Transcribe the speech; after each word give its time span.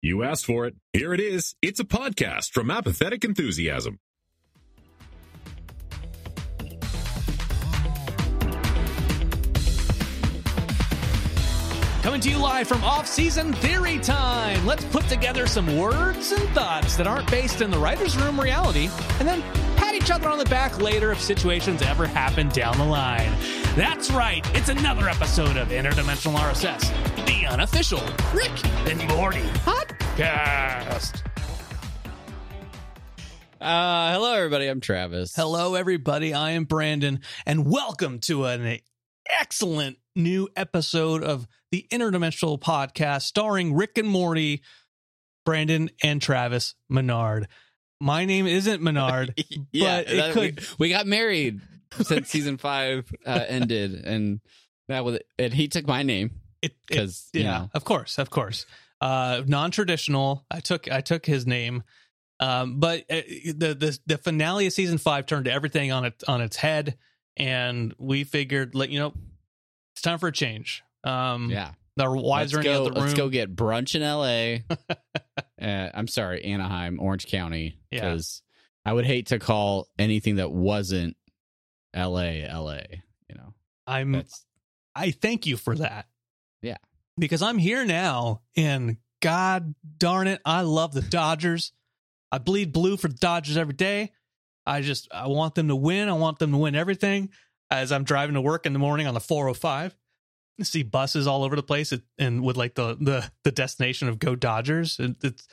You 0.00 0.22
asked 0.22 0.46
for 0.46 0.64
it. 0.66 0.76
Here 0.92 1.12
it 1.12 1.18
is. 1.18 1.56
It's 1.60 1.80
a 1.80 1.84
podcast 1.84 2.52
from 2.52 2.70
Apathetic 2.70 3.24
Enthusiasm. 3.24 3.98
Coming 12.02 12.20
to 12.20 12.30
you 12.30 12.38
live 12.38 12.68
from 12.68 12.84
off-season 12.84 13.52
theory 13.54 13.98
time. 13.98 14.64
Let's 14.64 14.84
put 14.84 15.04
together 15.08 15.48
some 15.48 15.76
words 15.76 16.30
and 16.30 16.48
thoughts 16.50 16.96
that 16.96 17.08
aren't 17.08 17.28
based 17.28 17.60
in 17.60 17.72
the 17.72 17.78
writer's 17.78 18.16
room 18.16 18.40
reality, 18.40 18.88
and 19.18 19.26
then 19.26 19.42
pat 19.76 19.96
each 19.96 20.12
other 20.12 20.28
on 20.28 20.38
the 20.38 20.44
back 20.44 20.80
later 20.80 21.10
if 21.10 21.20
situations 21.20 21.82
ever 21.82 22.06
happen 22.06 22.48
down 22.50 22.78
the 22.78 22.84
line. 22.84 23.32
That's 23.78 24.10
right, 24.10 24.44
it's 24.56 24.70
another 24.70 25.08
episode 25.08 25.56
of 25.56 25.68
Interdimensional 25.68 26.34
RSS, 26.36 27.26
the 27.26 27.46
unofficial 27.46 28.00
Rick 28.34 28.50
and 28.88 28.98
Morty 29.06 29.38
podcast. 29.62 31.22
Uh, 33.60 34.12
hello, 34.14 34.32
everybody. 34.34 34.66
I'm 34.66 34.80
Travis. 34.80 35.32
Hello, 35.36 35.76
everybody. 35.76 36.34
I 36.34 36.50
am 36.50 36.64
Brandon, 36.64 37.20
and 37.46 37.70
welcome 37.70 38.18
to 38.22 38.46
an 38.46 38.80
excellent 39.30 39.98
new 40.16 40.48
episode 40.56 41.22
of 41.22 41.46
the 41.70 41.86
Interdimensional 41.92 42.58
Podcast 42.58 43.22
starring 43.22 43.74
Rick 43.74 43.96
and 43.96 44.08
Morty, 44.08 44.60
Brandon, 45.44 45.88
and 46.02 46.20
Travis 46.20 46.74
Menard. 46.88 47.46
My 48.00 48.24
name 48.24 48.48
isn't 48.48 48.82
Menard, 48.82 49.40
yeah, 49.70 50.02
but 50.02 50.12
it 50.12 50.16
that- 50.16 50.32
could. 50.32 50.60
We, 50.60 50.66
we 50.80 50.88
got 50.88 51.06
married 51.06 51.60
since 52.02 52.28
season 52.28 52.56
five 52.58 53.10
uh, 53.26 53.44
ended, 53.48 54.04
and 54.04 54.40
that 54.88 55.04
was 55.04 55.18
and 55.38 55.52
he 55.52 55.68
took 55.68 55.86
my 55.86 56.02
name 56.02 56.30
because 56.60 57.28
you 57.32 57.42
yeah, 57.42 57.50
know 57.58 57.70
of 57.74 57.84
course, 57.84 58.18
of 58.18 58.30
course. 58.30 58.66
Uh, 59.00 59.42
non-traditional. 59.46 60.44
I 60.50 60.60
took 60.60 60.90
I 60.90 61.00
took 61.02 61.24
his 61.24 61.46
name, 61.46 61.84
um, 62.40 62.80
but 62.80 63.00
uh, 63.10 63.22
the 63.54 63.76
the 63.78 63.98
the 64.06 64.18
finale 64.18 64.66
of 64.66 64.72
season 64.72 64.98
five 64.98 65.26
turned 65.26 65.46
everything 65.46 65.92
on 65.92 66.04
it 66.04 66.24
on 66.26 66.40
its 66.40 66.56
head, 66.56 66.96
and 67.36 67.94
we 67.98 68.24
figured, 68.24 68.74
let 68.74 68.90
you 68.90 68.98
know, 68.98 69.14
it's 69.94 70.02
time 70.02 70.18
for 70.18 70.28
a 70.28 70.32
change. 70.32 70.82
Um, 71.04 71.48
yeah. 71.48 71.70
the 71.96 72.10
wives 72.10 72.52
are 72.54 72.56
let's 72.56 72.66
in 72.66 72.72
the 72.72 72.80
other 72.80 72.90
room. 72.90 73.00
Let's 73.00 73.14
go 73.14 73.28
get 73.28 73.54
brunch 73.54 73.94
in 73.94 74.02
L.A. 74.02 74.64
uh, 75.62 75.90
I'm 75.94 76.08
sorry, 76.08 76.44
Anaheim, 76.44 76.98
Orange 77.00 77.26
County, 77.26 77.78
Yeah. 77.92 78.00
because 78.00 78.42
I 78.84 78.92
would 78.92 79.06
hate 79.06 79.26
to 79.26 79.38
call 79.38 79.86
anything 79.98 80.36
that 80.36 80.50
wasn't 80.50 81.16
L.A. 81.94 82.44
L.A. 82.44 83.02
You 83.28 83.36
know, 83.36 83.54
I'm 83.86 84.12
that's 84.12 84.44
I 84.94 85.12
thank 85.12 85.46
you 85.46 85.56
for 85.56 85.76
that. 85.76 86.06
Yeah. 86.60 86.78
Because 87.18 87.42
I'm 87.42 87.58
here 87.58 87.84
now 87.84 88.42
and 88.56 88.96
god 89.20 89.74
darn 89.96 90.26
it, 90.26 90.40
I 90.44 90.62
love 90.62 90.92
the 90.92 91.02
Dodgers. 91.02 91.72
I 92.30 92.38
bleed 92.38 92.72
blue 92.72 92.96
for 92.96 93.08
the 93.08 93.14
Dodgers 93.14 93.56
every 93.56 93.74
day. 93.74 94.12
I 94.66 94.82
just 94.82 95.08
I 95.12 95.28
want 95.28 95.54
them 95.54 95.68
to 95.68 95.76
win. 95.76 96.08
I 96.08 96.12
want 96.12 96.38
them 96.38 96.52
to 96.52 96.58
win 96.58 96.74
everything. 96.74 97.30
As 97.70 97.92
I'm 97.92 98.04
driving 98.04 98.34
to 98.34 98.40
work 98.40 98.66
in 98.66 98.72
the 98.72 98.78
morning 98.78 99.06
on 99.06 99.14
the 99.14 99.20
405, 99.20 99.96
I 100.58 100.62
see 100.62 100.82
buses 100.82 101.26
all 101.26 101.44
over 101.44 101.54
the 101.54 101.62
place 101.62 101.92
and 102.18 102.42
with 102.42 102.56
like 102.56 102.74
the 102.74 102.96
the 103.00 103.30
the 103.44 103.52
destination 103.52 104.08
of 104.08 104.18
Go 104.18 104.34
Dodgers. 104.34 104.98
And 104.98 105.16
it's 105.22 105.46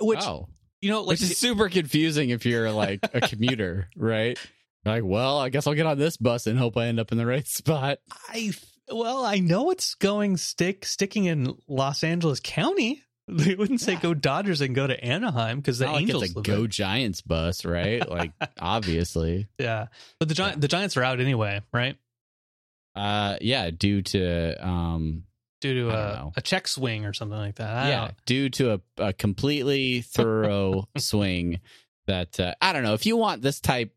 which 0.00 0.20
oh, 0.22 0.48
you 0.80 0.90
know 0.90 1.00
like 1.00 1.08
which 1.08 1.22
is 1.22 1.38
super 1.38 1.68
confusing 1.68 2.30
if 2.30 2.46
you're 2.46 2.70
like 2.70 3.00
a 3.12 3.20
commuter, 3.20 3.90
right? 3.96 4.38
Like, 4.88 5.04
well, 5.04 5.38
I 5.38 5.48
guess 5.50 5.66
I'll 5.66 5.74
get 5.74 5.86
on 5.86 5.98
this 5.98 6.16
bus 6.16 6.46
and 6.46 6.58
hope 6.58 6.76
I 6.76 6.86
end 6.86 6.98
up 6.98 7.12
in 7.12 7.18
the 7.18 7.26
right 7.26 7.46
spot. 7.46 7.98
I 8.28 8.52
well, 8.90 9.24
I 9.24 9.38
know 9.38 9.70
it's 9.70 9.94
going 9.94 10.36
stick 10.38 10.84
sticking 10.86 11.26
in 11.26 11.54
Los 11.68 12.02
Angeles 12.02 12.40
County. 12.42 13.02
They 13.30 13.54
wouldn't 13.54 13.82
say 13.82 13.92
Yeah. 13.92 14.00
go 14.00 14.14
Dodgers 14.14 14.62
and 14.62 14.74
go 14.74 14.86
to 14.86 15.04
Anaheim 15.04 15.58
because 15.58 15.78
the 15.78 15.84
Not 15.84 15.92
like 15.96 16.00
Angels 16.00 16.22
it's 16.22 16.36
a 16.36 16.40
Go. 16.40 16.66
Giants 16.66 17.20
bus, 17.20 17.66
right? 17.66 18.08
Like, 18.08 18.32
obviously, 18.58 19.48
Yeah, 19.58 19.88
but 20.18 20.28
the 20.30 20.34
Gi- 20.34 20.54
the 20.56 20.66
Giants 20.66 20.96
are 20.96 21.02
out 21.02 21.20
anyway, 21.20 21.60
right? 21.70 21.98
uh, 22.96 23.36
yeah, 23.42 23.70
due 23.70 24.00
to 24.00 24.66
um, 24.66 25.24
Due 25.60 25.74
to 25.74 25.90
a, 25.90 26.32
a 26.36 26.40
check 26.40 26.68
swing 26.68 27.04
or 27.04 27.12
something 27.12 27.36
like 27.38 27.56
that. 27.56 27.68
I 27.68 27.88
yeah, 27.90 28.10
due 28.26 28.48
to 28.50 28.72
a, 28.74 28.80
a 29.08 29.12
completely 29.12 30.00
thorough 30.02 30.88
swing 30.96 31.60
that 32.06 32.38
uh, 32.40 32.54
I 32.62 32.72
don't 32.72 32.82
know 32.82 32.94
if 32.94 33.06
you 33.06 33.16
want 33.18 33.42
this 33.42 33.60
type 33.60 33.92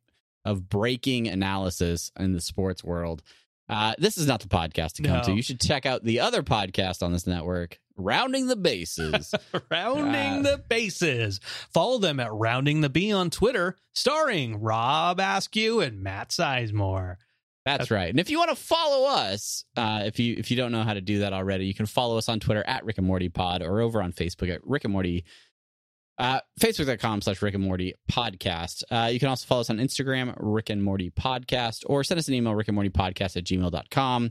of 0.46 0.70
breaking 0.70 1.28
analysis 1.28 2.12
in 2.20 2.34
the 2.34 2.42
sports 2.42 2.84
world. 2.84 3.22
Uh, 3.70 3.94
this 3.98 4.18
is 4.18 4.28
not 4.28 4.42
the 4.42 4.48
podcast 4.50 4.94
to 4.94 5.04
come 5.04 5.18
No. 5.18 5.24
to. 5.24 5.34
You 5.34 5.42
should 5.42 5.62
check 5.62 5.86
out 5.86 6.04
the 6.04 6.20
other 6.20 6.44
podcast 6.44 7.02
on 7.02 7.14
this 7.14 7.26
network, 7.26 7.80
Rounding 7.96 8.48
the 8.48 8.58
Bases. 8.58 9.34
rounding 9.72 10.46
Uh, 10.46 10.52
the 10.52 10.58
bases. 10.68 11.40
Follow 11.74 11.98
them 11.98 12.20
at 12.20 12.34
Rounding 12.34 12.82
the 12.82 12.90
B 12.90 13.14
on 13.14 13.30
Twitter, 13.30 13.78
starring 13.94 14.60
Rob 14.60 15.20
Askew 15.22 15.80
and 15.80 16.02
Matt 16.02 16.30
Sizemore. 16.30 17.16
That's 17.64 17.92
right. 17.92 18.10
And 18.10 18.20
if 18.20 18.30
you 18.32 18.40
want 18.40 18.50
to 18.50 18.56
follow 18.56 19.08
us, 19.08 19.64
uh, 19.78 20.02
if 20.06 20.20
you 20.20 20.36
if 20.38 20.50
you 20.50 20.58
don't 20.58 20.72
know 20.72 20.82
how 20.82 20.96
to 20.96 21.02
do 21.02 21.20
that 21.20 21.32
already, 21.32 21.66
you 21.68 21.76
can 21.76 21.86
follow 21.86 22.18
us 22.18 22.28
on 22.28 22.40
Twitter 22.40 22.64
at 22.66 22.84
Rick 22.84 22.98
and 22.98 23.06
Morty 23.06 23.30
Pod 23.30 23.62
or 23.62 23.82
over 23.82 24.02
on 24.02 24.12
Facebook 24.14 24.52
at 24.52 24.66
Rick 24.66 24.84
and 24.84 24.92
Morty. 24.92 25.24
Uh, 26.18 26.40
Facebook.com 26.60 27.22
slash 27.22 27.42
Rick 27.42 27.56
and 27.56 27.64
Morty 27.64 27.96
podcast. 28.12 28.84
Uh, 28.92 29.10
you 29.12 29.20
can 29.20 29.30
also 29.30 29.48
follow 29.48 29.62
us 29.62 29.70
on 29.70 29.78
Instagram, 29.78 30.36
Rick 30.38 30.70
and 30.70 30.84
Morty 30.84 31.10
podcast, 31.10 31.84
or 31.88 32.04
send 32.04 32.20
us 32.20 32.28
an 32.28 32.34
email, 32.36 32.54
Rick 32.54 32.68
and 32.68 32.76
Morty 32.76 32.90
podcast 32.92 33.38
at 33.38 33.44
gmail.com. 33.44 34.30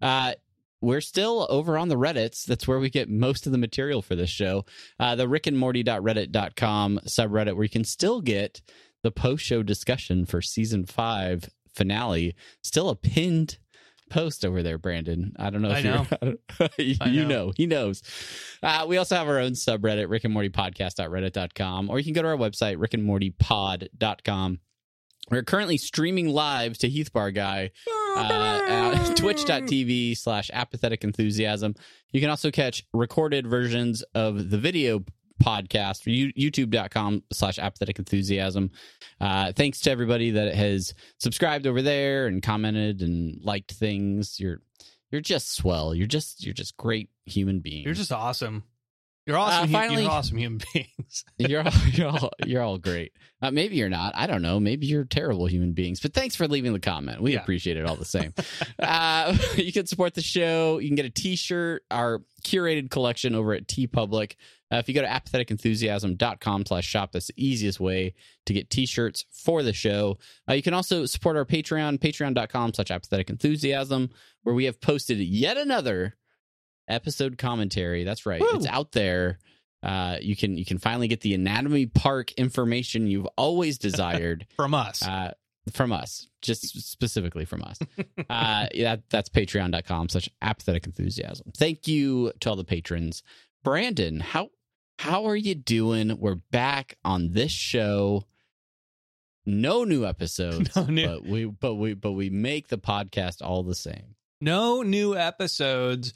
Uh, 0.00 0.34
we're 0.80 1.00
still 1.00 1.46
over 1.48 1.78
on 1.78 1.88
the 1.88 1.96
Reddits. 1.96 2.44
That's 2.44 2.66
where 2.66 2.78
we 2.78 2.90
get 2.90 3.08
most 3.08 3.46
of 3.46 3.52
the 3.52 3.58
material 3.58 4.02
for 4.02 4.16
this 4.16 4.30
show. 4.30 4.64
Uh, 4.98 5.14
the 5.14 5.26
rickandmorty.reddit.com 5.26 7.00
subreddit, 7.06 7.54
where 7.54 7.62
you 7.62 7.70
can 7.70 7.84
still 7.84 8.20
get 8.20 8.60
the 9.02 9.12
post 9.12 9.44
show 9.44 9.62
discussion 9.62 10.26
for 10.26 10.42
season 10.42 10.84
five 10.84 11.48
finale. 11.72 12.34
Still 12.62 12.88
a 12.88 12.96
pinned 12.96 13.58
post 14.12 14.44
over 14.44 14.62
there, 14.62 14.78
Brandon. 14.78 15.32
I 15.38 15.50
don't 15.50 15.62
know 15.62 15.70
if 15.70 15.84
I 15.84 16.18
you're, 16.22 16.68
you, 16.78 16.96
I 17.00 17.08
you 17.08 17.22
know. 17.24 17.46
know, 17.46 17.52
he 17.56 17.66
knows. 17.66 18.02
Uh, 18.62 18.84
we 18.86 18.96
also 18.98 19.16
have 19.16 19.28
our 19.28 19.38
own 19.38 19.52
subreddit, 19.52 20.08
Rick 20.08 20.24
and 20.24 20.32
Morty 20.32 20.50
podcast.reddit.com, 20.50 21.90
or 21.90 21.98
you 21.98 22.04
can 22.04 22.12
go 22.12 22.22
to 22.22 22.28
our 22.28 22.36
website, 22.36 22.76
Rick 22.78 22.94
and 22.94 23.02
Morty 23.04 23.30
pod.com. 23.30 24.60
We're 25.30 25.44
currently 25.44 25.78
streaming 25.78 26.28
live 26.28 26.76
to 26.78 26.88
Heath 26.88 27.12
Bar 27.12 27.30
Guy 27.30 27.70
uh, 28.16 28.60
at 28.68 29.16
twitch.tv 29.16 30.16
slash 30.16 30.50
apathetic 30.52 31.04
enthusiasm. 31.04 31.74
You 32.10 32.20
can 32.20 32.28
also 32.28 32.50
catch 32.50 32.84
recorded 32.92 33.46
versions 33.46 34.02
of 34.14 34.50
the 34.50 34.58
video 34.58 35.04
podcast 35.42 36.00
you, 36.06 36.32
youtube.com 36.32 37.22
slash 37.32 37.58
apathetic 37.58 37.98
enthusiasm 37.98 38.70
uh 39.20 39.52
thanks 39.52 39.80
to 39.80 39.90
everybody 39.90 40.30
that 40.32 40.54
has 40.54 40.94
subscribed 41.18 41.66
over 41.66 41.82
there 41.82 42.26
and 42.26 42.42
commented 42.42 43.02
and 43.02 43.40
liked 43.42 43.72
things 43.72 44.38
you're 44.40 44.58
you're 45.10 45.20
just 45.20 45.54
swell 45.54 45.94
you're 45.94 46.06
just 46.06 46.44
you're 46.44 46.54
just 46.54 46.76
great 46.76 47.08
human 47.26 47.60
beings 47.60 47.84
You're 47.84 47.94
just 47.94 48.12
awesome. 48.12 48.64
You're 49.24 49.36
awesome. 49.38 49.72
Uh, 49.72 49.78
finally- 49.78 50.02
you're 50.02 50.10
awesome 50.10 50.36
human 50.38 50.60
beings. 50.74 51.24
you're 51.38 51.62
all, 51.62 51.72
you're 51.92 52.08
all 52.08 52.30
you're 52.44 52.62
all 52.62 52.78
great. 52.78 53.12
Uh, 53.40 53.52
maybe 53.52 53.76
you're 53.76 53.88
not. 53.88 54.14
I 54.16 54.26
don't 54.26 54.42
know. 54.42 54.58
Maybe 54.58 54.88
you're 54.88 55.04
terrible 55.04 55.46
human 55.46 55.74
beings. 55.74 56.00
But 56.00 56.12
thanks 56.12 56.34
for 56.34 56.48
leaving 56.48 56.72
the 56.72 56.80
comment. 56.80 57.20
We 57.20 57.34
Yeah. 57.34 57.40
appreciate 57.42 57.76
it 57.76 57.86
all 57.86 57.94
the 57.94 58.04
same. 58.04 58.34
uh, 58.80 59.36
you 59.56 59.72
can 59.72 59.86
support 59.86 60.14
the 60.14 60.22
show. 60.22 60.78
You 60.78 60.88
can 60.88 60.96
get 60.96 61.06
a 61.06 61.10
T-shirt, 61.10 61.84
our 61.88 62.22
curated 62.44 62.90
collection 62.90 63.36
over 63.36 63.52
at 63.54 63.68
TeePublic. 63.68 64.34
Uh, 64.72 64.76
if 64.76 64.88
you 64.88 64.94
go 64.94 65.02
to 65.02 65.06
apatheticenthusiasm.com 65.06 66.66
slash 66.66 66.86
shop, 66.86 67.12
that's 67.12 67.26
the 67.26 67.34
easiest 67.36 67.78
way 67.78 68.14
to 68.46 68.52
get 68.52 68.70
T-shirts 68.70 69.26
for 69.30 69.62
the 69.62 69.72
show. 69.72 70.18
Uh, 70.48 70.54
you 70.54 70.62
can 70.62 70.74
also 70.74 71.04
support 71.04 71.36
our 71.36 71.44
Patreon, 71.44 71.98
patreon.com 71.98 72.72
slash 72.74 72.90
apathetic 72.90 73.28
enthusiasm, 73.28 74.10
where 74.42 74.54
we 74.54 74.64
have 74.64 74.80
posted 74.80 75.18
yet 75.18 75.56
another 75.56 76.16
episode 76.88 77.38
commentary. 77.38 78.04
That's 78.04 78.24
right. 78.26 78.40
Woo. 78.40 78.48
It's 78.54 78.66
out 78.66 78.92
there. 78.92 79.38
Uh, 79.82 80.16
you 80.20 80.36
can 80.36 80.56
you 80.56 80.64
can 80.64 80.78
finally 80.78 81.08
get 81.08 81.20
the 81.22 81.34
anatomy 81.34 81.86
park 81.86 82.32
information 82.32 83.08
you've 83.08 83.26
always 83.36 83.78
desired 83.78 84.46
From 84.56 84.74
us. 84.74 85.02
uh, 85.02 85.32
from 85.72 85.92
us, 85.92 86.28
just 86.40 86.68
specifically 86.90 87.44
from 87.44 87.62
us. 87.62 87.78
uh, 88.30 88.66
yeah, 88.74 88.96
that's 89.10 89.28
patreon.com 89.28 90.08
slash 90.08 90.28
apathetic 90.40 90.86
enthusiasm. 90.86 91.52
Thank 91.56 91.86
you 91.86 92.32
to 92.40 92.50
all 92.50 92.56
the 92.56 92.64
patrons. 92.64 93.22
Brandon, 93.62 94.18
how 94.20 94.50
how 94.98 95.26
are 95.26 95.36
you 95.36 95.54
doing? 95.54 96.16
We're 96.18 96.36
back 96.36 96.96
on 97.04 97.32
this 97.32 97.52
show. 97.52 98.24
No 99.44 99.84
new 99.84 100.04
episodes, 100.06 100.74
No 100.76 100.84
new- 100.86 101.06
but 101.06 101.24
we 101.26 101.44
but 101.46 101.74
we 101.74 101.94
but 101.94 102.12
we 102.12 102.30
make 102.30 102.68
the 102.68 102.78
podcast 102.78 103.42
all 103.42 103.62
the 103.62 103.74
same. 103.74 104.14
no 104.40 104.82
new 104.82 105.16
episodes. 105.16 106.12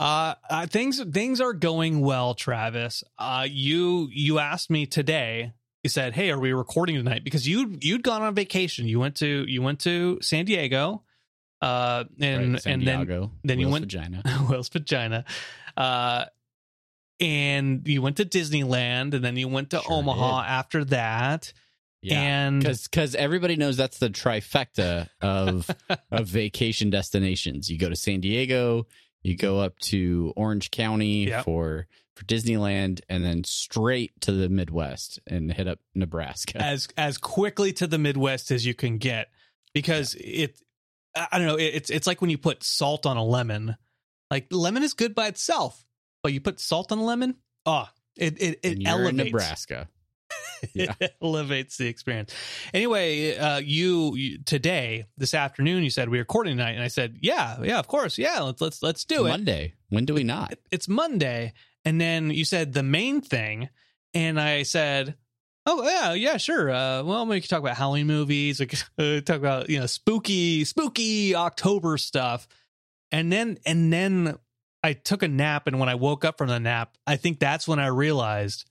Uh, 0.00 0.34
uh 0.50 0.66
things 0.66 1.02
things 1.12 1.40
are 1.40 1.52
going 1.52 2.00
well, 2.00 2.34
Travis. 2.34 3.04
Uh 3.18 3.46
you 3.48 4.08
you 4.12 4.38
asked 4.38 4.70
me 4.70 4.86
today. 4.86 5.52
You 5.84 5.90
said, 5.90 6.14
"Hey, 6.14 6.30
are 6.30 6.38
we 6.40 6.52
recording 6.52 6.96
tonight?" 6.96 7.22
Because 7.24 7.46
you 7.46 7.76
you'd 7.80 8.02
gone 8.02 8.22
on 8.22 8.34
vacation. 8.34 8.86
You 8.88 8.98
went 9.00 9.16
to 9.16 9.44
you 9.48 9.62
went 9.62 9.80
to 9.80 10.18
San 10.22 10.44
Diego. 10.46 11.02
Uh 11.60 12.04
and 12.20 12.54
right? 12.54 12.66
And 12.66 12.86
then 12.86 13.30
then 13.44 13.58
you 13.60 13.66
Will's 13.66 13.72
went- 13.72 13.84
vagina. 13.84 14.22
Will's 14.48 14.68
vagina. 14.68 15.24
Uh 15.76 16.24
and 17.24 17.86
you 17.88 18.02
went 18.02 18.16
to 18.18 18.24
Disneyland, 18.24 19.14
and 19.14 19.24
then 19.24 19.36
you 19.36 19.48
went 19.48 19.70
to 19.70 19.80
Sure 19.80 19.92
Omaha 19.92 20.42
after 20.46 20.84
that. 20.86 21.52
And 22.10 22.62
because 22.62 23.14
everybody 23.14 23.56
knows 23.56 23.78
that's 23.78 23.98
the 23.98 24.10
trifecta 24.10 25.08
of 25.22 25.70
of 26.12 26.26
vacation 26.26 26.90
destinations. 26.90 27.70
You 27.70 27.78
go 27.78 27.88
to 27.88 27.96
San 27.96 28.20
Diego, 28.20 28.86
you 29.22 29.36
go 29.38 29.58
up 29.60 29.78
to 29.90 30.32
Orange 30.36 30.70
County 30.70 31.28
Yep. 31.28 31.44
for 31.46 31.86
for 32.14 32.24
Disneyland, 32.26 33.00
and 33.08 33.24
then 33.24 33.42
straight 33.42 34.12
to 34.20 34.32
the 34.32 34.48
Midwest 34.50 35.18
and 35.26 35.50
hit 35.50 35.66
up 35.66 35.78
Nebraska. 35.94 36.60
as 36.62 36.88
as 36.98 37.16
quickly 37.16 37.72
to 37.72 37.86
the 37.86 37.98
Midwest 37.98 38.50
as 38.50 38.66
you 38.66 38.74
can 38.74 38.98
get 38.98 39.30
because 39.72 40.14
it 40.20 40.60
I 41.16 41.38
don't 41.38 41.46
know 41.46 41.56
it- 41.56 41.74
it's 41.74 41.88
it's 41.90 42.06
like 42.06 42.20
when 42.20 42.28
you 42.30 42.36
put 42.38 42.62
salt 42.62 43.06
on 43.06 43.16
a 43.16 43.24
lemon. 43.24 43.76
Like 44.30 44.48
lemon 44.50 44.82
is 44.82 44.92
good 44.94 45.14
by 45.14 45.28
itself, 45.28 45.86
but 46.24 46.32
you 46.32 46.40
put 46.40 46.58
salt 46.58 46.90
on 46.90 47.00
lemon, 47.00 47.36
oh, 47.66 47.86
it 48.16 48.40
it, 48.40 48.60
it 48.62 48.72
and 48.72 48.82
you're 48.82 48.92
in 48.92 49.20
elevates 49.20 49.24
Nebraska. 49.24 49.88
Yeah. 50.72 50.94
it 50.98 51.14
elevates 51.20 51.76
the 51.76 51.86
experience. 51.88 52.34
Anyway, 52.72 53.36
uh, 53.36 53.58
you, 53.58 54.16
you 54.16 54.38
today 54.44 55.04
this 55.18 55.34
afternoon 55.34 55.84
you 55.84 55.90
said 55.90 56.08
we 56.08 56.16
are 56.16 56.22
recording 56.22 56.56
tonight, 56.56 56.70
and 56.70 56.82
I 56.82 56.88
said 56.88 57.18
yeah, 57.20 57.62
yeah, 57.62 57.78
of 57.78 57.86
course, 57.86 58.16
yeah, 58.16 58.40
let's 58.40 58.62
let's 58.62 58.82
let's 58.82 59.04
do 59.04 59.26
it. 59.26 59.28
Monday. 59.28 59.74
When 59.90 60.06
do 60.06 60.14
we 60.14 60.24
not? 60.24 60.54
It's 60.70 60.88
Monday, 60.88 61.52
and 61.84 62.00
then 62.00 62.30
you 62.30 62.46
said 62.46 62.72
the 62.72 62.82
main 62.82 63.20
thing, 63.20 63.68
and 64.14 64.40
I 64.40 64.62
said. 64.62 65.16
Oh 65.66 65.82
yeah, 65.82 66.12
yeah, 66.12 66.36
sure. 66.36 66.70
Uh, 66.70 67.02
well, 67.04 67.24
we 67.24 67.40
could 67.40 67.48
talk 67.48 67.60
about 67.60 67.78
Halloween 67.78 68.06
movies. 68.06 68.60
We 68.60 68.66
could 68.66 68.82
uh, 68.98 69.20
talk 69.22 69.36
about 69.36 69.70
you 69.70 69.80
know 69.80 69.86
spooky, 69.86 70.64
spooky 70.64 71.34
October 71.34 71.96
stuff, 71.96 72.46
and 73.10 73.32
then 73.32 73.58
and 73.64 73.90
then 73.90 74.38
I 74.84 74.92
took 74.92 75.22
a 75.22 75.28
nap, 75.28 75.66
and 75.66 75.80
when 75.80 75.88
I 75.88 75.94
woke 75.94 76.24
up 76.24 76.38
from 76.38 76.48
the 76.48 76.60
nap, 76.60 76.96
I 77.06 77.16
think 77.16 77.38
that's 77.38 77.66
when 77.66 77.78
I 77.78 77.86
realized, 77.86 78.66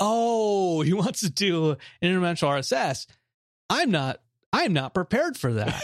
oh, 0.00 0.82
he 0.82 0.92
wants 0.94 1.20
to 1.20 1.30
do 1.30 1.70
an 1.70 1.76
interdimensional 2.02 2.58
RSS. 2.58 3.06
I'm 3.70 3.90
not. 3.90 4.20
I'm 4.52 4.72
not 4.72 4.94
prepared 4.94 5.36
for 5.36 5.54
that. 5.54 5.82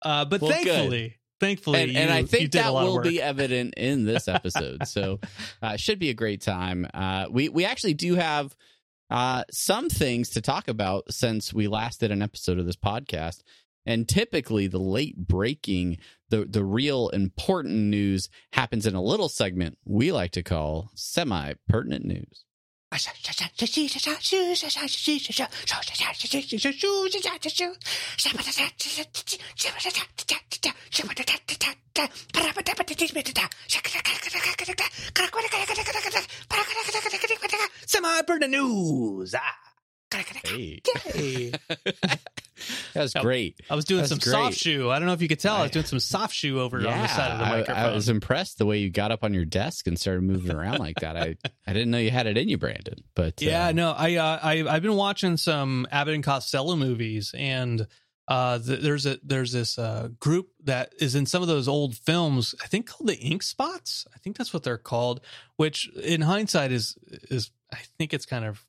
Uh, 0.00 0.24
but 0.24 0.40
Well, 0.40 0.50
good. 0.50 0.64
thankfully, 0.64 1.16
thankfully, 1.38 1.82
and, 1.82 1.96
and 1.96 2.10
I 2.10 2.24
think 2.24 2.52
that 2.52 2.72
will 2.72 3.00
be 3.00 3.22
evident 3.22 3.74
in 3.76 4.04
this 4.04 4.26
episode. 4.26 4.86
so 4.88 5.20
uh, 5.62 5.76
should 5.76 5.98
be 5.98 6.10
a 6.10 6.14
great 6.14 6.40
time. 6.40 6.88
Uh, 6.92 7.26
we 7.30 7.48
we 7.48 7.64
actually 7.64 7.94
do 7.94 8.16
have 8.16 8.56
uh, 9.10 9.44
some 9.50 9.88
things 9.88 10.30
to 10.30 10.40
talk 10.40 10.68
about 10.68 11.12
since 11.12 11.52
we 11.54 11.68
last 11.68 12.00
did 12.00 12.10
an 12.10 12.22
episode 12.22 12.58
of 12.58 12.66
this 12.66 12.76
podcast. 12.76 13.42
And 13.84 14.08
typically, 14.08 14.68
the 14.68 14.78
late 14.78 15.16
breaking, 15.16 15.98
the 16.32 16.46
the 16.46 16.64
real 16.64 17.10
important 17.10 17.74
news 17.74 18.30
happens 18.54 18.86
in 18.86 18.94
a 18.94 19.02
little 19.02 19.28
segment 19.28 19.76
we 19.84 20.10
like 20.10 20.32
to 20.32 20.42
call 20.42 20.90
semi 20.94 21.52
pertinent 21.68 22.06
news. 22.06 22.44
Semi 37.86 38.22
pertinent 38.22 38.52
news. 38.52 39.34
Ah. 39.34 39.40
Hey. 41.14 41.52
that 42.94 43.02
was 43.02 43.14
great. 43.14 43.60
I 43.70 43.74
was 43.74 43.84
doing 43.84 44.00
That's 44.00 44.10
some 44.10 44.18
great. 44.18 44.32
soft 44.32 44.56
shoe. 44.56 44.90
I 44.90 44.98
don't 44.98 45.06
know 45.06 45.14
if 45.14 45.22
you 45.22 45.28
could 45.28 45.40
tell. 45.40 45.56
I 45.56 45.62
was 45.62 45.70
doing 45.70 45.84
some 45.84 46.00
soft 46.00 46.34
shoe 46.34 46.60
over 46.60 46.76
on 46.78 46.82
the 46.84 47.06
side 47.08 47.30
of 47.32 47.38
the 47.38 47.44
I- 47.44 47.50
microphone. 47.58 47.84
I, 47.84 47.94
was 47.94 48.08
impressed 48.08 48.58
the 48.58 48.66
way 48.66 48.78
you 48.78 48.90
got 48.90 49.10
up 49.12 49.24
on 49.24 49.34
your 49.34 49.44
desk 49.44 49.86
and 49.86 49.98
started 49.98 50.22
moving 50.22 50.54
around 50.54 50.78
like 50.78 50.96
that. 51.00 51.16
I, 51.16 51.36
I 51.66 51.72
didn't 51.72 51.90
know 51.90 51.98
you 51.98 52.10
had 52.10 52.26
it 52.26 52.36
in 52.38 52.48
you, 52.48 52.58
Brandon. 52.58 53.02
But 53.14 53.40
yeah, 53.42 53.68
uh, 53.68 53.72
no, 53.72 53.92
I, 53.92 54.16
uh, 54.16 54.38
I 54.42 54.64
I've 54.68 54.82
been 54.82 54.96
watching 54.96 55.36
some 55.36 55.86
Abbott 55.90 56.14
and 56.14 56.24
Costello 56.24 56.76
movies, 56.76 57.34
and 57.36 57.86
uh, 58.28 58.58
th- 58.58 58.80
there's 58.80 59.06
a 59.06 59.18
there's 59.22 59.52
this 59.52 59.78
uh, 59.78 60.08
group 60.20 60.48
that 60.64 60.92
is 61.00 61.14
in 61.14 61.26
some 61.26 61.42
of 61.42 61.48
those 61.48 61.68
old 61.68 61.96
films. 61.96 62.54
I 62.62 62.66
think 62.66 62.86
called 62.86 63.08
the 63.08 63.18
Ink 63.18 63.42
Spots. 63.42 64.06
I 64.14 64.18
think 64.18 64.36
that's 64.36 64.54
what 64.54 64.62
they're 64.62 64.78
called. 64.78 65.20
Which, 65.56 65.88
in 65.96 66.20
hindsight, 66.20 66.72
is 66.72 66.96
is 67.30 67.50
I 67.72 67.78
think 67.98 68.14
it's 68.14 68.26
kind 68.26 68.44
of 68.44 68.64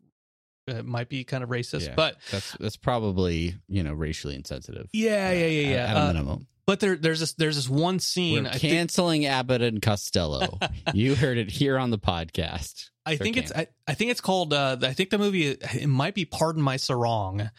it 0.68 0.86
might 0.86 1.10
be 1.10 1.24
kind 1.24 1.44
of 1.44 1.50
racist, 1.50 1.88
Yeah. 1.88 1.96
but 1.96 2.18
that's 2.32 2.56
that's 2.60 2.78
probably 2.78 3.56
you 3.68 3.84
know 3.84 3.94
racially 3.94 4.36
insensitive. 4.36 4.90
yeah, 4.94 5.32
yeah, 5.32 5.46
yeah, 5.46 5.62
at- 5.68 5.72
yeah. 5.72 5.86
At, 5.92 5.96
a 5.98 6.00
Uh, 6.02 6.08
minimum, 6.14 6.48
but 6.66 6.80
there 6.80 6.96
there's 6.96 7.20
this 7.20 7.34
there's 7.34 7.56
this 7.56 7.70
one 7.70 8.00
scene. 8.00 8.44
we're 8.44 8.50
I 8.50 8.58
think, 8.58 8.74
canceling 8.74 9.26
Abbott 9.26 9.62
and 9.62 9.82
Costello. 9.82 10.60
you 10.94 11.16
heard 11.16 11.38
it 11.38 11.52
here 11.52 11.78
on 11.78 11.90
the 11.90 12.00
podcast. 12.00 12.90
I 13.06 13.18
think 13.18 13.36
it's 13.36 13.52
I, 13.52 13.68
I 13.88 13.96
think 13.96 14.12
it's 14.12 14.22
called 14.22 14.54
uh 14.54 14.78
I 14.82 14.94
think 14.94 15.10
the 15.10 15.18
movie 15.18 15.48
it 15.48 15.88
might 15.88 16.16
be 16.16 16.24
Pardon 16.26 16.62
My 16.62 16.78
Sarong. 16.78 17.50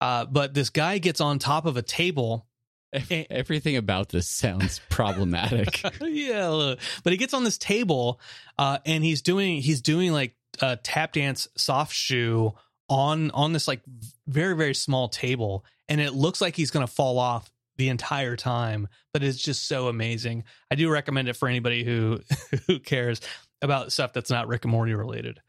Uh 0.00 0.24
but 0.26 0.54
this 0.54 0.70
guy 0.70 0.98
gets 0.98 1.20
on 1.20 1.38
top 1.38 1.66
of 1.66 1.76
a 1.76 1.82
table. 1.82 2.46
Ev- 2.92 3.26
Everything 3.30 3.76
about 3.76 4.08
this 4.08 4.26
sounds 4.26 4.80
problematic. 4.88 5.82
yeah, 6.00 6.74
but 7.04 7.12
he 7.12 7.16
gets 7.16 7.34
on 7.34 7.44
this 7.44 7.58
table 7.58 8.18
uh 8.58 8.78
and 8.86 9.04
he's 9.04 9.22
doing 9.22 9.60
he's 9.62 9.82
doing 9.82 10.10
like 10.12 10.34
a 10.60 10.76
tap 10.76 11.12
dance 11.12 11.48
soft 11.56 11.92
shoe 11.94 12.52
on 12.88 13.30
on 13.32 13.52
this 13.52 13.68
like 13.68 13.80
very 14.26 14.56
very 14.56 14.74
small 14.74 15.08
table 15.08 15.64
and 15.88 16.00
it 16.00 16.14
looks 16.14 16.40
like 16.40 16.56
he's 16.56 16.70
going 16.70 16.86
to 16.86 16.92
fall 16.92 17.18
off 17.18 17.50
the 17.76 17.88
entire 17.90 18.34
time 18.36 18.88
but 19.12 19.22
it's 19.22 19.38
just 19.38 19.66
so 19.68 19.88
amazing. 19.88 20.44
I 20.70 20.74
do 20.74 20.90
recommend 20.90 21.28
it 21.28 21.34
for 21.34 21.48
anybody 21.48 21.84
who 21.84 22.20
who 22.66 22.78
cares 22.78 23.20
about 23.62 23.92
stuff 23.92 24.12
that's 24.12 24.30
not 24.30 24.46
Rick 24.48 24.64
and 24.64 24.72
Morty 24.72 24.94
related. 24.94 25.40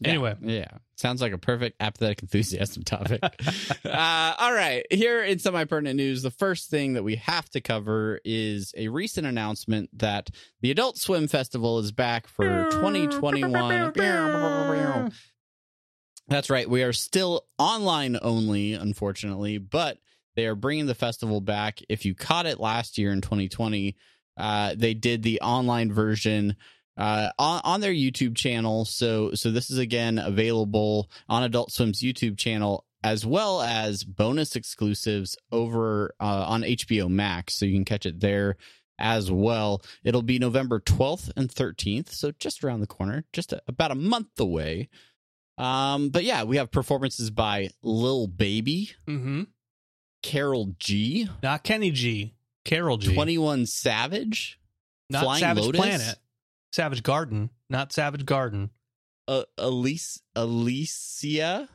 Yeah, 0.00 0.08
Anyway. 0.10 0.36
yeah, 0.42 0.68
sounds 0.98 1.20
like 1.20 1.32
a 1.32 1.38
perfect 1.38 1.76
apathetic 1.80 2.22
enthusiasm 2.22 2.82
topic. 2.82 3.20
uh, 3.22 4.34
all 4.38 4.52
right, 4.52 4.84
here 4.90 5.22
in 5.22 5.38
semi 5.38 5.64
pertinent 5.64 5.96
news, 5.96 6.22
the 6.22 6.30
first 6.30 6.70
thing 6.70 6.94
that 6.94 7.04
we 7.04 7.16
have 7.16 7.48
to 7.50 7.60
cover 7.60 8.20
is 8.24 8.74
a 8.76 8.88
recent 8.88 9.26
announcement 9.26 9.90
that 9.98 10.30
the 10.60 10.70
Adult 10.70 10.98
Swim 10.98 11.28
Festival 11.28 11.78
is 11.78 11.92
back 11.92 12.26
for 12.26 12.44
2021. 12.70 13.92
That's 16.28 16.50
right, 16.50 16.68
we 16.68 16.82
are 16.82 16.92
still 16.92 17.46
online 17.58 18.18
only, 18.20 18.74
unfortunately, 18.74 19.58
but 19.58 19.98
they 20.36 20.46
are 20.46 20.54
bringing 20.54 20.86
the 20.86 20.94
festival 20.94 21.40
back. 21.40 21.80
If 21.88 22.04
you 22.04 22.14
caught 22.14 22.46
it 22.46 22.60
last 22.60 22.98
year 22.98 23.12
in 23.12 23.22
2020, 23.22 23.96
uh, 24.36 24.74
they 24.76 24.94
did 24.94 25.22
the 25.22 25.40
online 25.40 25.90
version 25.90 26.56
uh, 26.98 27.30
on, 27.38 27.60
on 27.64 27.80
their 27.80 27.92
YouTube 27.94 28.36
channel. 28.36 28.84
So 28.84 29.32
so 29.34 29.50
this 29.50 29.70
is 29.70 29.78
again 29.78 30.18
available 30.18 31.08
on 31.28 31.42
Adult 31.44 31.72
Swim's 31.72 32.00
YouTube 32.02 32.36
channel 32.36 32.84
as 33.04 33.24
well 33.24 33.62
as 33.62 34.02
bonus 34.02 34.56
exclusives 34.56 35.36
over 35.52 36.14
uh, 36.20 36.44
on 36.48 36.62
HBO 36.62 37.08
Max. 37.08 37.54
So 37.54 37.64
you 37.64 37.74
can 37.74 37.84
catch 37.84 38.04
it 38.06 38.18
there 38.20 38.56
as 38.98 39.30
well. 39.30 39.80
It'll 40.02 40.22
be 40.22 40.40
November 40.40 40.80
12th 40.80 41.30
and 41.36 41.48
13th, 41.48 42.08
so 42.10 42.32
just 42.32 42.64
around 42.64 42.80
the 42.80 42.88
corner, 42.88 43.24
just 43.32 43.52
a, 43.52 43.62
about 43.68 43.92
a 43.92 43.94
month 43.94 44.40
away. 44.40 44.88
Um, 45.56 46.08
but 46.10 46.24
yeah, 46.24 46.42
we 46.42 46.56
have 46.56 46.72
performances 46.72 47.30
by 47.30 47.70
Lil 47.82 48.26
Baby, 48.26 48.90
Mm-hmm. 49.06 49.42
Karol 50.24 50.74
G, 50.80 51.28
Not 51.42 51.62
Kenny 51.62 51.92
G. 51.92 52.34
Karol 52.64 52.96
G. 52.96 53.14
21 53.14 53.66
Savage, 53.66 54.58
not 55.08 55.22
Flying 55.22 55.40
Savage 55.40 55.64
Lotus? 55.64 55.80
Planet. 55.80 56.18
Savage 56.78 57.02
Garden. 57.02 57.50
Not 57.68 57.92
Savage 57.92 58.24
Garden. 58.24 58.70
uh, 59.26 59.42
Elise 59.58 60.22
Alicia. 60.36 61.68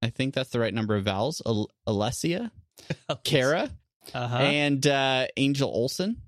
I 0.00 0.10
think 0.10 0.32
that's 0.32 0.50
the 0.50 0.60
right 0.60 0.72
number 0.72 0.94
of 0.94 1.04
vowels. 1.04 1.42
Al- 1.44 1.70
Alessia, 1.88 2.50
Cara, 3.24 3.68
Uh-huh. 4.14 4.36
and 4.36 4.86
uh, 4.86 5.26
Angel 5.36 5.68
Olsen. 5.68 6.22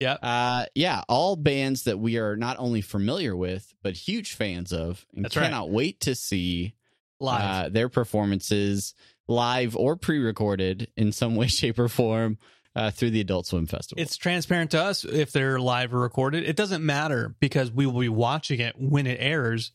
Yep. 0.00 0.18
Uh, 0.22 0.66
yeah, 0.74 1.02
all 1.08 1.36
bands 1.36 1.84
that 1.84 1.98
we 1.98 2.18
are 2.18 2.36
not 2.36 2.58
only 2.58 2.82
familiar 2.82 3.34
with 3.34 3.72
but 3.82 3.94
huge 3.96 4.34
fans 4.34 4.72
of, 4.72 5.06
and 5.14 5.24
That's 5.24 5.36
right. 5.36 5.44
cannot 5.44 5.70
wait 5.70 6.00
to 6.00 6.14
see 6.14 6.74
Live. 7.20 7.66
uh, 7.66 7.68
their 7.70 7.88
performances 7.88 8.94
live 9.26 9.74
or 9.74 9.96
pre-recorded 9.96 10.90
in 10.98 11.12
some 11.12 11.34
way, 11.36 11.46
shape, 11.58 11.78
or 11.78 11.88
form 11.88 12.36
uh, 12.76 12.90
through 12.90 13.10
the 13.10 13.20
Adult 13.20 13.46
Swim 13.46 13.66
Festival. 13.66 14.02
it's 14.02 14.16
transparent 14.16 14.72
to 14.72 14.82
us 14.82 15.04
if 15.04 15.32
they're 15.32 15.60
live 15.60 15.94
or 15.94 16.00
recorded. 16.00 16.44
It 16.44 16.56
doesn't 16.56 16.84
matter 16.84 17.34
because 17.40 17.70
we 17.70 17.86
will 17.86 18.00
be 18.00 18.08
watching 18.08 18.60
it 18.60 18.74
when 18.78 19.06
it 19.06 19.18
airs, 19.20 19.72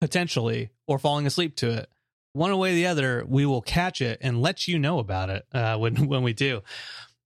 potentially, 0.00 0.70
or 0.86 0.98
falling 0.98 1.26
asleep 1.26 1.56
to 1.56 1.70
it. 1.70 1.88
One 2.34 2.56
way 2.58 2.72
or 2.72 2.74
the 2.74 2.86
other, 2.86 3.24
we 3.26 3.46
will 3.46 3.62
catch 3.62 4.00
it 4.00 4.18
and 4.20 4.42
let 4.42 4.68
you 4.68 4.78
know 4.78 4.98
about 4.98 5.30
it 5.30 5.46
uh, 5.52 5.76
when 5.76 6.06
when 6.08 6.22
we 6.22 6.32
do. 6.32 6.62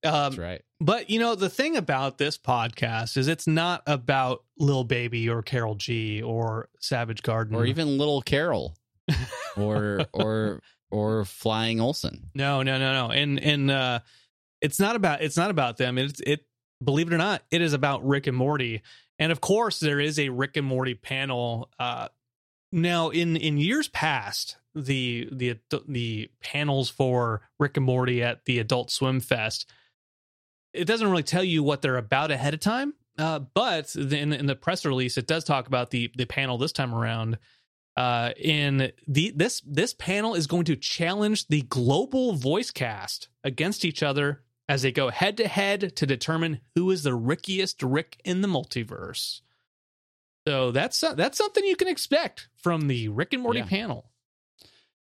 Um, 0.04 0.12
That's 0.12 0.38
right. 0.38 0.62
But 0.80 1.10
you 1.10 1.18
know, 1.20 1.34
the 1.34 1.48
thing 1.50 1.76
about 1.76 2.18
this 2.18 2.38
podcast 2.38 3.16
is 3.16 3.28
it's 3.28 3.46
not 3.46 3.82
about 3.86 4.44
Lil 4.58 4.84
Baby 4.84 5.28
or 5.28 5.42
Karol 5.42 5.74
G 5.74 6.22
or 6.22 6.68
Savage 6.80 7.22
Garden 7.22 7.54
Or 7.54 7.66
even 7.66 7.98
Little 7.98 8.22
Carol, 8.22 8.76
or 9.56 10.06
or 10.12 10.60
or 10.90 11.24
Flying 11.24 11.80
Olson. 11.80 12.30
No, 12.34 12.62
no, 12.62 12.78
no, 12.78 12.92
no. 12.92 13.12
And 13.12 13.38
and 13.38 13.70
uh 13.70 14.00
it's 14.62 14.80
not 14.80 14.96
about 14.96 15.20
it's 15.20 15.36
not 15.36 15.50
about 15.50 15.76
them. 15.76 15.98
It's 15.98 16.20
it 16.20 16.46
believe 16.82 17.08
it 17.08 17.14
or 17.14 17.18
not, 17.18 17.42
it 17.50 17.60
is 17.60 17.74
about 17.74 18.06
Rick 18.06 18.26
and 18.26 18.36
Morty. 18.36 18.82
And 19.18 19.30
of 19.30 19.40
course, 19.40 19.78
there 19.80 20.00
is 20.00 20.18
a 20.18 20.30
Rick 20.30 20.56
and 20.56 20.66
Morty 20.66 20.94
panel. 20.94 21.70
Uh, 21.78 22.08
now, 22.70 23.10
in 23.10 23.36
in 23.36 23.58
years 23.58 23.88
past, 23.88 24.56
the 24.74 25.28
the 25.30 25.58
the 25.86 26.30
panels 26.40 26.88
for 26.88 27.42
Rick 27.58 27.76
and 27.76 27.84
Morty 27.84 28.22
at 28.22 28.44
the 28.46 28.58
Adult 28.60 28.90
Swim 28.90 29.20
Fest, 29.20 29.68
it 30.72 30.86
doesn't 30.86 31.10
really 31.10 31.22
tell 31.22 31.44
you 31.44 31.62
what 31.62 31.82
they're 31.82 31.96
about 31.96 32.30
ahead 32.30 32.54
of 32.54 32.60
time. 32.60 32.94
Uh, 33.18 33.40
but 33.40 33.94
in, 33.94 34.32
in 34.32 34.46
the 34.46 34.56
press 34.56 34.86
release, 34.86 35.18
it 35.18 35.26
does 35.26 35.44
talk 35.44 35.66
about 35.66 35.90
the 35.90 36.10
the 36.16 36.24
panel 36.24 36.56
this 36.56 36.72
time 36.72 36.94
around. 36.94 37.38
Uh, 37.94 38.30
in 38.38 38.90
the 39.06 39.34
this 39.36 39.60
this 39.66 39.92
panel 39.92 40.34
is 40.34 40.46
going 40.46 40.64
to 40.64 40.76
challenge 40.76 41.46
the 41.48 41.60
global 41.62 42.32
voice 42.32 42.70
cast 42.70 43.28
against 43.44 43.84
each 43.84 44.02
other 44.02 44.42
as 44.68 44.82
they 44.82 44.92
go 44.92 45.10
head 45.10 45.36
to 45.38 45.48
head 45.48 45.96
to 45.96 46.06
determine 46.06 46.60
who 46.74 46.90
is 46.90 47.02
the 47.02 47.14
rickiest 47.14 47.82
Rick 47.82 48.20
in 48.24 48.40
the 48.40 48.48
multiverse. 48.48 49.40
So 50.46 50.70
that's 50.72 51.00
that's 51.00 51.38
something 51.38 51.64
you 51.64 51.76
can 51.76 51.88
expect 51.88 52.48
from 52.56 52.88
the 52.88 53.08
Rick 53.08 53.32
and 53.32 53.42
Morty 53.42 53.60
Yeah. 53.60 53.66
panel. 53.66 54.08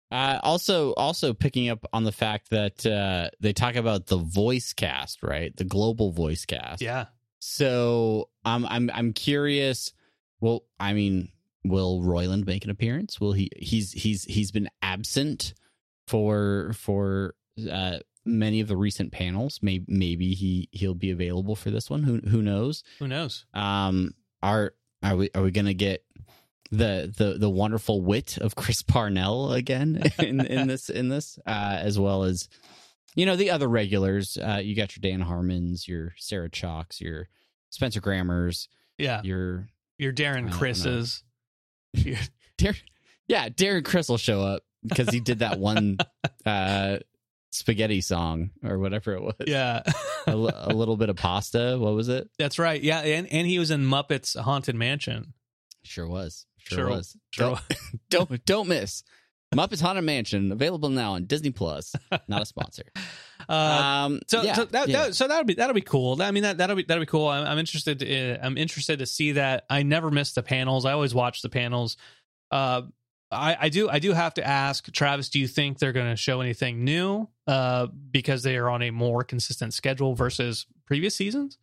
Uh, 0.09 0.39
also, 0.41 0.93
also 0.93 1.33
picking 1.33 1.67
up 1.67 1.85
on 1.91 2.05
the 2.05 2.13
fact 2.13 2.49
that 2.51 2.85
uh, 2.85 3.29
they 3.41 3.51
talk 3.51 3.75
about 3.75 4.05
the 4.05 4.15
voice 4.17 4.71
cast, 4.71 5.21
right? 5.21 5.53
The 5.55 5.65
global 5.65 6.11
voice 6.13 6.45
cast. 6.45 6.81
Yeah, 6.81 7.07
So 7.39 8.29
I'm 8.45 8.65
I'm 8.65 8.89
I'm 8.93 9.11
curious. 9.13 9.91
Well, 10.39 10.63
I 10.79 10.93
mean, 10.93 11.29
will 11.65 12.01
Roiland 12.03 12.45
make 12.45 12.63
an 12.63 12.69
appearance? 12.69 13.19
Will 13.19 13.33
he? 13.33 13.49
He's 13.57 13.91
he's 13.91 14.23
he's 14.23 14.49
been 14.51 14.69
absent 14.81 15.53
for 16.07 16.71
for 16.73 17.35
uh, 17.69 17.99
many 18.27 18.59
of 18.59 18.67
the 18.67 18.77
recent 18.77 19.11
panels. 19.11 19.59
Maybe 19.61 19.85
maybe 19.87 20.33
he 20.33 20.69
he'll 20.71 20.93
be 20.93 21.11
available 21.11 21.55
for 21.55 21.71
this 21.71 21.89
one. 21.89 22.03
Who 22.03 22.17
who 22.19 22.41
knows? 22.41 22.83
who 22.99 23.07
knows? 23.07 23.45
Um, 23.53 24.13
are 24.43 24.73
are 25.03 25.15
we 25.15 25.29
are 25.33 25.41
we 25.41 25.51
gonna 25.51 25.73
get 25.73 26.03
the 26.71 27.13
the 27.15 27.37
the 27.39 27.49
wonderful 27.49 28.01
wit 28.01 28.37
of 28.39 28.55
Chris 28.55 28.81
Parnell 28.83 29.53
again 29.53 30.03
in 30.19 30.41
in 30.45 30.67
this 30.67 30.89
in 30.89 31.09
this 31.09 31.39
uh, 31.45 31.77
as 31.79 31.97
well 31.97 32.23
as 32.23 32.49
you 33.15 33.25
know 33.25 33.35
the 33.35 33.49
other 33.51 33.67
regulars. 33.67 34.37
Uh, 34.37 34.59
you 34.61 34.75
got 34.75 34.95
your 34.95 35.01
Dan 35.09 35.21
Harmons, 35.21 35.87
your 35.87 36.13
Sarah 36.17 36.49
Chalkes, 36.49 36.99
your 37.01 37.29
Spencer 37.69 38.01
Grammers, 38.01 38.67
Yeah, 38.97 39.21
your 39.23 39.67
your 39.97 40.13
Darren. 40.13 40.51
Criss's. 40.51 41.23
Dar- 42.57 42.73
yeah 43.27 43.49
Darren 43.49 43.83
Criss 43.83 44.09
will 44.09 44.17
show 44.17 44.41
up 44.41 44.63
because 44.85 45.09
he 45.09 45.19
did 45.19 45.39
that 45.39 45.59
one 45.59 45.97
uh, 46.45 46.97
spaghetti 47.51 48.01
song 48.01 48.51
or 48.63 48.77
whatever 48.79 49.13
it 49.13 49.21
was. 49.21 49.35
yeah, 49.45 49.83
a, 50.27 50.35
little 50.35 50.97
bit 50.97 51.09
of 51.09 51.15
pasta. 51.15 51.77
What 51.79 51.93
was 51.93 52.09
it? 52.09 52.29
that's 52.37 52.59
right. 52.59 52.81
Yeah, 52.81 52.99
and 52.99 53.27
and 53.31 53.47
he 53.47 53.59
was 53.59 53.71
in 53.71 53.81
Muppets 53.85 54.37
Haunted 54.39 54.75
Mansion. 54.75 55.33
Sure 55.83 56.07
was. 56.07 56.45
Sure, 56.57 56.77
Sure- 56.77 56.89
was. 56.89 57.17
Sure. 57.31 57.57
Don't, 58.09 58.29
don't 58.29 58.45
don't 58.45 58.67
miss. 58.67 59.03
Muppets 59.55 59.81
Haunted 59.81 60.03
Mansion 60.03 60.51
available 60.51 60.89
now 60.89 61.13
on 61.13 61.25
Disney 61.25 61.51
Plus. 61.51 61.95
Not 62.27 62.41
a 62.41 62.45
sponsor. 62.45 62.83
Uh, 63.49 63.53
um, 64.07 64.19
So, 64.27 64.41
yeah, 64.41 64.53
so 64.55 64.65
that, 64.65 64.89
yeah. 64.89 65.03
that 65.03 65.15
so 65.15 65.25
that'll 65.25 65.45
be 65.45 65.53
that'll 65.53 65.73
be 65.75 65.79
cool. 65.79 66.21
I 66.21 66.31
mean 66.31 66.43
that 66.43 66.57
that'll 66.57 66.75
be 66.75 66.83
that'll 66.83 67.01
be 67.01 67.05
cool. 67.05 67.29
I'm, 67.29 67.45
I'm 67.47 67.59
interested. 67.59 67.99
To, 67.99 68.45
I'm 68.45 68.57
interested 68.57 68.99
to 68.99 69.05
see 69.05 69.33
that. 69.33 69.63
I 69.69 69.83
never 69.83 70.11
miss 70.11 70.33
the 70.33 70.43
panels. 70.43 70.83
I 70.85 70.91
always 70.91 71.15
watch 71.15 71.41
the 71.41 71.47
panels. 71.49 71.95
Uh, 72.51 72.81
I, 73.29 73.57
I 73.61 73.69
do 73.69 73.89
I 73.89 73.99
do 73.99 74.13
have 74.13 74.33
to 74.35 74.47
ask 74.47 74.89
Travis. 74.91 75.29
Do 75.29 75.39
you 75.39 75.47
think 75.47 75.79
they're 75.79 75.91
going 75.91 76.09
to 76.09 76.15
show 76.15 76.39
anything 76.41 76.83
new? 76.83 77.27
Uh, 77.45 77.87
because 77.87 78.43
they 78.43 78.55
are 78.57 78.69
on 78.69 78.81
a 78.81 78.91
more 78.91 79.23
consistent 79.23 79.73
schedule 79.73 80.15
versus 80.15 80.65
previous 80.85 81.15
seasons. 81.15 81.57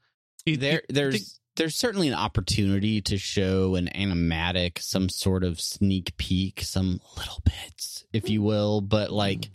You- 0.47 0.57
there 0.59 0.83
you 0.89 0.95
there's 0.95 1.15
think- 1.15 1.29
there's 1.57 1.77
certainly 1.77 2.09
an 2.09 2.15
opportunity 2.15 3.01
to 3.03 3.17
show 3.17 3.77
an 3.77 3.89
animatic, 3.95 4.79
some 4.81 5.09
sort 5.09 5.45
of 5.45 5.61
sneak 5.61 6.17
peek, 6.17 6.61
some 6.63 7.01
little 7.17 7.41
bits, 7.45 8.05
if 8.13 8.29
you 8.29 8.43
will. 8.43 8.81
But 8.81 9.11
like, 9.13 9.51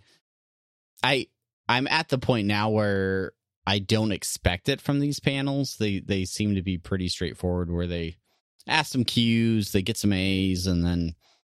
I 1.03 1.27
I'm 1.67 1.87
at 1.87 2.09
the 2.09 2.17
point 2.17 2.47
now 2.47 2.69
where 2.69 3.33
I 3.67 3.79
don't 3.79 4.11
expect 4.13 4.69
it 4.69 4.81
from 4.81 4.99
these 4.99 5.19
panels. 5.19 5.75
They 5.77 5.99
they 5.99 6.25
seem 6.25 6.55
to 6.55 6.61
be 6.61 6.77
pretty 6.77 7.09
straightforward, 7.09 7.69
where 7.71 7.85
they 7.87 8.17
ask 8.65 8.91
some 8.91 9.03
cues, 9.03 9.71
they 9.73 9.81
get 9.81 9.97
some 9.97 10.13
A's, 10.13 10.65
and 10.67 10.83
then 10.85 11.15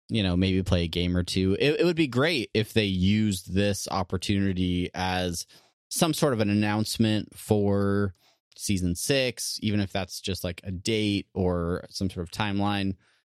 you 0.10 0.24
know 0.24 0.36
maybe 0.36 0.62
play 0.64 0.84
a 0.84 0.88
game 0.88 1.16
or 1.16 1.24
two. 1.24 1.56
It, 1.60 1.80
it 1.82 1.86
would 1.86 1.96
be 1.96 2.08
great 2.08 2.50
if 2.54 2.74
they 2.74 2.86
used 2.86 3.54
this 3.54 3.88
opportunity 3.90 4.90
as 4.94 5.46
some 5.90 6.14
sort 6.14 6.34
of 6.34 6.40
an 6.40 6.50
announcement 6.50 7.36
for 7.38 8.14
season 8.56 8.94
six, 8.96 9.58
even 9.62 9.80
if 9.80 9.92
that's 9.94 10.20
just 10.20 10.44
like 10.44 10.62
a 10.64 10.72
date 10.72 11.28
or 11.34 11.86
some 11.90 12.10
sort 12.10 12.28
of 12.28 12.32
timeline. 12.32 12.96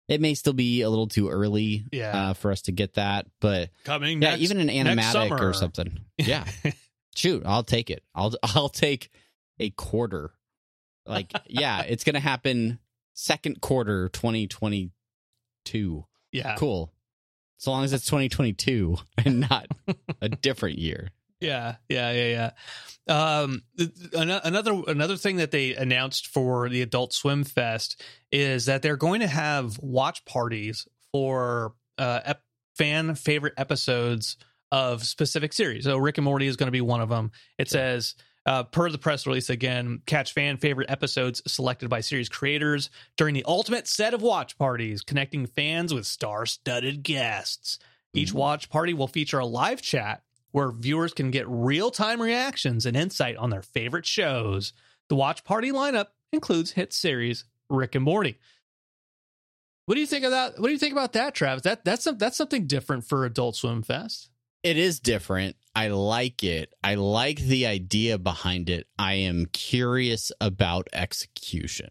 It 0.09 0.21
may 0.21 0.35
still 0.35 0.55
be 0.55 0.81
a 0.83 0.91
little 0.91 1.07
too 1.07 1.29
early 1.29 1.85
Yeah. 1.93 2.31
uh, 2.31 2.33
for 2.33 2.51
us 2.51 2.63
to 2.63 2.73
get 2.73 2.95
that, 2.95 3.27
but 3.41 3.71
coming? 3.85 4.21
yeah, 4.21 4.31
next- 4.31 4.43
even 4.43 4.59
an 4.59 4.69
animatic 4.69 5.41
or 5.41 5.53
something. 5.53 6.01
Yeah, 6.19 6.45
shoot, 7.15 7.43
I'll 7.47 7.63
take 7.63 7.91
it. 7.91 8.03
I'll 8.15 8.33
I'll 8.43 8.69
take 8.69 9.11
a 9.61 9.71
quarter. 9.71 10.33
Like, 11.07 11.33
yeah, 11.47 11.83
it's 11.83 12.03
gonna 12.05 12.19
happen 12.21 12.79
second 13.15 13.61
quarter, 13.61 14.09
twenty 14.09 14.47
twenty 14.49 14.91
two. 15.65 16.07
Yeah, 16.33 16.55
Cool. 16.57 16.93
As 17.61 17.67
long 17.67 17.85
as 17.85 17.93
it's 17.93 18.07
twenty 18.07 18.29
twenty 18.29 18.53
two 18.53 18.97
and 19.25 19.41
not 19.41 19.67
a 20.21 20.29
different 20.43 20.79
year. 20.79 21.09
Yeah, 21.41 21.77
yeah, 21.89 22.13
yeah, 22.13 22.51
yeah. 23.09 23.43
Um, 23.43 23.63
th- 23.79 23.95
th- 23.95 24.15
ano- 24.15 24.41
another 24.45 24.83
another 24.89 25.17
thing 25.17 25.37
that 25.37 25.51
they 25.51 25.75
announced 25.75 26.27
for 26.27 26.69
the 26.69 26.83
Adult 26.83 27.13
Swim 27.13 27.45
Fest 27.45 28.03
is 28.31 28.67
that 28.67 28.83
they're 28.83 28.97
going 28.97 29.21
to 29.21 29.27
have 29.27 29.79
watch 29.79 30.25
parties 30.25 30.87
for 31.13 31.75
uh, 31.99 32.21
ep- 32.25 32.43
fan 32.77 33.15
favorite 33.15 33.55
episodes 33.57 34.37
of 34.71 35.05
specific 35.05 35.53
series. 35.53 35.85
So 35.85 35.97
Rick 35.97 36.19
and 36.19 36.25
Morty 36.25 36.47
is 36.47 36.57
going 36.57 36.69
to 36.69 36.73
be 36.73 36.81
one 36.83 37.01
of 37.01 37.09
them. 37.09 37.33
It 37.59 37.69
says. 37.69 38.15
Uh, 38.47 38.63
per 38.63 38.91
the 38.91 38.99
press 38.99 39.27
release, 39.27 39.51
again, 39.51 40.01
catch 40.07 40.33
fan 40.33 40.57
favorite 40.57 40.91
episodes 40.91 41.43
selected 41.47 41.91
by 41.91 42.01
series 42.01 42.29
creators 42.29 42.89
during 43.17 43.35
the 43.35 43.45
ultimate 43.47 43.87
set 43.87 44.15
of 44.15 44.23
watch 44.23 44.57
parties, 44.57 45.03
connecting 45.03 45.47
fans 45.47 45.93
with 45.93 46.07
star 46.07 46.47
studded 46.47 47.03
guests. 47.03 47.79
Each 48.15 48.31
Mhm. 48.31 48.35
watch 48.37 48.71
party 48.71 48.95
will 48.95 49.07
feature 49.09 49.39
a 49.39 49.47
live 49.47 49.83
chat 49.83 50.25
where 50.53 50.73
viewers 50.73 51.13
can 51.13 51.31
get 51.31 51.47
real 51.49 51.91
time 51.91 52.21
reactions 52.21 52.87
and 52.87 52.97
insight 52.97 53.37
on 53.37 53.51
their 53.51 53.63
favorite 53.63 54.07
shows. 54.07 54.73
The 55.09 55.17
watch 55.17 55.45
party 55.45 55.71
lineup 55.71 56.09
includes 56.33 56.73
hit 56.73 56.93
series 56.93 57.45
Rick 57.69 57.95
and 57.95 58.05
Morty. 58.05 58.39
What 59.87 59.97
do 59.97 60.01
you 60.01 60.07
think 60.07 60.25
of 60.25 60.31
that? 60.31 60.59
What 60.59 60.69
do 60.69 60.73
you 60.73 60.79
think 60.79 60.93
about 60.93 61.13
that, 61.13 61.35
Travis? 61.35 61.63
That 61.63 61.85
that's 61.85 62.05
some, 62.05 62.17
that's 62.17 62.37
something 62.37 62.67
different 62.67 63.05
for 63.07 63.25
Adult 63.25 63.57
Swim 63.57 63.83
Fest. 63.83 64.31
It 64.63 64.77
is 64.77 64.99
different. 64.99 65.57
I 65.75 65.89
like 65.89 66.43
it. 66.43 66.73
I 66.83 66.97
like 66.97 67.39
the 67.39 67.67
idea 67.67 68.19
behind 68.19 68.69
it. 68.69 68.87
I 68.99 69.15
am 69.15 69.47
curious 69.47 70.33
about 70.41 70.89
execution. 70.93 71.91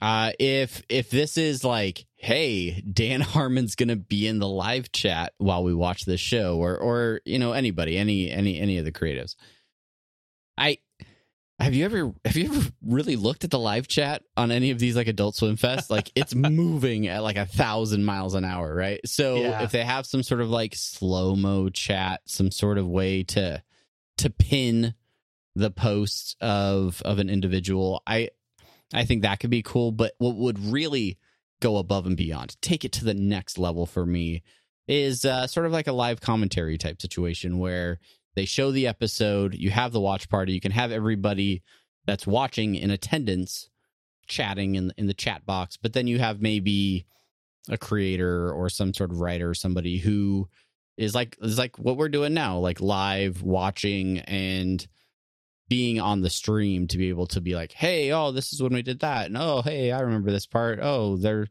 Uh 0.00 0.32
if 0.38 0.82
if 0.88 1.10
this 1.10 1.38
is 1.38 1.64
like, 1.64 2.06
hey, 2.16 2.82
Dan 2.82 3.20
Harmon's 3.22 3.76
to 3.88 3.96
be 3.96 4.26
in 4.26 4.38
the 4.38 4.48
live 4.48 4.92
chat 4.92 5.32
while 5.38 5.64
we 5.64 5.74
watch 5.74 6.04
this 6.04 6.20
show 6.20 6.58
or 6.58 6.76
or 6.76 7.20
you 7.24 7.38
know 7.38 7.52
anybody, 7.52 7.96
any 7.96 8.30
any 8.30 8.58
any 8.58 8.78
of 8.78 8.84
the 8.84 8.92
creatives. 8.92 9.36
I 10.58 10.78
have 11.58 11.74
you 11.74 11.84
ever 11.86 12.12
have 12.24 12.36
you 12.36 12.52
ever 12.52 12.70
really 12.82 13.16
looked 13.16 13.44
at 13.44 13.50
the 13.50 13.58
live 13.58 13.88
chat 13.88 14.22
on 14.36 14.50
any 14.50 14.70
of 14.70 14.78
these 14.78 14.94
like 14.96 15.06
Adult 15.08 15.36
Swim 15.36 15.56
Fest? 15.56 15.90
Like 15.90 16.10
it's 16.14 16.34
moving 16.34 17.06
at 17.08 17.22
like 17.22 17.36
a 17.36 17.46
thousand 17.46 18.04
miles 18.04 18.34
an 18.34 18.44
hour, 18.44 18.74
right? 18.74 19.00
So 19.06 19.36
Yeah. 19.36 19.62
if 19.62 19.72
they 19.72 19.84
have 19.84 20.04
some 20.06 20.22
sort 20.22 20.40
of 20.40 20.50
like 20.50 20.74
slow 20.74 21.34
mo 21.34 21.68
chat, 21.70 22.20
some 22.26 22.50
sort 22.50 22.78
of 22.78 22.86
way 22.86 23.22
to 23.24 23.62
to 24.18 24.30
pin 24.30 24.94
the 25.54 25.70
post 25.70 26.36
of 26.42 27.00
of 27.04 27.18
an 27.18 27.30
individual, 27.30 28.02
I 28.06 28.30
I 28.92 29.04
think 29.04 29.22
that 29.22 29.40
could 29.40 29.50
be 29.50 29.62
cool. 29.62 29.92
But 29.92 30.12
what 30.18 30.36
would 30.36 30.58
really 30.58 31.18
go 31.62 31.78
above 31.78 32.06
and 32.06 32.16
beyond, 32.18 32.60
take 32.60 32.84
it 32.84 32.92
to 32.92 33.04
the 33.04 33.14
next 33.14 33.56
level 33.58 33.86
for 33.86 34.04
me, 34.04 34.42
is 34.86 35.24
uh, 35.24 35.46
sort 35.46 35.64
of 35.64 35.72
like 35.72 35.86
a 35.86 35.92
live 35.92 36.20
commentary 36.20 36.76
type 36.76 37.00
situation 37.00 37.58
where 37.58 37.98
they 38.36 38.44
show 38.44 38.70
the 38.70 38.86
episode, 38.86 39.54
you 39.54 39.70
have 39.70 39.92
the 39.92 40.00
watch 40.00 40.28
party, 40.28 40.52
you 40.52 40.60
can 40.60 40.72
have 40.72 40.92
everybody 40.92 41.62
that's 42.06 42.26
watching 42.26 42.76
in 42.76 42.90
attendance 42.90 43.68
chatting 44.28 44.74
in 44.74 44.92
in 44.96 45.06
the 45.06 45.14
chat 45.14 45.44
box, 45.46 45.76
but 45.76 45.92
then 45.92 46.06
you 46.06 46.18
have 46.18 46.40
maybe 46.40 47.06
a 47.68 47.78
creator 47.78 48.52
or 48.52 48.68
some 48.68 48.94
sort 48.94 49.10
of 49.10 49.20
writer, 49.20 49.54
somebody 49.54 49.98
who 49.98 50.48
is 50.96 51.14
like 51.14 51.36
is 51.42 51.58
like 51.58 51.78
what 51.78 51.96
we're 51.96 52.08
doing 52.08 52.34
now, 52.34 52.58
like 52.58 52.80
live 52.80 53.42
watching 53.42 54.18
and 54.20 54.86
being 55.68 55.98
on 55.98 56.20
the 56.20 56.30
stream 56.30 56.86
to 56.86 56.98
be 56.98 57.08
able 57.08 57.26
to 57.26 57.40
be 57.40 57.56
like, 57.56 57.72
hey, 57.72 58.12
oh, 58.12 58.30
this 58.30 58.52
is 58.52 58.62
when 58.62 58.72
we 58.72 58.82
did 58.82 59.00
that, 59.00 59.26
and 59.26 59.36
oh, 59.36 59.62
hey, 59.62 59.90
I 59.90 60.00
remember 60.00 60.30
this 60.30 60.46
part. 60.46 60.78
Oh, 60.80 61.16
they're 61.16 61.48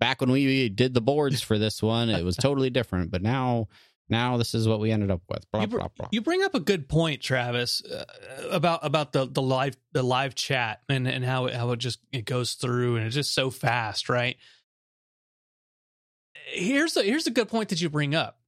back 0.00 0.20
when 0.20 0.30
we 0.30 0.68
did 0.68 0.94
the 0.94 1.00
boards 1.00 1.42
for 1.42 1.58
this 1.58 1.82
one, 1.82 2.08
it 2.08 2.24
was 2.24 2.36
totally 2.36 2.70
different, 2.70 3.10
but 3.10 3.22
now 3.22 3.68
now 4.12 4.36
this 4.36 4.54
is 4.54 4.68
what 4.68 4.78
we 4.78 4.92
ended 4.92 5.10
up 5.10 5.22
with. 5.28 5.50
Blah 5.50 5.62
you, 5.62 5.66
br- 5.66 5.78
blah 5.78 5.88
blah. 5.88 6.08
you 6.12 6.20
bring 6.20 6.42
up 6.44 6.54
a 6.54 6.60
good 6.60 6.88
point, 6.88 7.20
Travis, 7.20 7.82
uh, 7.84 8.04
about 8.50 8.80
about 8.84 9.12
the 9.12 9.26
the 9.26 9.42
live 9.42 9.76
the 9.92 10.04
live 10.04 10.36
chat 10.36 10.82
and 10.88 11.08
and 11.08 11.24
how 11.24 11.46
it, 11.46 11.54
how 11.54 11.70
it 11.72 11.78
just 11.78 11.98
it 12.12 12.24
goes 12.24 12.52
through 12.52 12.96
and 12.96 13.06
it's 13.06 13.16
just 13.16 13.34
so 13.34 13.50
fast, 13.50 14.08
right? 14.08 14.36
Here's 16.46 16.96
a 16.96 17.02
here's 17.02 17.26
a 17.26 17.32
good 17.32 17.48
point 17.48 17.70
that 17.70 17.80
you 17.80 17.88
bring 17.90 18.14
up, 18.14 18.38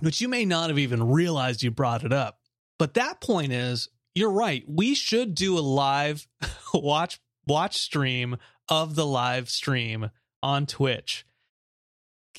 which 0.00 0.20
you 0.22 0.28
may 0.28 0.44
not 0.46 0.70
have 0.70 0.78
even 0.78 1.10
realized 1.10 1.62
you 1.62 1.70
brought 1.70 2.04
it 2.04 2.12
up. 2.12 2.38
But 2.78 2.94
that 2.94 3.20
point 3.20 3.52
is, 3.52 3.88
you're 4.14 4.30
right. 4.30 4.64
We 4.66 4.94
should 4.94 5.34
do 5.34 5.58
a 5.58 5.60
live 5.60 6.26
watch 6.74 7.20
watch 7.46 7.76
stream 7.76 8.36
of 8.68 8.94
the 8.94 9.06
live 9.06 9.50
stream 9.50 10.10
on 10.42 10.66
Twitch. 10.66 11.26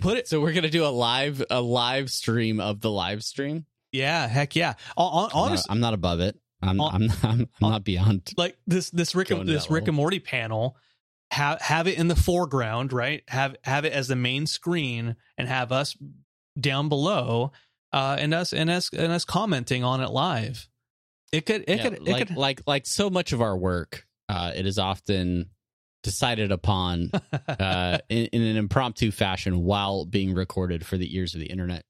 Put 0.01 0.17
it 0.17 0.27
so 0.27 0.41
we're 0.41 0.53
gonna 0.53 0.69
do 0.69 0.85
a 0.85 0.89
live 0.89 1.43
a 1.49 1.61
live 1.61 2.09
stream 2.11 2.59
of 2.59 2.81
the 2.81 2.91
live 2.91 3.23
stream. 3.23 3.65
Yeah, 3.91 4.27
heck 4.27 4.55
yeah. 4.55 4.73
I'm 4.97 5.13
not- 5.13 5.31
Honestly, 5.33 5.67
I'm 5.69 5.79
not 5.79 5.93
above 5.93 6.19
it. 6.19 6.37
I'm 6.61 6.81
On- 6.81 6.95
I'm, 6.95 7.11
I'm, 7.23 7.49
I'm 7.61 7.69
not 7.71 7.83
beyond. 7.83 8.31
like 8.37 8.57
this 8.67 8.89
this 8.89 9.15
Rick 9.15 9.27
to 9.29 9.43
this 9.43 9.69
Rick 9.69 9.81
level. 9.83 9.89
and 9.89 9.95
Morty 9.97 10.19
panel, 10.19 10.75
have 11.31 11.61
have 11.61 11.87
it 11.87 11.97
in 11.97 12.07
the 12.07 12.15
foreground, 12.15 12.91
right? 12.93 13.23
Have 13.27 13.55
have 13.63 13.85
it 13.85 13.93
as 13.93 14.07
the 14.07 14.15
main 14.15 14.47
screen, 14.47 15.15
and 15.37 15.47
have 15.47 15.71
us 15.71 15.95
down 16.59 16.89
below, 16.89 17.51
uh, 17.93 18.17
and 18.19 18.33
us 18.33 18.51
and 18.53 18.69
us 18.69 18.89
and 18.91 19.11
us 19.11 19.25
commenting 19.25 19.83
on 19.83 20.01
it 20.01 20.09
live. 20.09 20.67
It 21.31 21.45
could 21.45 21.63
it 21.67 21.77
Yeah, 21.77 21.83
could 21.83 21.93
it 21.93 22.03
like 22.03 22.27
could 22.27 22.37
like 22.37 22.61
like 22.67 22.85
so 22.87 23.09
much 23.09 23.31
of 23.33 23.41
our 23.41 23.57
work, 23.57 24.05
uh, 24.29 24.51
it 24.55 24.65
is 24.65 24.77
often 24.79 25.49
decided 26.05 26.51
upon 26.51 27.11
uh, 27.49 27.97
in, 28.07 28.27
in 28.27 28.41
an 28.43 28.55
impromptu 28.55 29.11
fashion 29.11 29.63
while 29.63 30.05
being 30.05 30.33
recorded 30.33 30.85
for 30.85 30.97
the 30.97 31.17
ears 31.17 31.33
of 31.33 31.41
the 31.41 31.47
internet. 31.47 31.83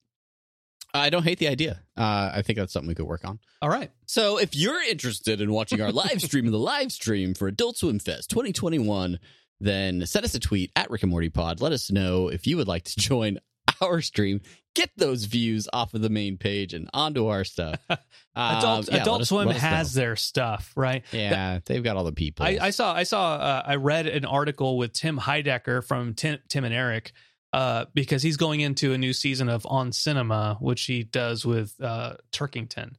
I 0.94 1.10
don't 1.10 1.24
hate 1.24 1.40
the 1.40 1.50
idea. 1.50 1.82
Uh, 1.98 2.32
I 2.34 2.42
think 2.42 2.58
that's 2.58 2.72
something 2.72 2.88
we 2.88 2.96
could 2.96 3.06
work 3.06 3.26
on. 3.26 3.40
all 3.62 3.70
right. 3.70 3.92
So, 4.06 4.38
if 4.40 4.56
you're 4.56 4.82
interested 4.82 5.42
in 5.42 5.52
watching 5.52 5.82
our 5.82 5.92
live 5.92 6.22
stream 6.24 6.46
of 6.46 6.54
the 6.54 6.58
live 6.58 6.92
stream 6.92 7.34
for 7.34 7.50
Adult 7.50 7.78
Swim 7.78 8.00
Fest 8.00 8.30
2021, 8.30 9.20
then 9.60 10.06
send 10.06 10.24
us 10.24 10.34
a 10.36 10.40
tweet 10.40 10.72
at 10.78 10.90
Rick 10.90 11.04
and 11.04 11.12
Morty 11.12 11.30
Pod. 11.30 11.60
Let 11.60 11.74
us 11.74 11.92
know 11.92 12.30
if 12.30 12.48
you 12.48 12.56
would 12.56 12.70
like 12.70 12.86
to 12.86 12.98
join 12.98 13.40
our 13.82 14.02
stream. 14.02 14.42
Get 14.76 14.90
those 14.98 15.24
views 15.26 15.70
off 15.72 15.94
of 15.94 16.02
the 16.02 16.10
main 16.10 16.38
page 16.38 16.74
and 16.74 16.90
onto 16.94 17.28
our 17.28 17.44
stuff. 17.44 17.80
Um, 18.38 18.58
Adult 18.58 18.90
yeah, 18.92 19.02
Adult 19.02 19.22
us- 19.22 19.30
Swim 19.30 19.48
us 19.48 19.54
know. 19.54 19.60
has 19.62 19.94
their 19.94 20.18
stuff, 20.18 20.74
right? 20.76 21.06
Yeah, 21.14 21.60
they've 21.66 21.82
got 21.82 21.96
all 21.96 22.04
the 22.04 22.12
people. 22.12 22.46
I, 22.46 22.58
I 22.60 22.70
saw 22.72 22.94
I 22.94 23.04
saw 23.04 23.36
uh, 23.36 23.64
I 23.66 23.76
read 23.76 24.08
an 24.08 24.26
article 24.26 24.78
with 24.78 24.92
Tim 24.92 25.18
Heidecker 25.18 25.82
from 25.82 26.16
Tim, 26.16 26.40
Tim 26.50 26.66
and 26.66 26.74
Eric 26.74 27.14
uh, 27.54 27.86
because 27.94 28.22
he's 28.24 28.36
going 28.36 28.60
into 28.60 28.92
a 28.92 28.98
new 28.98 29.14
season 29.14 29.48
of 29.48 29.66
On 29.70 29.94
Cinema, 29.94 30.58
which 30.60 30.84
he 30.84 31.04
does 31.04 31.46
with 31.46 31.76
uh, 31.82 32.16
Turkington, 32.34 32.96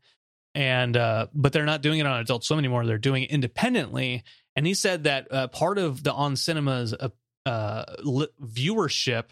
and 0.55 0.97
uh, 0.97 1.27
but 1.35 1.53
they're 1.53 1.67
not 1.67 1.83
doing 1.83 1.99
it 2.01 2.07
on 2.07 2.19
Adult 2.19 2.43
Swim 2.43 2.59
anymore. 2.59 2.87
They're 2.87 2.97
doing 2.97 3.25
it 3.25 3.31
independently, 3.31 4.25
and 4.57 4.67
he 4.67 4.73
said 4.73 5.05
that 5.05 5.31
uh, 5.31 5.49
part 5.49 5.77
of 5.77 6.03
the 6.03 6.15
On 6.15 6.35
Cinema's 6.37 6.95
uh, 6.95 7.11
uh, 7.45 7.85
li- 8.03 8.29
viewership 8.43 9.25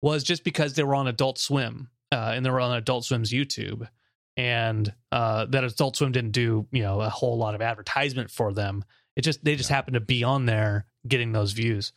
was 0.00 0.22
just 0.22 0.44
because 0.44 0.74
they 0.74 0.82
were 0.82 0.94
on 0.94 1.06
Adult 1.06 1.38
Swim 1.38 1.88
uh, 2.12 2.32
and 2.34 2.44
they 2.44 2.50
were 2.50 2.60
on 2.60 2.76
Adult 2.76 3.04
Swim's 3.04 3.32
YouTube. 3.32 3.88
And 4.36 4.92
uh, 5.10 5.46
that 5.46 5.64
Adult 5.64 5.96
Swim 5.96 6.12
didn't 6.12 6.32
do, 6.32 6.66
you 6.70 6.82
know, 6.82 7.00
a 7.00 7.08
whole 7.08 7.38
lot 7.38 7.54
of 7.54 7.62
advertisement 7.62 8.30
for 8.30 8.52
them. 8.52 8.84
It 9.14 9.22
just 9.22 9.42
they 9.42 9.56
just 9.56 9.70
happened 9.70 9.94
to 9.94 10.00
be 10.00 10.24
on 10.24 10.44
there 10.44 10.86
getting 11.08 11.32
those 11.32 11.52
views. 11.52 11.92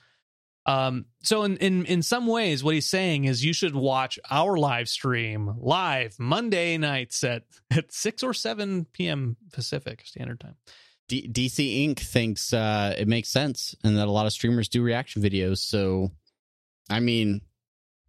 Um, 0.66 1.06
so 1.24 1.44
in, 1.44 1.58
in 1.58 1.86
in 1.86 2.02
some 2.02 2.28
ways, 2.28 2.64
what 2.64 2.76
he's 2.76 2.88
saying 2.88 3.26
is 3.26 3.44
you 3.44 3.54
should 3.54 3.76
watch 3.76 4.20
our 4.30 4.56
live 4.56 4.88
stream 4.88 5.56
live 5.58 6.18
Monday 6.18 6.78
nights 6.78 7.24
at 7.24 7.44
at 7.72 7.92
six 7.92 8.24
or 8.24 8.34
seven 8.34 8.86
p.m. 8.94 9.36
Pacific 9.52 10.04
Standard 10.06 10.40
Time. 10.40 10.56
D- 11.10 11.28
DC 11.28 11.88
Inc. 11.88 12.00
thinks 12.00 12.54
uh, 12.54 12.94
it 12.98 13.08
makes 13.08 13.30
sense 13.30 13.76
and 13.84 13.98
that 13.98 14.08
a 14.08 14.12
lot 14.12 14.28
of 14.28 14.32
streamers 14.32 14.70
do 14.70 14.84
reaction 14.84 15.24
videos. 15.24 15.58
So, 15.58 16.12
I 16.88 17.00
mean, 17.00 17.42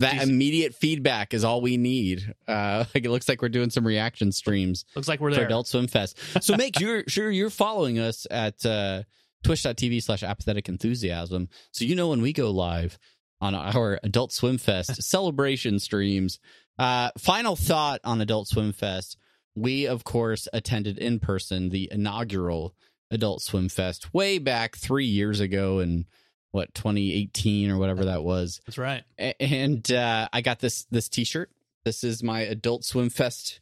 that 0.00 0.14
DC 0.14 0.22
immediate 0.24 0.74
feedback 0.74 1.32
is 1.32 1.44
all 1.44 1.60
we 1.60 1.76
need. 1.76 2.34
Uh, 2.48 2.84
like 2.94 3.04
it 3.04 3.10
looks 3.10 3.28
like 3.28 3.40
we're 3.40 3.48
doing 3.48 3.70
some 3.70 3.86
reaction 3.86 4.32
streams 4.32 4.84
Looks 4.94 5.08
like 5.08 5.20
we're 5.20 5.30
for 5.30 5.36
there. 5.36 5.46
Adult 5.46 5.68
Swim 5.68 5.86
Fest. 5.86 6.18
So 6.42 6.56
make 6.56 6.78
sure, 6.78 7.04
sure 7.08 7.30
you're 7.30 7.50
following 7.50 7.98
us 7.98 8.26
at 8.30 8.64
uh, 8.66 9.02
twitch.tv 9.44 10.02
slash 10.02 10.22
apathetic 10.22 10.68
enthusiasm 10.68 11.48
so 11.70 11.84
you 11.84 11.94
know 11.94 12.08
when 12.08 12.20
we 12.20 12.32
go 12.32 12.50
live 12.50 12.98
on 13.40 13.54
our 13.54 13.98
Adult 14.02 14.32
Swim 14.32 14.58
Fest 14.58 15.02
celebration 15.08 15.78
streams. 15.78 16.38
Uh, 16.78 17.10
final 17.18 17.56
thought 17.56 18.00
on 18.04 18.20
Adult 18.20 18.48
Swim 18.48 18.72
Fest. 18.72 19.16
We, 19.54 19.86
of 19.86 20.04
course, 20.04 20.48
attended 20.52 20.98
in 20.98 21.20
person 21.20 21.70
the 21.70 21.88
inaugural 21.90 22.74
Adult 23.10 23.42
Swim 23.42 23.68
Fest 23.68 24.14
way 24.14 24.38
back 24.38 24.76
three 24.76 25.06
years 25.06 25.40
ago 25.40 25.80
in 25.80 26.06
what 26.52 26.74
2018 26.74 27.70
or 27.70 27.78
whatever 27.78 28.06
that 28.06 28.22
was. 28.24 28.60
That's 28.66 28.78
right. 28.78 29.02
And 29.18 29.90
uh, 29.92 30.28
I 30.32 30.40
got 30.40 30.58
this 30.60 30.84
this 30.90 31.08
T-shirt. 31.08 31.50
This 31.84 32.04
is 32.04 32.22
my 32.22 32.40
Adult 32.40 32.84
Swim 32.84 33.10
Fest 33.10 33.60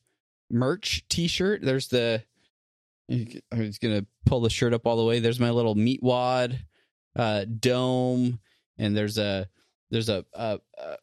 merch 0.51 1.05
T-shirt. 1.09 1.63
There's 1.63 1.89
the. 1.89 2.23
I 3.11 3.27
was 3.59 3.79
gonna 3.79 4.05
pull 4.27 4.41
the 4.41 4.51
shirt 4.51 4.75
up 4.75 4.87
all 4.87 4.97
the 4.97 5.05
way. 5.05 5.19
There's 5.21 5.41
my 5.41 5.51
little 5.51 5.75
Meatwad 5.75 6.59
uh, 7.17 7.45
dome, 7.45 8.39
and 8.77 8.95
there's 8.97 9.17
a 9.17 9.49
there's 9.91 10.11
a 10.11 10.27
uh, 10.35 10.59
uh, 10.79 10.97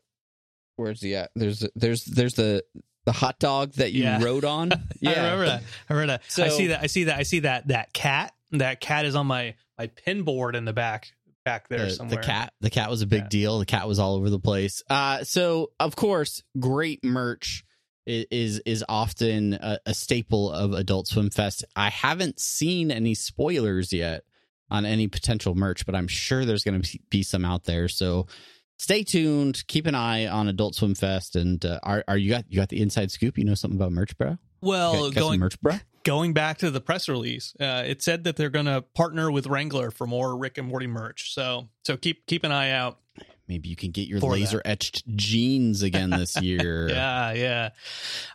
where's 0.75 0.99
the 0.99 1.15
at? 1.15 1.31
There's 1.35 1.63
a, 1.63 1.69
there's 1.75 2.05
there's 2.05 2.35
the 2.35 2.63
the 3.05 3.11
hot 3.11 3.39
dog 3.39 3.73
that 3.73 3.91
you 3.91 4.03
Yeah. 4.03 4.23
rode 4.23 4.45
on. 4.45 4.71
I 5.05 5.09
remember 5.15 5.45
that. 5.45 5.63
I 5.89 5.93
remember 5.93 6.13
that. 6.13 6.43
I 6.45 6.49
see 6.49 6.67
that. 6.67 6.81
I 6.83 6.87
see 6.87 7.03
that. 7.05 7.17
I 7.19 7.23
see 7.23 7.39
that. 7.39 7.67
That 7.69 7.93
cat. 7.93 8.33
That 8.51 8.79
cat 8.79 9.05
is 9.05 9.15
on 9.15 9.25
my 9.25 9.55
my 9.79 9.87
pin 9.87 10.21
board 10.21 10.55
in 10.55 10.65
the 10.65 10.73
back 10.73 11.11
back 11.45 11.69
there 11.69 11.85
the, 11.85 11.91
somewhere. 11.91 12.17
the 12.17 12.23
cat 12.23 12.53
the 12.59 12.69
cat 12.69 12.89
was 12.89 13.01
a 13.01 13.07
big 13.07 13.21
Yeah. 13.23 13.27
deal. 13.29 13.59
The 13.59 13.65
cat 13.65 13.87
was 13.87 13.99
all 13.99 14.15
over 14.15 14.29
the 14.29 14.39
place. 14.39 14.83
Uh 14.89 15.23
so 15.23 15.71
of 15.79 15.95
course 15.95 16.43
great 16.59 17.03
merch 17.05 17.63
is 18.05 18.59
is 18.65 18.83
often 18.89 19.53
a, 19.53 19.79
a 19.85 19.93
staple 19.93 20.51
of 20.51 20.73
adult 20.73 21.07
swim 21.07 21.29
fest. 21.29 21.63
I 21.75 21.89
haven't 21.89 22.39
seen 22.39 22.91
any 22.91 23.13
spoilers 23.13 23.93
yet 23.93 24.23
on 24.69 24.85
any 24.85 25.07
potential 25.07 25.53
merch 25.55 25.85
but 25.85 25.93
i'm 25.95 26.07
sure 26.07 26.43
there's 26.43 26.63
going 26.63 26.81
to 26.81 26.99
be 27.09 27.23
some 27.23 27.45
out 27.45 27.63
there. 27.65 27.87
So 27.87 28.27
stay 28.77 29.03
tuned. 29.03 29.63
Keep 29.67 29.85
an 29.87 29.95
eye 29.95 30.27
on 30.27 30.47
adult 30.47 30.75
swim 30.75 30.95
fest 30.95 31.35
and 31.35 31.63
uh, 31.65 31.79
are, 31.83 32.03
are 32.07 32.17
you 32.17 32.29
got 32.29 32.45
you 32.49 32.57
got 32.57 32.69
the 32.69 32.81
inside 32.81 33.09
scoop? 33.11 33.37
You 33.37 33.45
know 33.45 33.53
something 33.55 33.77
about 33.79 33.91
merch 33.91 34.17
bro 34.17 34.37
Well, 34.61 34.93
Got- 34.93 34.99
got 34.99 35.05
some 35.13 35.21
going 35.29 35.39
merch 35.39 35.59
bro 35.61 35.75
going 36.05 36.31
back 36.33 36.59
to 36.59 36.71
the 36.71 36.79
press 36.79 37.09
release, 37.09 37.53
uh, 37.59 37.83
it 37.85 38.01
said 38.01 38.23
that 38.23 38.37
they're 38.37 38.49
going 38.49 38.67
to 38.67 38.81
partner 38.95 39.29
with 39.29 39.47
Wrangler 39.47 39.91
for 39.91 40.07
more 40.07 40.37
Rick 40.37 40.57
and 40.57 40.67
Morty 40.69 40.87
merch. 40.87 41.33
So 41.33 41.67
so 41.83 41.97
keep 41.97 42.25
keep 42.27 42.43
an 42.45 42.53
eye 42.53 42.71
out. 42.71 42.99
maybe 43.49 43.67
you 43.67 43.75
can 43.75 43.91
get 43.91 44.07
your 44.07 44.19
For 44.21 44.31
that. 44.33 44.39
laser 44.39 44.61
etched 44.63 45.03
jeans 45.15 45.81
again 45.83 46.09
this 46.11 46.35
year 46.41 46.87
Yeah, 46.89 47.33
yeah. 47.33 47.69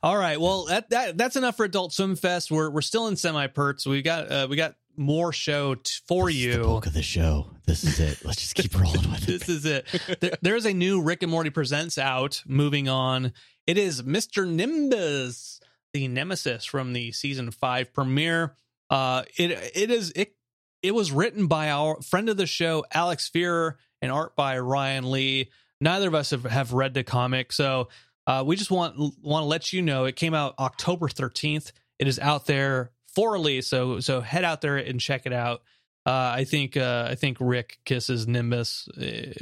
All 0.02 0.16
right. 0.18 0.38
Well, 0.40 0.66
that, 0.66 0.90
that 0.90 1.16
that's 1.16 1.36
enough 1.36 1.56
for 1.56 1.64
Adult 1.64 1.92
Swim 1.94 2.14
Fest. 2.16 2.50
We're 2.50 2.68
we're 2.70 2.82
still 2.82 3.06
in 3.06 3.16
semi 3.16 3.46
perts. 3.46 3.86
We 3.86 4.02
got 4.02 4.30
uh, 4.30 4.46
we 4.50 4.56
got 4.56 4.74
more 4.96 5.32
show 5.32 5.76
t- 5.76 5.92
for 6.06 6.26
This 6.26 6.34
is 6.36 6.42
you. 6.44 6.52
the 6.58 6.64
bulk 6.64 6.86
of 6.86 6.92
the 6.92 7.02
show. 7.02 7.46
This 7.66 7.84
is 7.84 7.98
it. 8.00 8.22
Let's 8.24 8.40
just 8.40 8.54
keep 8.54 8.78
rolling 8.78 9.10
with 9.10 9.22
it. 9.28 9.40
this 9.40 9.48
is 9.48 9.64
it. 9.64 9.86
There, 10.20 10.32
there's 10.42 10.66
a 10.66 10.74
new 10.74 11.00
Rick 11.00 11.22
and 11.22 11.30
Morty 11.30 11.48
Presents 11.50 11.96
out. 11.96 12.42
Moving 12.46 12.88
on, 12.88 13.32
it 13.66 13.78
is 13.78 14.02
Mr. 14.02 14.46
Nimbus, 14.46 15.60
the 15.92 16.08
nemesis 16.08 16.64
from 16.64 16.92
the 16.92 17.12
season 17.12 17.50
five 17.50 17.92
premiere. 17.92 18.54
Uh, 18.88 19.24
it 19.36 19.50
it 19.74 19.90
is 19.90 20.12
it 20.16 20.34
it 20.82 20.94
was 20.94 21.12
written 21.12 21.46
by 21.46 21.70
our 21.70 22.00
friend 22.02 22.28
of 22.28 22.36
the 22.36 22.46
show 22.46 22.84
Alex 22.92 23.28
Firer 23.28 23.78
and 24.02 24.10
art 24.10 24.36
by 24.36 24.58
Ryan 24.58 25.10
Lee. 25.10 25.50
Neither 25.80 26.08
of 26.08 26.14
us 26.14 26.30
have, 26.30 26.44
have 26.44 26.72
read 26.72 26.94
the 26.94 27.04
comic, 27.04 27.52
so 27.52 27.88
uh, 28.26 28.44
we 28.46 28.56
just 28.56 28.70
want 28.70 28.96
want 29.22 29.44
to 29.44 29.46
let 29.46 29.72
you 29.72 29.82
know 29.82 30.04
it 30.04 30.16
came 30.16 30.34
out 30.34 30.54
October 30.58 31.08
13th. 31.08 31.72
It 31.98 32.08
is 32.08 32.18
out 32.18 32.46
there 32.46 32.92
for 33.14 33.32
release, 33.32 33.66
so 33.66 34.00
so 34.00 34.20
head 34.20 34.44
out 34.44 34.60
there 34.60 34.76
and 34.76 35.00
check 35.00 35.26
it 35.26 35.32
out. 35.32 35.62
Uh, 36.06 36.32
I 36.34 36.44
think 36.44 36.76
uh, 36.76 37.08
I 37.10 37.14
think 37.14 37.38
Rick 37.40 37.78
kisses 37.84 38.26
Nimbus 38.26 38.88
uh, 38.88 39.32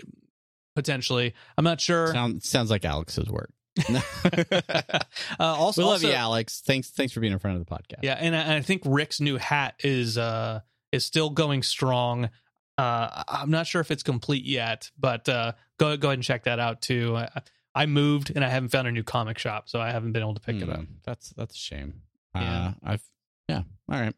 potentially. 0.74 1.34
I'm 1.56 1.64
not 1.64 1.80
sure. 1.80 2.08
Sound, 2.08 2.42
sounds 2.42 2.70
like 2.70 2.84
Alex's 2.84 3.28
work. 3.28 3.50
uh, 4.32 5.00
also, 5.40 5.82
we 5.82 5.84
love 5.86 5.92
also- 5.94 6.08
you, 6.08 6.14
Alex. 6.14 6.62
Thanks, 6.64 6.90
thanks 6.90 7.12
for 7.12 7.20
being 7.20 7.32
in 7.32 7.38
front 7.38 7.58
of 7.58 7.66
the 7.66 7.72
podcast. 7.74 8.00
Yeah, 8.02 8.14
and 8.14 8.34
I, 8.34 8.40
and 8.40 8.52
I 8.52 8.60
think 8.62 8.82
Rick's 8.84 9.20
new 9.20 9.36
hat 9.36 9.74
is 9.80 10.18
uh 10.18 10.60
is 10.92 11.04
still 11.04 11.30
going 11.30 11.62
strong. 11.62 12.30
Uh, 12.76 13.24
I'm 13.26 13.50
not 13.50 13.66
sure 13.66 13.80
if 13.80 13.90
it's 13.90 14.02
complete 14.04 14.44
yet, 14.44 14.90
but 14.98 15.28
uh, 15.28 15.52
go 15.78 15.96
go 15.96 16.08
ahead 16.08 16.18
and 16.18 16.24
check 16.24 16.44
that 16.44 16.58
out 16.58 16.80
too. 16.80 17.16
I, 17.16 17.28
I 17.74 17.86
moved 17.86 18.32
and 18.34 18.44
I 18.44 18.48
haven't 18.48 18.70
found 18.70 18.88
a 18.88 18.92
new 18.92 19.02
comic 19.02 19.38
shop, 19.38 19.68
so 19.68 19.80
I 19.80 19.90
haven't 19.90 20.12
been 20.12 20.22
able 20.22 20.34
to 20.34 20.40
pick 20.40 20.56
it 20.56 20.68
up. 20.68 20.78
Hmm, 20.78 20.84
That's 21.04 21.30
that's 21.30 21.54
a 21.54 21.58
shame. 21.58 22.02
Yeah. 22.34 22.68
Uh, 22.68 22.72
I've 22.84 23.02
yeah. 23.48 23.62
All 23.90 24.00
right. 24.00 24.14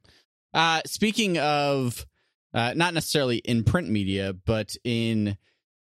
Uh, 0.53 0.81
speaking 0.87 1.39
of 1.39 2.07
uh, 2.53 2.75
not 2.75 2.93
necessarily 2.95 3.39
in 3.39 3.65
print 3.65 3.89
media, 3.89 4.33
but 4.33 4.77
in 4.85 5.37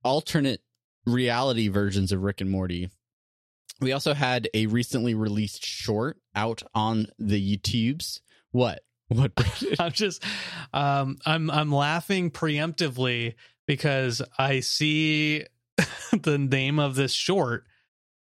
alternate 0.05 0.61
reality 1.07 1.69
versions 1.69 2.13
of 2.13 2.23
Rick 2.23 2.41
and 2.41 2.51
Morty, 2.51 2.91
We 3.81 3.93
also 3.93 4.15
had 4.15 4.49
a 4.55 4.67
recently 4.67 5.15
released 5.15 5.65
short 5.65 6.19
out 6.35 6.63
on 6.75 7.07
the 7.19 7.57
YouTubes. 7.57 8.21
What? 8.51 8.83
What? 9.09 9.33
I'm 9.79 9.93
just 9.93 10.23
um 10.73 11.17
I'm 11.25 11.51
I'm 11.51 11.73
laughing 11.73 12.31
preemptively 12.31 13.35
because 13.67 14.23
I 14.39 14.61
see 14.61 15.45
the 16.23 16.39
name 16.39 16.79
of 16.79 16.95
this 16.95 17.13
short 17.13 17.65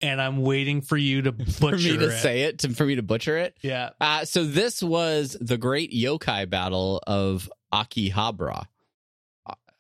and 0.02 0.22
I'm 0.22 0.38
waiting 0.38 0.82
for 0.82 0.98
you 0.98 1.24
to 1.24 1.32
butcher 1.32 1.52
for 1.60 1.76
me 1.76 1.98
to 1.98 2.10
it. 2.10 2.20
say 2.20 2.42
it, 2.44 2.60
to, 2.60 2.70
for 2.70 2.86
me 2.86 2.96
to 2.96 3.04
butcher 3.04 3.38
it. 3.38 3.58
Yeah. 3.62 3.90
Uh, 4.00 4.26
so 4.26 4.46
this 4.46 4.82
was 4.82 5.36
the 5.42 5.58
great 5.58 5.92
yokai 5.92 6.50
battle 6.50 7.02
of 7.06 7.50
Akihabara. 7.74 8.66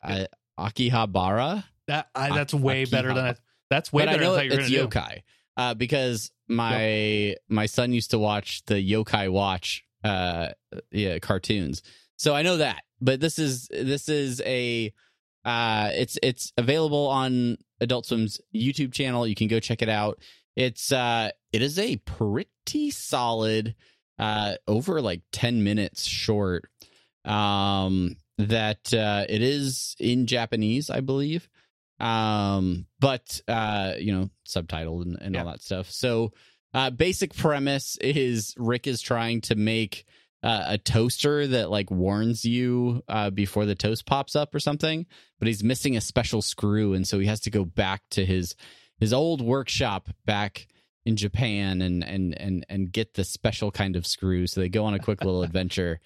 Uh, 0.03 0.25
Akihabara? 0.59 1.63
That 1.87 2.09
I, 2.13 2.35
that's 2.35 2.53
way 2.53 2.83
Akihabara. 2.83 2.91
better 2.91 3.13
than 3.13 3.25
I 3.25 3.35
that's 3.69 3.93
way 3.93 4.03
but 4.03 4.09
I 4.09 4.11
better 4.13 4.23
know 4.23 4.31
than 4.33 4.39
I 4.39 4.49
thought 4.49 4.69
you 4.69 4.79
were 4.79 4.85
it's 4.85 4.93
gonna 4.93 5.15
do. 5.15 5.21
Uh, 5.59 5.73
because 5.73 6.31
my 6.47 7.35
my 7.49 7.65
son 7.65 7.91
used 7.91 8.11
to 8.11 8.17
watch 8.17 8.63
the 8.67 8.75
yokai 8.75 9.29
watch 9.29 9.83
uh, 10.05 10.47
yeah, 10.89 11.19
cartoons, 11.19 11.83
so 12.15 12.33
I 12.33 12.43
know 12.43 12.57
that. 12.57 12.83
But 13.01 13.19
this 13.19 13.37
is 13.37 13.67
this 13.67 14.07
is 14.07 14.41
a 14.45 14.93
uh, 15.43 15.89
it's 15.93 16.17
it's 16.23 16.53
available 16.57 17.07
on 17.07 17.57
Adult 17.81 18.05
Swim's 18.05 18.39
YouTube 18.55 18.93
channel. 18.93 19.27
You 19.27 19.35
can 19.35 19.49
go 19.49 19.59
check 19.59 19.81
it 19.81 19.89
out. 19.89 20.19
It's 20.55 20.93
uh, 20.93 21.31
it 21.51 21.61
is 21.61 21.77
a 21.77 21.97
pretty 21.97 22.89
solid 22.89 23.75
uh, 24.17 24.53
over 24.65 25.01
like 25.01 25.23
ten 25.33 25.65
minutes 25.65 26.05
short. 26.05 26.69
Um, 27.25 28.15
that 28.37 28.93
uh, 28.93 29.25
it 29.27 29.41
is 29.41 29.97
in 29.99 30.25
Japanese, 30.25 30.89
I 30.89 31.01
believe 31.01 31.49
um 31.99 32.85
but 32.99 33.41
uh 33.47 33.93
you 33.97 34.13
know 34.13 34.29
subtitled 34.47 35.03
and, 35.03 35.17
and 35.21 35.35
all 35.37 35.45
that 35.45 35.61
stuff. 35.61 35.89
So 35.91 36.31
uh 36.73 36.89
basic 36.89 37.35
premise 37.35 37.97
is 38.01 38.53
rick 38.57 38.87
is 38.87 39.01
trying 39.01 39.41
to 39.41 39.55
make 39.55 40.05
uh, 40.41 40.63
a 40.67 40.77
toaster 40.77 41.47
that 41.47 41.69
like 41.69 41.91
warns 41.91 42.45
you 42.45 43.03
uh 43.09 43.29
before 43.29 43.65
the 43.65 43.75
toast 43.75 44.05
pops 44.05 44.37
up 44.37 44.55
or 44.55 44.59
something 44.59 45.05
but 45.37 45.49
he's 45.49 45.65
missing 45.65 45.97
a 45.97 46.01
special 46.01 46.41
screw 46.41 46.93
and 46.93 47.05
so 47.05 47.19
he 47.19 47.25
has 47.27 47.41
to 47.41 47.49
go 47.49 47.65
back 47.65 48.03
to 48.09 48.25
his 48.25 48.55
his 48.99 49.11
old 49.11 49.41
workshop 49.41 50.07
back 50.25 50.67
in 51.05 51.17
japan 51.17 51.81
and 51.81 52.03
and 52.03 52.39
and 52.39 52.65
and 52.69 52.91
get 52.91 53.15
the 53.15 53.23
special 53.23 53.71
kind 53.71 53.95
of 53.95 54.05
screw. 54.05 54.47
So 54.47 54.61
they 54.61 54.69
go 54.69 54.85
on 54.85 54.93
a 54.93 54.99
quick 54.99 55.23
little 55.23 55.43
adventure 55.49 55.99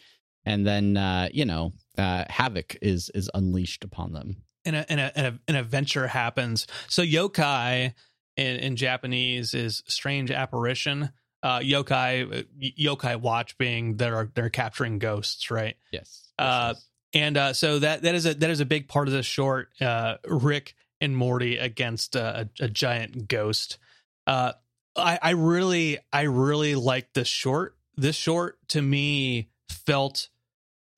and 0.46 0.66
then 0.66 0.98
uh 0.98 1.30
you 1.32 1.46
know 1.46 1.74
uh 1.98 2.26
havoc 2.30 2.78
is 2.82 3.10
is 3.14 3.30
unleashed 3.34 3.84
upon 3.84 4.14
them 4.14 4.38
and 4.66 4.76
a, 4.76 4.92
and 4.92 5.00
a, 5.00 5.40
an 5.48 5.56
adventure 5.56 6.08
happens. 6.08 6.68
So 6.88 7.02
yokai 7.02 7.94
in, 8.38 8.56
in 8.58 8.76
Japanese 8.76 9.54
is 9.54 9.84
strange 9.88 10.32
apparition. 10.32 11.12
Uh, 11.42 11.60
yokai, 11.60 12.40
uh, 12.40 12.44
yokai 12.80 13.20
watch 13.20 13.58
being 13.58 13.98
they're 13.98 14.32
they're 14.34 14.50
capturing 14.50 15.00
ghosts, 15.00 15.52
right? 15.52 15.76
yes 15.92 16.32
Uh, 16.40 16.74
And 17.14 17.38
uh, 17.38 17.54
so 17.54 17.80
that 17.80 18.02
that 18.04 18.16
is 18.16 18.26
a 18.26 18.34
that 18.34 18.50
is 18.50 18.60
a 18.60 18.66
big 18.66 18.88
part 18.88 19.08
of 19.08 19.14
this 19.14 19.26
short. 19.26 19.70
Uh, 19.80 20.16
Rick 20.26 20.74
and 21.00 21.16
Morty 21.16 21.58
against 21.58 22.16
uh, 22.16 22.46
a, 22.60 22.64
a 22.64 22.68
giant 22.70 23.28
ghost. 23.28 23.78
Uh, 24.26 24.54
I, 24.96 25.20
I 25.22 25.30
really 25.32 26.00
I 26.12 26.22
really 26.22 26.76
like 26.76 27.14
this 27.14 27.28
short. 27.28 27.76
This 27.96 28.16
short 28.16 28.58
to 28.70 28.82
me 28.82 29.50
felt 29.70 30.30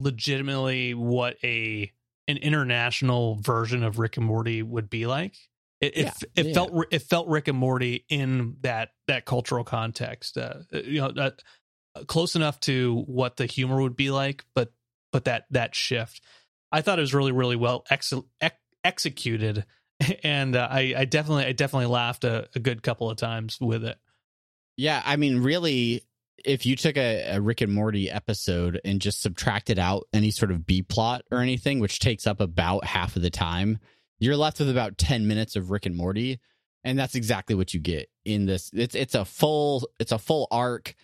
legitimately 0.00 0.94
what 0.94 1.36
a 1.42 1.92
an 2.28 2.36
international 2.38 3.36
version 3.36 3.82
of 3.82 3.98
Rick 3.98 4.16
and 4.16 4.26
Morty 4.26 4.62
would 4.62 4.90
be 4.90 5.06
like. 5.06 5.36
It 5.80 5.96
it, 5.96 6.04
Yeah, 6.04 6.12
it 6.34 6.46
yeah. 6.46 6.54
felt 6.54 6.86
it 6.90 7.02
felt 7.02 7.28
Rick 7.28 7.48
and 7.48 7.58
Morty 7.58 8.04
in 8.08 8.56
that 8.62 8.90
that 9.08 9.24
cultural 9.24 9.64
context. 9.64 10.38
Uh, 10.38 10.60
you 10.72 11.00
know, 11.00 11.12
that 11.12 11.42
close 12.06 12.34
enough 12.34 12.58
to 12.60 13.04
what 13.06 13.36
the 13.36 13.46
humor 13.46 13.80
would 13.82 13.96
be 13.96 14.10
like, 14.10 14.44
but 14.54 14.72
but 15.12 15.24
that 15.26 15.44
that 15.50 15.74
shift, 15.74 16.22
I 16.72 16.80
thought 16.80 16.98
it 16.98 17.02
was 17.02 17.14
really 17.14 17.32
really 17.32 17.56
well 17.56 17.84
ex- 17.90 18.12
ex- 18.40 18.56
executed, 18.84 19.66
and 20.22 20.56
uh, 20.56 20.68
I 20.70 20.94
I 20.96 21.04
definitely 21.04 21.44
I 21.44 21.52
definitely 21.52 21.86
laughed 21.86 22.24
a, 22.24 22.48
a 22.54 22.58
good 22.58 22.82
couple 22.82 23.10
of 23.10 23.18
times 23.18 23.58
with 23.60 23.84
it. 23.84 23.98
Yeah, 24.78 25.02
I 25.04 25.16
mean, 25.16 25.42
really, 25.42 26.04
if 26.44 26.66
you 26.66 26.76
took 26.76 26.96
a, 26.96 27.36
a 27.36 27.40
Rick 27.40 27.60
and 27.60 27.72
Morty 27.72 28.10
episode 28.10 28.80
and 28.84 29.00
just 29.00 29.22
subtracted 29.22 29.78
out 29.78 30.06
any 30.12 30.30
sort 30.30 30.50
of 30.50 30.66
B 30.66 30.82
plot 30.82 31.22
or 31.30 31.38
anything, 31.38 31.80
which 31.80 31.98
takes 31.98 32.26
up 32.26 32.40
about 32.40 32.84
half 32.84 33.16
of 33.16 33.22
the 33.22 33.30
time, 33.30 33.78
you're 34.18 34.36
left 34.36 34.58
with 34.58 34.70
about 34.70 34.98
10 34.98 35.26
minutes 35.26 35.56
of 35.56 35.70
Rick 35.70 35.86
and 35.86 35.96
Morty. 35.96 36.40
And 36.84 36.98
that's 36.98 37.14
exactly 37.14 37.54
what 37.54 37.74
you 37.74 37.80
get 37.80 38.08
in 38.24 38.46
this. 38.46 38.70
It's 38.72 38.94
it's 38.94 39.16
a 39.16 39.24
full 39.24 39.88
it's 39.98 40.12
a 40.12 40.18
full 40.18 40.46
arc, 40.52 40.94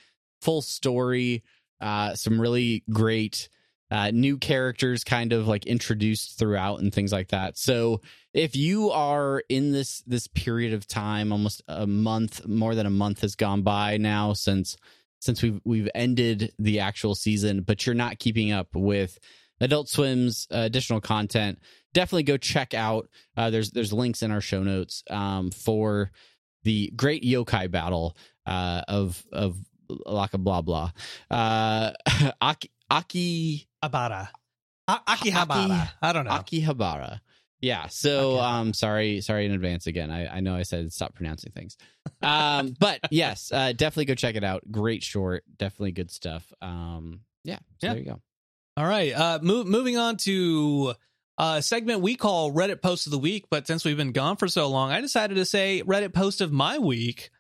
full 0.40 0.62
story, 0.62 1.42
uh, 1.81 2.14
some 2.14 2.40
really 2.40 2.85
great 2.90 3.49
uh, 3.90 4.11
new 4.11 4.38
characters 4.38 5.05
kind 5.05 5.35
of 5.35 5.47
like 5.47 5.66
introduced 5.66 6.38
throughout 6.38 6.81
and 6.81 6.95
things 6.95 7.12
like 7.12 7.29
that. 7.29 7.59
So 7.59 8.01
if 8.33 8.57
you 8.57 8.90
are 8.90 9.42
in 9.51 9.73
this 9.73 10.03
this 10.07 10.29
period 10.29 10.73
of 10.73 10.87
time, 10.87 11.31
almost 11.33 11.62
a 11.68 11.87
month, 11.87 12.47
more 12.47 12.75
than 12.75 12.87
a 12.87 12.90
month 12.90 13.21
has 13.21 13.35
gone 13.35 13.62
by 13.62 13.99
now 13.99 14.33
since 14.33 14.77
since 15.22 15.40
we've 15.40 15.61
we've 15.64 15.88
ended 15.94 16.52
the 16.58 16.80
actual 16.80 17.14
season, 17.14 17.62
but 17.62 17.87
you're 17.87 17.94
not 17.94 18.18
keeping 18.18 18.50
up 18.50 18.66
with 18.74 19.18
Adult 19.61 19.88
Swim's 19.88 20.48
uh, 20.52 20.58
additional 20.58 21.00
content, 21.00 21.61
definitely 21.94 22.24
go 22.24 22.37
check 22.37 22.74
out. 22.74 23.08
Uh, 23.37 23.48
there's 23.50 23.70
there's 23.70 23.92
links 23.92 24.22
in 24.22 24.32
our 24.32 24.40
show 24.40 24.64
notes 24.64 25.04
um, 25.08 25.52
for 25.52 26.11
the 26.64 26.92
great 26.96 27.22
yokai 27.22 27.70
battle 27.70 28.16
uh, 28.46 28.82
of 28.88 29.22
of 29.32 29.56
Laka 29.88 30.38
blah 30.42 30.62
blah. 30.62 30.90
Uh, 31.30 31.92
Aki 32.40 32.70
Aki 32.90 33.68
Abara, 33.80 34.30
A- 34.88 35.00
Akihabara. 35.08 35.90
I 36.02 36.12
don't 36.12 36.24
know. 36.24 36.32
Akihabara. 36.32 37.20
Yeah. 37.62 37.87
So 37.87 38.35
Akihabara. 38.35 38.42
um 38.42 38.72
sorry, 38.75 39.20
sorry 39.22 39.46
in 39.46 39.53
advance 39.53 39.87
again. 39.87 40.11
I, 40.11 40.27
I 40.37 40.40
know 40.40 40.55
I 40.55 40.62
said 40.62 40.92
stop 40.92 41.14
pronouncing 41.14 41.53
things. 41.53 41.77
Um 42.20 42.75
but 42.81 43.01
yes, 43.11 43.51
uh 43.53 43.72
definitely 43.72 44.05
go 44.07 44.14
check 44.14 44.35
it 44.35 44.44
out. 44.44 44.62
Great 44.70 45.03
short, 45.03 45.44
definitely 45.57 45.92
good 45.92 46.11
stuff. 46.11 46.53
Um 46.61 47.20
yeah, 47.44 47.59
so 47.81 47.87
Yeah. 47.87 47.92
there 47.94 47.98
you 48.03 48.09
go. 48.11 48.20
All 48.77 48.87
right. 48.87 49.12
Uh, 49.12 49.38
move, 49.42 49.66
moving 49.66 49.96
on 49.98 50.16
to 50.18 50.94
a 51.38 51.61
segment 51.62 52.01
we 52.01 52.14
call 52.16 52.53
Reddit 52.53 52.81
Post 52.83 53.07
of 53.07 53.11
the 53.12 53.18
Week. 53.18 53.44
But 53.51 53.66
since 53.66 53.85
we've 53.85 53.96
been 53.96 54.12
gone 54.12 54.37
for 54.37 54.48
so 54.48 54.68
long, 54.68 54.90
I 54.90 55.01
decided 55.01 55.35
to 55.35 55.44
say 55.44 55.83
Reddit 55.85 56.14
Post 56.14 56.40
of 56.40 56.53
my 56.53 56.79
week. 56.79 57.31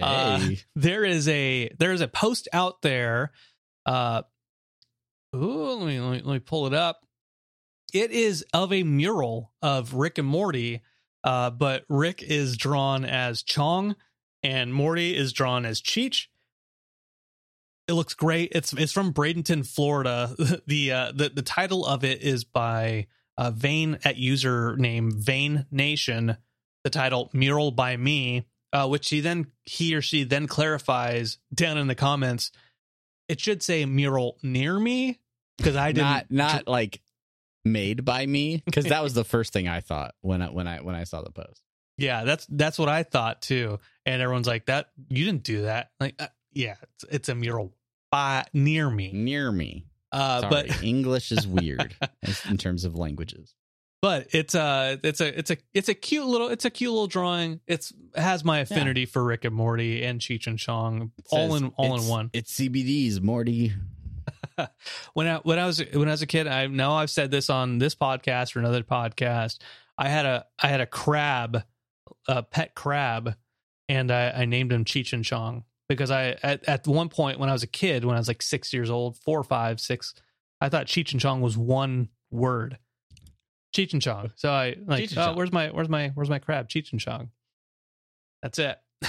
Uh, 0.00 0.50
There 0.76 1.04
is 1.04 1.28
a 1.28 1.70
there 1.78 1.92
is 1.92 2.00
a 2.02 2.08
post 2.08 2.48
out 2.52 2.82
there. 2.82 3.32
Uh, 3.86 4.22
ooh, 5.34 5.72
let 5.78 5.86
me, 5.86 6.00
let 6.00 6.10
me 6.12 6.22
let 6.24 6.32
me 6.34 6.38
pull 6.40 6.66
it 6.66 6.74
up. 6.74 7.00
It 7.92 8.10
is 8.10 8.44
of 8.54 8.72
a 8.72 8.82
mural 8.82 9.52
of 9.60 9.94
Rick 9.94 10.18
and 10.18 10.26
Morty, 10.26 10.80
uh, 11.24 11.50
but 11.50 11.84
Rick 11.88 12.22
is 12.22 12.56
drawn 12.56 13.04
as 13.04 13.42
Chong 13.42 13.96
and 14.42 14.72
Morty 14.72 15.14
is 15.14 15.32
drawn 15.32 15.66
as 15.66 15.82
Cheech. 15.82 16.26
It 17.86 17.92
looks 17.92 18.14
great. 18.14 18.52
It's 18.54 18.72
it's 18.72 18.92
from 18.92 19.12
Bradenton, 19.12 19.66
Florida. 19.66 20.34
The 20.66 20.92
uh, 20.92 21.12
the 21.14 21.28
the 21.28 21.42
title 21.42 21.84
of 21.84 22.04
it 22.04 22.22
is 22.22 22.44
by 22.44 23.08
uh, 23.36 23.50
Vane 23.50 23.98
at 24.04 24.16
username 24.16 25.12
Vane 25.12 25.66
Nation. 25.70 26.36
The 26.84 26.90
title 26.90 27.28
"Mural 27.32 27.72
by 27.72 27.96
Me," 27.96 28.46
uh, 28.72 28.88
which 28.88 29.10
he 29.10 29.20
then 29.20 29.48
he 29.64 29.94
or 29.94 30.00
she 30.00 30.24
then 30.24 30.46
clarifies 30.46 31.38
down 31.52 31.76
in 31.76 31.88
the 31.88 31.94
comments. 31.94 32.52
It 33.28 33.40
should 33.40 33.62
say 33.62 33.84
"mural 33.84 34.38
near 34.42 34.78
me" 34.78 35.20
because 35.58 35.76
I 35.76 35.92
didn't. 35.92 36.08
not 36.08 36.30
not 36.30 36.68
like 36.68 37.00
made 37.64 38.04
by 38.04 38.26
me 38.26 38.62
because 38.64 38.86
that 38.86 39.02
was 39.02 39.14
the 39.14 39.24
first 39.24 39.52
thing 39.52 39.68
I 39.68 39.80
thought 39.80 40.14
when 40.20 40.42
I 40.42 40.46
when 40.50 40.66
I 40.66 40.80
when 40.80 40.94
I 40.94 41.04
saw 41.04 41.22
the 41.22 41.30
post. 41.30 41.62
Yeah, 41.98 42.24
that's 42.24 42.46
that's 42.46 42.78
what 42.78 42.88
I 42.88 43.02
thought 43.02 43.42
too. 43.42 43.78
And 44.06 44.20
everyone's 44.22 44.46
like, 44.46 44.66
"That 44.66 44.88
you 45.08 45.24
didn't 45.24 45.44
do 45.44 45.62
that." 45.62 45.90
Like, 46.00 46.14
uh, 46.18 46.28
yeah, 46.52 46.76
it's, 46.82 47.04
it's 47.10 47.28
a 47.28 47.34
mural 47.34 47.72
by 48.10 48.44
near 48.52 48.90
me. 48.90 49.12
Near 49.12 49.52
me. 49.52 49.86
Uh, 50.10 50.40
Sorry, 50.42 50.50
but 50.50 50.82
English 50.82 51.32
is 51.32 51.46
weird 51.46 51.94
in 52.48 52.56
terms 52.58 52.84
of 52.84 52.94
languages. 52.94 53.54
but 54.02 54.26
it's 54.32 54.54
a 54.54 54.98
it's 55.02 55.20
a 55.20 55.38
it's 55.38 55.50
a 55.50 55.56
it's 55.72 55.88
a 55.88 55.94
cute 55.94 56.26
little 56.26 56.48
it's 56.48 56.64
a 56.64 56.70
cute 56.70 56.90
little 56.90 57.06
drawing. 57.06 57.60
It's 57.66 57.92
has 58.16 58.44
my 58.44 58.58
affinity 58.60 59.06
for 59.06 59.22
Rick 59.22 59.44
and 59.44 59.54
Morty 59.54 60.02
and 60.02 60.20
Cheech 60.20 60.46
and 60.46 60.58
Chong 60.58 61.12
all 61.30 61.54
in 61.54 61.72
all 61.76 61.96
in 61.98 62.06
one. 62.08 62.30
It's 62.32 62.58
CBDs, 62.58 63.20
Morty. 63.22 63.72
when 65.14 65.26
I 65.26 65.36
when 65.38 65.58
I 65.58 65.66
was 65.66 65.82
when 65.92 66.08
I 66.08 66.12
was 66.12 66.22
a 66.22 66.26
kid, 66.26 66.46
I 66.46 66.66
know 66.66 66.92
I've 66.92 67.10
said 67.10 67.30
this 67.30 67.50
on 67.50 67.78
this 67.78 67.94
podcast 67.94 68.56
or 68.56 68.60
another 68.60 68.82
podcast. 68.82 69.58
I 69.98 70.08
had 70.08 70.26
a 70.26 70.46
I 70.60 70.68
had 70.68 70.80
a 70.80 70.86
crab, 70.86 71.64
a 72.28 72.42
pet 72.42 72.74
crab, 72.74 73.34
and 73.88 74.10
I, 74.10 74.30
I 74.30 74.44
named 74.44 74.72
him 74.72 74.84
Cheech 74.84 75.12
and 75.12 75.24
Chong 75.24 75.64
because 75.88 76.10
I 76.10 76.36
at, 76.42 76.68
at 76.68 76.86
one 76.86 77.08
point 77.08 77.38
when 77.38 77.48
I 77.48 77.52
was 77.52 77.62
a 77.62 77.68
kid, 77.68 78.04
when 78.04 78.16
I 78.16 78.18
was 78.18 78.28
like 78.28 78.42
six 78.42 78.72
years 78.72 78.90
old, 78.90 79.18
four, 79.18 79.42
five, 79.42 79.80
six, 79.80 80.14
I 80.60 80.68
thought 80.68 80.86
Cheech 80.86 81.12
and 81.12 81.20
Chong 81.20 81.40
was 81.40 81.56
one 81.56 82.08
word. 82.30 82.78
Cheech 83.74 83.92
and 83.92 84.02
Chong. 84.02 84.32
So 84.36 84.50
I 84.50 84.76
like, 84.86 85.10
oh, 85.16 85.34
where's 85.34 85.52
my 85.52 85.68
where's 85.68 85.88
my 85.88 86.08
where's 86.14 86.30
my 86.30 86.38
crab? 86.38 86.68
Cheech 86.68 86.92
and 86.92 87.00
Chong. 87.00 87.30
That's 88.42 88.58
it. 88.58 88.78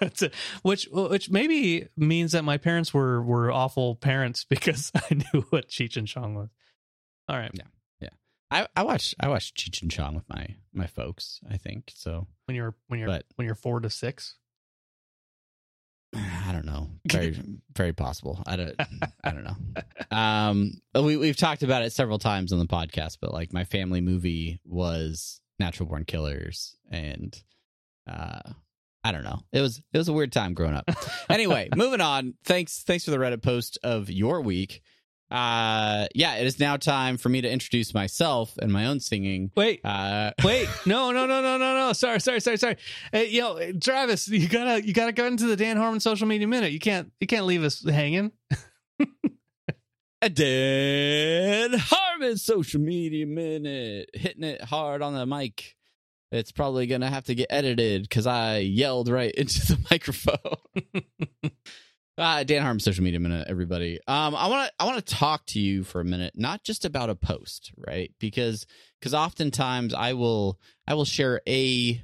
which 0.62 0.88
which 0.92 1.30
maybe 1.30 1.88
means 1.96 2.32
that 2.32 2.44
my 2.44 2.56
parents 2.58 2.92
were 2.94 3.22
were 3.22 3.50
awful 3.50 3.94
parents 3.96 4.44
because 4.48 4.90
I 4.94 5.14
knew 5.14 5.42
what 5.50 5.68
Cheech 5.68 5.96
and 5.96 6.06
Chong 6.08 6.34
was. 6.34 6.48
All 7.28 7.36
right. 7.36 7.50
Yeah. 7.54 7.64
Yeah. 8.00 8.08
I, 8.50 8.66
I 8.76 8.82
watched 8.84 9.14
I 9.20 9.28
watched 9.28 9.56
Cheech 9.56 9.82
and 9.82 9.90
Chong 9.90 10.14
with 10.14 10.28
my 10.28 10.56
my 10.72 10.86
folks. 10.86 11.40
I 11.50 11.56
think 11.56 11.92
so. 11.94 12.26
When 12.46 12.54
you're 12.56 12.74
when 12.88 13.00
you're 13.00 13.08
But- 13.08 13.26
when 13.36 13.46
you're 13.46 13.54
four 13.54 13.80
to 13.80 13.90
six. 13.90 14.36
I 16.14 16.52
don't 16.52 16.64
know. 16.64 16.88
Very 17.12 17.36
very 17.76 17.92
possible. 17.92 18.42
I 18.46 18.56
don't 18.56 18.74
I 19.24 19.30
don't 19.32 19.44
know. 19.44 20.16
Um 20.16 20.80
we 20.94 21.16
we've 21.16 21.36
talked 21.36 21.62
about 21.62 21.82
it 21.82 21.92
several 21.92 22.18
times 22.18 22.52
on 22.52 22.58
the 22.58 22.66
podcast, 22.66 23.18
but 23.20 23.34
like 23.34 23.52
my 23.52 23.64
family 23.64 24.00
movie 24.00 24.60
was 24.64 25.40
Natural 25.58 25.88
Born 25.88 26.04
Killers 26.04 26.76
and 26.90 27.36
uh 28.08 28.40
I 29.06 29.12
don't 29.12 29.22
know. 29.22 29.38
It 29.52 29.60
was 29.60 29.80
it 29.92 29.98
was 29.98 30.08
a 30.08 30.12
weird 30.12 30.32
time 30.32 30.52
growing 30.52 30.74
up. 30.74 30.90
anyway, 31.30 31.68
moving 31.76 32.00
on. 32.00 32.34
Thanks 32.44 32.82
thanks 32.82 33.04
for 33.04 33.12
the 33.12 33.18
Reddit 33.18 33.40
post 33.40 33.78
of 33.84 34.10
your 34.10 34.40
week. 34.40 34.82
Uh 35.30 36.08
yeah, 36.12 36.34
it 36.38 36.46
is 36.48 36.58
now 36.58 36.76
time 36.76 37.16
for 37.16 37.28
me 37.28 37.40
to 37.40 37.48
introduce 37.48 37.94
myself 37.94 38.56
and 38.60 38.72
my 38.72 38.86
own 38.86 38.98
singing. 38.98 39.52
Wait, 39.56 39.80
Uh 39.84 40.32
wait, 40.44 40.68
no, 40.86 41.12
no, 41.12 41.24
no, 41.24 41.40
no, 41.40 41.56
no, 41.56 41.86
no. 41.86 41.92
Sorry, 41.92 42.20
sorry, 42.20 42.40
sorry, 42.40 42.56
sorry. 42.56 42.78
Hey, 43.12 43.30
yo, 43.30 43.70
Travis, 43.74 44.26
you 44.26 44.48
gotta 44.48 44.84
you 44.84 44.92
gotta 44.92 45.12
go 45.12 45.26
into 45.26 45.46
the 45.46 45.54
Dan 45.56 45.76
Harmon 45.76 46.00
social 46.00 46.26
media 46.26 46.48
minute. 46.48 46.72
You 46.72 46.80
can't 46.80 47.12
you 47.20 47.28
can't 47.28 47.46
leave 47.46 47.62
us 47.62 47.84
hanging. 47.88 48.32
A 50.22 50.28
Dan 50.28 51.74
Harmon 51.78 52.38
social 52.38 52.80
media 52.80 53.24
minute, 53.24 54.10
hitting 54.14 54.42
it 54.42 54.62
hard 54.62 55.00
on 55.00 55.14
the 55.14 55.26
mic. 55.26 55.75
It's 56.36 56.52
probably 56.52 56.86
gonna 56.86 57.10
have 57.10 57.24
to 57.24 57.34
get 57.34 57.48
edited 57.50 58.02
because 58.02 58.26
I 58.26 58.58
yelled 58.58 59.08
right 59.08 59.34
into 59.36 59.60
the 59.66 59.78
microphone. 59.90 61.02
uh, 62.18 62.42
Dan 62.44 62.62
Harmon 62.62 62.80
social 62.80 63.04
media 63.04 63.20
minute, 63.20 63.46
everybody. 63.48 63.98
Um, 64.06 64.34
I 64.34 64.48
want 64.48 64.68
to 64.68 64.72
I 64.78 64.84
want 64.86 65.04
to 65.04 65.14
talk 65.14 65.46
to 65.46 65.60
you 65.60 65.84
for 65.84 66.00
a 66.00 66.04
minute, 66.04 66.34
not 66.36 66.64
just 66.64 66.84
about 66.84 67.10
a 67.10 67.14
post, 67.14 67.72
right? 67.76 68.12
Because 68.20 68.66
because 69.00 69.14
oftentimes 69.14 69.94
I 69.94 70.12
will 70.14 70.60
I 70.86 70.94
will 70.94 71.04
share 71.04 71.40
a 71.48 72.00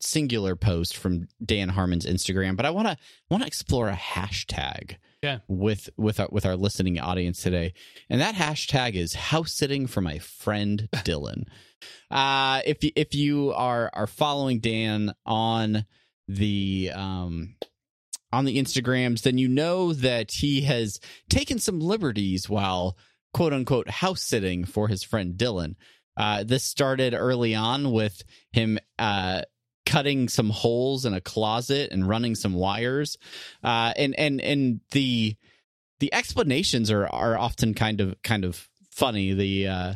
singular 0.00 0.56
post 0.56 0.96
from 0.96 1.28
Dan 1.44 1.68
Harmon's 1.68 2.06
Instagram, 2.06 2.56
but 2.56 2.66
I 2.66 2.70
want 2.70 2.88
to 2.88 2.96
want 3.30 3.42
to 3.42 3.46
explore 3.46 3.88
a 3.88 3.96
hashtag 3.96 4.96
Yeah. 5.22 5.38
with 5.48 5.88
with 5.96 6.20
our 6.20 6.28
with 6.30 6.46
our 6.46 6.56
listening 6.56 7.00
audience 7.00 7.42
today, 7.42 7.72
and 8.08 8.20
that 8.20 8.34
hashtag 8.34 8.94
is 8.94 9.14
house 9.14 9.52
sitting 9.52 9.86
for 9.86 10.00
my 10.00 10.18
friend 10.18 10.88
Dylan. 10.94 11.44
uh, 12.10 12.60
if 12.64 12.84
you, 12.84 12.90
if 12.94 13.14
you 13.14 13.52
are 13.52 13.90
are 13.92 14.06
following 14.06 14.60
Dan 14.60 15.12
on 15.24 15.84
the 16.28 16.92
um 16.94 17.56
on 18.32 18.44
the 18.44 18.58
Instagrams, 18.58 19.22
then 19.22 19.38
you 19.38 19.48
know 19.48 19.92
that 19.92 20.30
he 20.32 20.62
has 20.62 21.00
taken 21.28 21.58
some 21.58 21.80
liberties 21.80 22.48
while 22.48 22.96
quote 23.32 23.52
unquote 23.52 23.88
house 23.88 24.22
sitting 24.22 24.64
for 24.64 24.88
his 24.88 25.02
friend 25.02 25.34
Dylan. 25.34 25.76
Uh, 26.16 26.44
this 26.44 26.64
started 26.64 27.14
early 27.14 27.54
on 27.54 27.92
with 27.92 28.22
him 28.52 28.78
uh, 28.98 29.42
cutting 29.96 30.28
some 30.28 30.50
holes 30.50 31.06
in 31.06 31.14
a 31.14 31.22
closet 31.22 31.90
and 31.90 32.06
running 32.06 32.34
some 32.34 32.52
wires, 32.52 33.16
uh, 33.64 33.94
and 33.96 34.14
and 34.18 34.42
and 34.42 34.80
the 34.90 35.34
the 36.00 36.12
explanations 36.12 36.90
are 36.90 37.06
are 37.06 37.38
often 37.38 37.72
kind 37.72 38.02
of 38.02 38.14
kind 38.22 38.44
of 38.44 38.68
funny. 38.90 39.32
The 39.32 39.68
uh, 39.68 39.94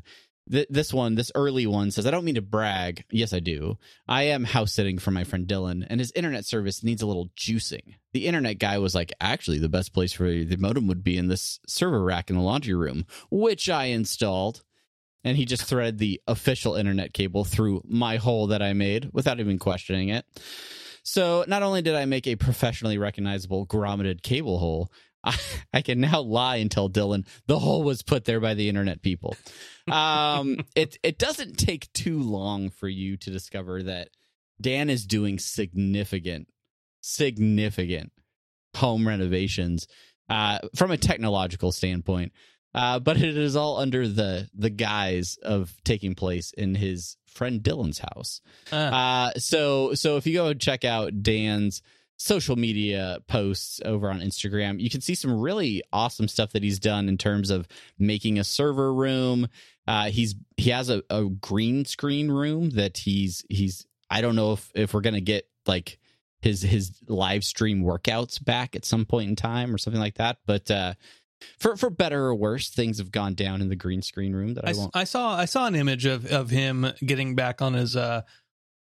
th- 0.50 0.68
this 0.70 0.94
one, 0.94 1.16
this 1.16 1.30
early 1.34 1.66
one 1.66 1.90
says, 1.90 2.06
"I 2.06 2.10
don't 2.12 2.24
mean 2.24 2.36
to 2.36 2.40
brag. 2.40 3.04
Yes, 3.10 3.34
I 3.34 3.40
do. 3.40 3.76
I 4.08 4.22
am 4.22 4.44
house 4.44 4.72
sitting 4.72 4.96
for 4.98 5.10
my 5.10 5.24
friend 5.24 5.46
Dylan, 5.46 5.86
and 5.90 6.00
his 6.00 6.12
internet 6.12 6.46
service 6.46 6.82
needs 6.82 7.02
a 7.02 7.06
little 7.06 7.28
juicing." 7.36 7.96
The 8.14 8.26
internet 8.26 8.58
guy 8.58 8.78
was 8.78 8.94
like, 8.94 9.12
"Actually, 9.20 9.58
the 9.58 9.68
best 9.68 9.92
place 9.92 10.14
for 10.14 10.30
the 10.30 10.56
modem 10.56 10.86
would 10.86 11.04
be 11.04 11.18
in 11.18 11.28
this 11.28 11.60
server 11.66 12.02
rack 12.02 12.30
in 12.30 12.36
the 12.36 12.42
laundry 12.42 12.74
room, 12.74 13.04
which 13.30 13.68
I 13.68 13.86
installed." 13.86 14.62
And 15.22 15.36
he 15.36 15.44
just 15.44 15.64
threaded 15.64 15.98
the 15.98 16.20
official 16.26 16.74
internet 16.76 17.12
cable 17.12 17.44
through 17.44 17.82
my 17.86 18.16
hole 18.16 18.46
that 18.48 18.62
I 18.62 18.72
made 18.72 19.10
without 19.12 19.38
even 19.38 19.58
questioning 19.58 20.08
it. 20.08 20.24
So 21.02 21.44
not 21.46 21.62
only 21.62 21.82
did 21.82 21.94
I 21.94 22.04
make 22.04 22.26
a 22.26 22.36
professionally 22.36 22.98
recognizable 22.98 23.66
grommeted 23.66 24.22
cable 24.22 24.58
hole, 24.58 24.90
I, 25.24 25.36
I 25.74 25.82
can 25.82 26.00
now 26.00 26.20
lie 26.20 26.56
and 26.56 26.70
tell 26.70 26.88
Dylan 26.88 27.26
the 27.46 27.58
hole 27.58 27.82
was 27.82 28.02
put 28.02 28.24
there 28.24 28.40
by 28.40 28.54
the 28.54 28.68
internet 28.68 29.02
people. 29.02 29.36
Um, 29.90 30.64
it 30.74 30.96
it 31.02 31.18
doesn't 31.18 31.58
take 31.58 31.92
too 31.92 32.22
long 32.22 32.70
for 32.70 32.88
you 32.88 33.18
to 33.18 33.30
discover 33.30 33.82
that 33.82 34.08
Dan 34.60 34.88
is 34.88 35.06
doing 35.06 35.38
significant, 35.38 36.48
significant 37.02 38.12
home 38.76 39.06
renovations 39.06 39.86
uh, 40.28 40.58
from 40.74 40.90
a 40.90 40.96
technological 40.96 41.72
standpoint. 41.72 42.32
Uh, 42.74 42.98
but 43.00 43.16
it 43.16 43.36
is 43.36 43.56
all 43.56 43.78
under 43.78 44.06
the 44.06 44.48
the 44.54 44.70
guise 44.70 45.38
of 45.42 45.74
taking 45.84 46.14
place 46.14 46.52
in 46.52 46.74
his 46.74 47.16
friend 47.26 47.62
Dylan's 47.62 47.98
house. 47.98 48.40
Uh, 48.72 48.76
Uh, 48.76 49.30
so 49.38 49.94
so 49.94 50.16
if 50.16 50.26
you 50.26 50.34
go 50.34 50.46
and 50.48 50.60
check 50.60 50.84
out 50.84 51.22
Dan's 51.22 51.82
social 52.16 52.54
media 52.54 53.18
posts 53.28 53.80
over 53.84 54.10
on 54.10 54.20
Instagram, 54.20 54.78
you 54.78 54.90
can 54.90 55.00
see 55.00 55.14
some 55.14 55.40
really 55.40 55.82
awesome 55.92 56.28
stuff 56.28 56.52
that 56.52 56.62
he's 56.62 56.78
done 56.78 57.08
in 57.08 57.16
terms 57.18 57.50
of 57.50 57.66
making 57.98 58.38
a 58.38 58.44
server 58.44 58.92
room. 58.92 59.48
Uh, 59.88 60.10
he's 60.10 60.34
he 60.56 60.70
has 60.70 60.90
a, 60.90 61.02
a 61.10 61.24
green 61.24 61.84
screen 61.84 62.30
room 62.30 62.70
that 62.70 62.98
he's 62.98 63.44
he's 63.48 63.86
I 64.10 64.20
don't 64.20 64.36
know 64.36 64.52
if 64.52 64.70
if 64.74 64.94
we're 64.94 65.00
gonna 65.00 65.20
get 65.20 65.48
like 65.66 65.98
his 66.40 66.62
his 66.62 66.92
live 67.08 67.42
stream 67.42 67.82
workouts 67.82 68.42
back 68.44 68.76
at 68.76 68.84
some 68.84 69.04
point 69.06 69.28
in 69.30 69.36
time 69.36 69.74
or 69.74 69.78
something 69.78 70.00
like 70.00 70.16
that, 70.16 70.38
but. 70.46 70.70
uh 70.70 70.94
for 71.58 71.76
for 71.76 71.90
better 71.90 72.24
or 72.26 72.34
worse, 72.34 72.70
things 72.70 72.98
have 72.98 73.10
gone 73.10 73.34
down 73.34 73.60
in 73.60 73.68
the 73.68 73.76
green 73.76 74.02
screen 74.02 74.34
room 74.34 74.54
that 74.54 74.66
I, 74.66 74.70
I, 74.70 74.74
won't. 74.74 74.96
I 74.96 75.04
saw 75.04 75.36
I 75.36 75.44
saw 75.44 75.66
an 75.66 75.74
image 75.74 76.04
of 76.06 76.26
of 76.26 76.50
him 76.50 76.86
getting 77.04 77.34
back 77.34 77.62
on 77.62 77.74
his 77.74 77.96
uh 77.96 78.22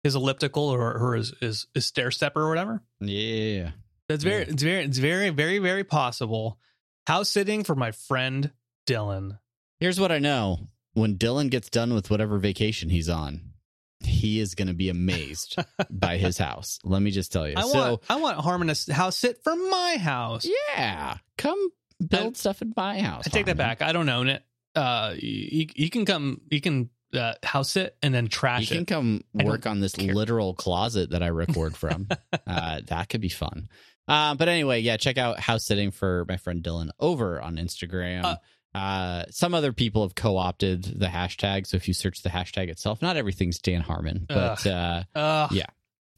his 0.04 0.14
elliptical 0.14 0.62
or, 0.68 0.96
or 0.96 1.14
his, 1.16 1.34
his 1.40 1.66
his 1.74 1.86
stair 1.86 2.10
stepper 2.10 2.40
or 2.42 2.48
whatever. 2.48 2.82
yeah, 3.00 3.70
It's 4.08 4.24
very 4.24 4.42
Yeah. 4.44 4.50
it's 4.52 4.62
very 4.62 4.84
it's 4.84 4.98
very 4.98 5.30
very 5.30 5.58
very 5.58 5.84
possible. 5.84 6.58
House 7.06 7.28
sitting 7.30 7.64
for 7.64 7.74
my 7.74 7.92
friend 7.92 8.52
Dylan. 8.86 9.38
Here's 9.80 9.98
what 10.00 10.12
I 10.12 10.18
know. 10.18 10.68
When 10.94 11.16
Dylan 11.16 11.50
gets 11.50 11.68
done 11.70 11.94
with 11.94 12.10
whatever 12.10 12.38
vacation 12.38 12.90
he's 12.90 13.08
on, 13.08 13.52
he 14.00 14.40
is 14.40 14.54
going 14.54 14.68
to 14.68 14.74
be 14.74 14.88
amazed 14.88 15.56
by 15.90 16.16
his 16.16 16.38
house. 16.38 16.80
Let 16.84 17.00
me 17.02 17.10
just 17.10 17.32
tell 17.32 17.46
you. 17.48 17.54
I 17.56 17.62
so, 17.62 17.78
want 17.78 18.02
I 18.08 18.16
want 18.16 18.38
Harmon 18.40 18.68
to 18.74 18.92
house 18.92 19.16
sit 19.16 19.42
for 19.44 19.54
my 19.54 19.96
house. 19.98 20.46
yeah, 20.74 21.16
come 21.36 21.70
build 22.06 22.34
I- 22.36 22.38
stuff 22.38 22.62
in 22.62 22.72
my 22.76 23.00
house. 23.00 23.24
I 23.26 23.30
take 23.30 23.46
that 23.46 23.56
Harmon. 23.56 23.76
back. 23.78 23.82
I 23.82 23.92
don't 23.92 24.08
own 24.08 24.28
it. 24.28 24.42
Uh, 24.74 25.14
you, 25.18 25.66
you 25.74 25.90
can 25.90 26.04
come. 26.04 26.40
You 26.50 26.60
can 26.60 26.90
uh, 27.14 27.34
house 27.42 27.76
it 27.76 27.96
and 28.02 28.14
then 28.14 28.24
You 28.24 28.28
trash 28.28 28.68
can 28.68 28.82
it. 28.82 28.86
come 28.86 29.22
I 29.34 29.42
don't 29.42 29.48
work 29.50 29.66
on 29.66 29.80
this 29.80 29.92
care. 29.92 30.14
literal 30.14 30.54
closet 30.54 31.10
that 31.10 31.22
I 31.22 31.28
record 31.28 31.76
from. 31.82 32.06
uh, 32.46 32.80
that 32.86 33.08
could 33.08 33.20
be 33.20 33.28
fun. 33.30 33.68
Uh, 34.06 34.34
but 34.34 34.48
anyway, 34.48 34.80
yeah, 34.80 34.96
check 34.96 35.18
out 35.18 35.40
house 35.40 35.64
sitting 35.64 35.90
for 35.90 36.24
my 36.28 36.36
friend 36.36 36.62
Dylan 36.62 36.90
over 37.00 37.40
on 37.40 37.56
Instagram. 37.56 38.24
Uh, 38.24 38.36
Uh, 38.74 39.24
some 39.30 39.54
other 39.54 39.72
people 39.72 40.02
have 40.02 40.14
co-opted 40.14 40.82
the 40.84 41.06
hashtag, 41.06 41.66
so 41.66 41.76
if 41.78 41.88
you 41.88 41.94
search 41.94 42.22
the 42.22 42.28
hashtag 42.28 42.68
itself, 42.68 43.00
not 43.00 43.16
everything's 43.16 43.58
Dan 43.58 43.80
Harmon, 43.80 44.26
but 44.28 44.64
uh, 44.66 45.02
Ugh, 45.14 45.50
Yeah. 45.52 45.64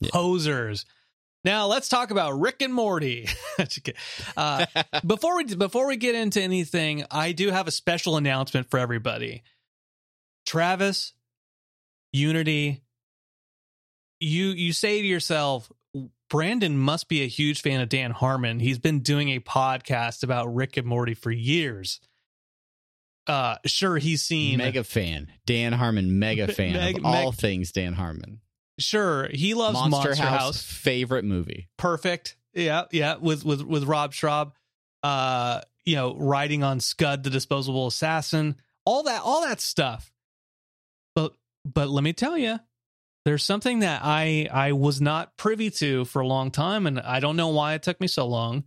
Yeah. 0.00 0.10
posers. 0.12 0.84
Now 1.44 1.66
let's 1.66 1.88
talk 1.88 2.10
about 2.10 2.38
Rick 2.38 2.62
and 2.62 2.74
Morty. 2.74 3.28
Uh, 4.36 4.64
before 5.06 5.36
we 5.36 5.44
before 5.54 5.86
we 5.86 5.96
get 5.96 6.14
into 6.14 6.40
anything, 6.40 7.04
I 7.10 7.32
do 7.32 7.50
have 7.50 7.68
a 7.68 7.70
special 7.70 8.16
announcement 8.16 8.70
for 8.70 8.78
everybody. 8.78 9.42
Travis, 10.46 11.12
Unity, 12.12 12.82
you 14.18 14.46
you 14.46 14.72
say 14.72 15.02
to 15.02 15.06
yourself, 15.06 15.70
Brandon 16.30 16.78
must 16.78 17.08
be 17.08 17.22
a 17.22 17.26
huge 17.26 17.60
fan 17.60 17.80
of 17.80 17.88
Dan 17.90 18.12
Harmon. 18.12 18.60
He's 18.60 18.78
been 18.78 19.00
doing 19.00 19.28
a 19.30 19.40
podcast 19.40 20.22
about 20.22 20.54
Rick 20.54 20.76
and 20.76 20.86
Morty 20.86 21.14
for 21.14 21.30
years. 21.30 22.00
Uh, 23.26 23.56
sure, 23.66 23.98
he's 23.98 24.22
seen 24.22 24.58
mega 24.58 24.84
fan, 24.84 25.28
Dan 25.44 25.72
Harmon, 25.72 26.18
mega 26.18 26.48
fan 26.52 26.72
meg- 26.72 26.98
of 26.98 27.04
all 27.04 27.32
things 27.32 27.72
Dan 27.72 27.92
Harmon. 27.92 28.40
Sure, 28.80 29.28
he 29.32 29.54
loves 29.54 29.74
Monster, 29.74 30.14
House. 30.14 30.62
favorite 30.62 31.24
movie. 31.24 31.68
Perfect. 31.76 32.36
Yeah, 32.54 32.84
yeah. 32.90 33.16
With 33.16 33.44
with 33.44 33.62
with 33.62 33.84
Rob 33.84 34.12
Schrab, 34.12 34.52
uh, 35.02 35.60
you 35.84 35.96
know, 35.96 36.16
riding 36.16 36.62
on 36.62 36.80
Scud, 36.80 37.22
the 37.22 37.30
disposable 37.30 37.86
assassin, 37.86 38.56
all 38.84 39.04
that, 39.04 39.22
all 39.22 39.42
that 39.42 39.60
stuff. 39.60 40.12
But 41.14 41.34
but 41.64 41.88
let 41.88 42.02
me 42.02 42.12
tell 42.12 42.36
you, 42.36 42.58
there's 43.24 43.44
something 43.44 43.80
that 43.80 44.00
I 44.02 44.48
I 44.50 44.72
was 44.72 45.00
not 45.00 45.36
privy 45.36 45.70
to 45.70 46.04
for 46.06 46.20
a 46.20 46.26
long 46.26 46.50
time, 46.50 46.86
and 46.86 46.98
I 47.00 47.20
don't 47.20 47.36
know 47.36 47.48
why 47.48 47.74
it 47.74 47.82
took 47.82 48.00
me 48.00 48.06
so 48.06 48.26
long. 48.26 48.64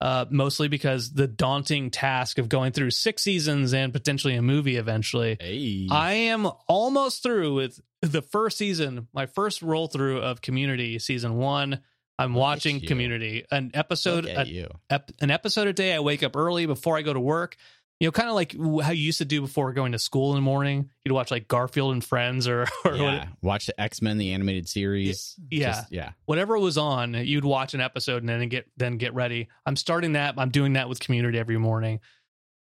Uh, 0.00 0.24
mostly 0.30 0.66
because 0.66 1.12
the 1.12 1.26
daunting 1.26 1.90
task 1.90 2.38
of 2.38 2.48
going 2.48 2.72
through 2.72 2.90
six 2.90 3.22
seasons 3.22 3.74
and 3.74 3.92
potentially 3.92 4.34
a 4.34 4.40
movie 4.40 4.76
eventually. 4.76 5.36
Hey, 5.38 5.88
I 5.90 6.12
am 6.14 6.48
almost 6.66 7.22
through 7.22 7.52
with 7.52 7.78
the 8.12 8.22
first 8.22 8.58
season, 8.58 9.08
my 9.12 9.26
first 9.26 9.62
roll 9.62 9.86
through 9.88 10.18
of 10.22 10.40
Community 10.40 10.98
season 10.98 11.36
one. 11.36 11.80
I'm 12.18 12.34
watching. 12.34 12.80
Community, 12.86 13.44
an 13.50 13.70
episode, 13.72 14.26
a, 14.26 14.66
ep- 14.90 15.10
an 15.22 15.30
episode 15.30 15.68
a 15.68 15.72
day. 15.72 15.94
I 15.94 16.00
wake 16.00 16.22
up 16.22 16.36
early 16.36 16.66
before 16.66 16.98
I 16.98 17.02
go 17.02 17.14
to 17.14 17.20
work. 17.20 17.56
You 17.98 18.06
know, 18.08 18.12
kind 18.12 18.28
of 18.30 18.34
like 18.34 18.52
how 18.82 18.92
you 18.92 19.02
used 19.04 19.18
to 19.18 19.24
do 19.26 19.40
before 19.42 19.72
going 19.74 19.92
to 19.92 19.98
school 19.98 20.30
in 20.30 20.36
the 20.36 20.40
morning. 20.42 20.88
You'd 21.04 21.12
watch 21.12 21.30
like 21.30 21.48
Garfield 21.48 21.92
and 21.92 22.02
Friends 22.04 22.46
or, 22.48 22.66
or 22.84 22.94
Yeah. 22.94 23.28
Watch 23.42 23.66
the 23.66 23.78
X 23.80 24.00
Men 24.02 24.16
the 24.18 24.32
animated 24.32 24.68
series. 24.68 25.34
Yeah. 25.50 25.66
Just- 25.72 25.92
yeah. 25.92 26.12
whatever 26.26 26.58
was 26.58 26.76
on. 26.78 27.14
You'd 27.14 27.44
watch 27.44 27.72
an 27.74 27.80
episode 27.82 28.22
and 28.22 28.28
then 28.28 28.48
get 28.48 28.66
then 28.76 28.96
get 28.98 29.14
ready. 29.14 29.48
I'm 29.66 29.76
starting 29.76 30.12
that. 30.14 30.34
I'm 30.38 30.50
doing 30.50 30.74
that 30.74 30.88
with 30.90 31.00
Community 31.00 31.38
every 31.38 31.58
morning. 31.58 32.00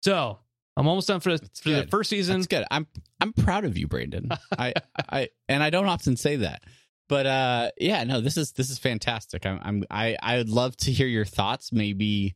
So 0.02 0.38
I'm 0.76 0.86
almost 0.86 1.08
done 1.08 1.20
for 1.20 1.36
the, 1.36 1.48
for 1.54 1.70
the 1.70 1.86
first 1.86 2.08
season. 2.10 2.38
It's 2.38 2.46
good. 2.46 2.64
I'm 2.70 2.86
I'm 3.20 3.32
proud 3.32 3.64
of 3.64 3.76
you, 3.76 3.86
Brandon. 3.88 4.28
I 4.58 4.72
I 5.10 5.28
and 5.48 5.62
I 5.62 5.70
don't 5.70 5.86
often 5.86 6.16
say 6.16 6.36
that. 6.36 6.62
But 7.08 7.26
uh 7.26 7.70
yeah, 7.78 8.04
no, 8.04 8.20
this 8.20 8.36
is 8.36 8.52
this 8.52 8.70
is 8.70 8.78
fantastic. 8.78 9.44
I'm 9.44 9.60
I'm 9.62 9.84
I 9.90 10.16
I 10.22 10.38
would 10.38 10.48
love 10.48 10.76
to 10.78 10.92
hear 10.92 11.06
your 11.06 11.24
thoughts 11.26 11.72
maybe 11.72 12.34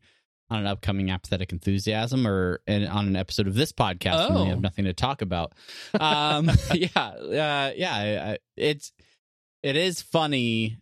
on 0.51 0.61
an 0.61 0.67
upcoming 0.67 1.11
apathetic 1.11 1.51
enthusiasm 1.51 2.27
or 2.27 2.61
in, 2.69 2.87
on 2.87 3.07
an 3.09 3.17
episode 3.17 3.47
of 3.49 3.55
this 3.55 3.73
podcast 3.73 4.29
when 4.29 4.35
we 4.43 4.47
Oh. 4.47 4.51
have 4.51 4.61
nothing 4.61 4.85
to 4.85 4.93
talk 4.93 5.23
about. 5.23 5.53
Um 6.01 6.51
yeah, 6.75 6.89
uh 6.97 7.73
yeah, 7.75 7.95
I, 8.35 8.39
it's 8.57 8.93
it 9.63 9.77
is 9.77 10.03
funny 10.03 10.77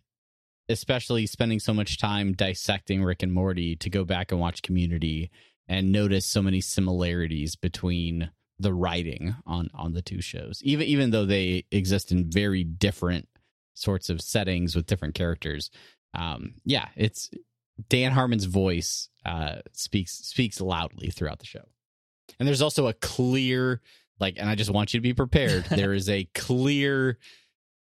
especially 0.67 1.27
spending 1.27 1.59
so 1.59 1.73
much 1.73 1.99
time 1.99 2.33
dissecting 2.33 3.03
Rick 3.03 3.21
and 3.23 3.31
Morty 3.31 3.75
to 3.77 3.89
go 3.89 4.03
back 4.03 4.31
and 4.31 4.41
watch 4.41 4.61
Community 4.63 5.29
and 5.67 5.91
notice 5.91 6.25
so 6.25 6.41
many 6.41 6.61
similarities 6.61 7.55
between 7.55 8.29
the 8.59 8.73
writing 8.73 9.35
on 9.45 9.69
on 9.73 9.93
the 9.93 10.01
two 10.01 10.21
shows 10.21 10.61
even 10.63 10.87
even 10.87 11.11
though 11.11 11.25
they 11.25 11.65
exist 11.71 12.11
in 12.11 12.29
very 12.29 12.63
different 12.63 13.27
sorts 13.73 14.09
of 14.09 14.21
settings 14.21 14.75
with 14.75 14.85
different 14.85 15.15
characters. 15.15 15.69
Um 16.13 16.55
yeah 16.63 16.87
it's 16.95 17.29
dan 17.89 18.13
harmon's 18.13 18.45
voice 18.45 19.09
uh 19.25 19.57
speaks 19.73 20.13
speaks 20.13 20.61
loudly 20.61 21.09
throughout 21.09 21.39
the 21.39 21.45
show. 21.45 21.65
And 22.39 22.47
there's 22.47 22.61
also 22.61 22.87
a 22.87 22.93
clear 22.93 23.81
like 24.19 24.35
and 24.37 24.49
i 24.49 24.55
just 24.55 24.71
want 24.71 24.93
you 24.93 24.99
to 24.99 25.03
be 25.03 25.13
prepared 25.13 25.65
there 25.69 25.93
is 25.93 26.09
a 26.09 26.23
clear 26.33 27.17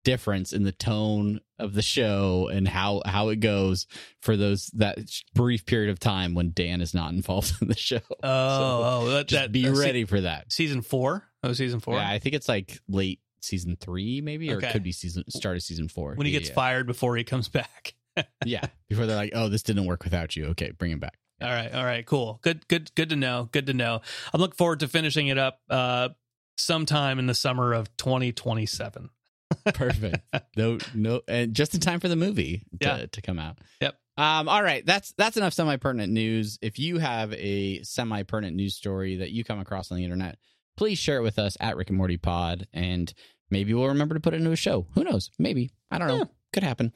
difference 0.04 0.52
in 0.54 0.64
the 0.64 0.72
tone 0.72 1.40
of 1.60 1.74
the 1.74 1.82
show 1.82 2.50
and 2.52 2.68
how 2.68 3.02
how 3.06 3.30
it 3.30 3.40
goes 3.40 3.86
for 4.22 4.36
those 4.36 4.68
that 4.74 4.98
brief 5.36 5.66
period 5.66 5.92
of 5.92 6.00
time 6.00 6.34
when 6.34 6.52
dan 6.52 6.82
is 6.82 6.94
not 6.94 7.14
involved 7.14 7.54
in 7.62 7.68
the 7.68 7.76
show 7.78 8.00
oh, 8.24 8.24
oh, 8.24 9.10
that, 9.10 9.28
just 9.28 9.42
that- 9.44 9.52
be 9.52 9.64
se- 9.64 9.70
ready 9.80 10.06
for 10.06 10.22
that. 10.22 10.52
season 10.52 10.82
four. 10.82 11.28
Oh, 11.44 11.54
season 11.54 11.80
four. 11.80 11.96
Yeah, 11.96 12.10
I 12.10 12.20
think 12.20 12.36
it's 12.36 12.48
like 12.50 12.80
late 12.88 13.20
season 13.42 13.76
three, 13.80 14.22
maybe, 14.22 14.52
or 14.52 14.58
Okay. 14.58 14.70
it 14.70 14.72
could 14.74 14.84
be 14.84 14.92
season 14.92 15.24
start 15.30 15.56
of 15.56 15.64
season 15.64 15.88
four. 15.88 16.14
when 16.16 16.28
he 16.28 16.34
Yeah, 16.34 16.40
gets 16.40 16.50
yeah. 16.50 16.56
fired 16.56 16.86
before 16.88 17.16
he 17.18 17.24
comes 17.24 17.48
back. 17.50 17.94
Yeah, 18.46 18.66
before 18.90 19.06
they're 19.06 19.16
like, 19.16 19.32
"Oh, 19.34 19.48
this 19.48 19.64
didn't 19.64 19.86
work 19.86 20.04
without 20.04 20.36
you." 20.36 20.48
Okay, 20.48 20.72
bring 20.72 20.92
him 20.92 21.00
back. 21.00 21.18
All 21.42 21.48
right, 21.50 21.74
all 21.74 21.86
right, 21.86 22.06
cool. 22.06 22.40
Good, 22.44 22.68
good, 22.68 22.94
good 22.94 23.10
to 23.10 23.16
know. 23.16 23.48
Good 23.54 23.68
to 23.68 23.74
know. 23.74 24.02
I'm 24.34 24.42
looking 24.42 24.58
forward 24.58 24.82
to 24.82 24.88
finishing 24.90 25.28
it 25.28 25.38
up 25.38 25.60
uh, 25.70 26.10
sometime 26.58 27.20
in 27.20 27.26
the 27.28 27.34
summer 27.34 27.72
of 27.74 27.88
2027. 27.98 29.10
Perfect. 29.74 30.18
no, 30.58 30.78
no, 30.94 31.22
and 31.28 31.54
just 31.54 31.74
in 31.74 31.80
time 31.82 32.00
for 32.00 32.08
the 32.08 32.16
movie 32.16 32.64
to, 32.82 32.88
Yeah. 32.88 33.06
to 33.12 33.22
come 33.22 33.40
out. 33.40 33.58
Yep. 33.82 33.96
Um. 34.18 34.50
All 34.50 34.62
right. 34.64 34.86
That's 34.86 35.14
that's 35.14 35.38
enough 35.38 35.54
semi 35.54 35.78
pertinent 35.78 36.12
news. 36.12 36.60
If 36.62 36.80
you 36.80 36.98
have 37.00 37.34
a 37.34 37.82
semi 37.84 38.24
pertinent 38.24 38.56
news 38.56 38.76
story 38.76 39.18
that 39.18 39.32
you 39.32 39.44
come 39.44 39.60
across 39.60 39.92
on 39.92 39.98
the 39.98 40.04
internet, 40.04 40.38
please 40.78 40.98
share 41.00 41.18
it 41.18 41.24
with 41.24 41.40
us 41.40 41.56
at 41.60 41.76
Rick 41.78 41.90
and 41.90 41.98
Morty 41.98 42.18
Pod, 42.18 42.68
and 42.74 43.12
maybe 43.50 43.74
we'll 43.74 43.88
remember 43.88 44.16
to 44.16 44.22
put 44.22 44.34
it 44.34 44.38
into 44.38 44.52
a 44.52 44.56
show. 44.58 44.88
Who 44.96 45.04
knows? 45.04 45.32
Maybe. 45.40 45.72
I 45.90 45.98
don't 45.98 46.08
know. 46.08 46.18
Yeah. 46.18 46.24
Could 46.54 46.64
happen. 46.64 46.92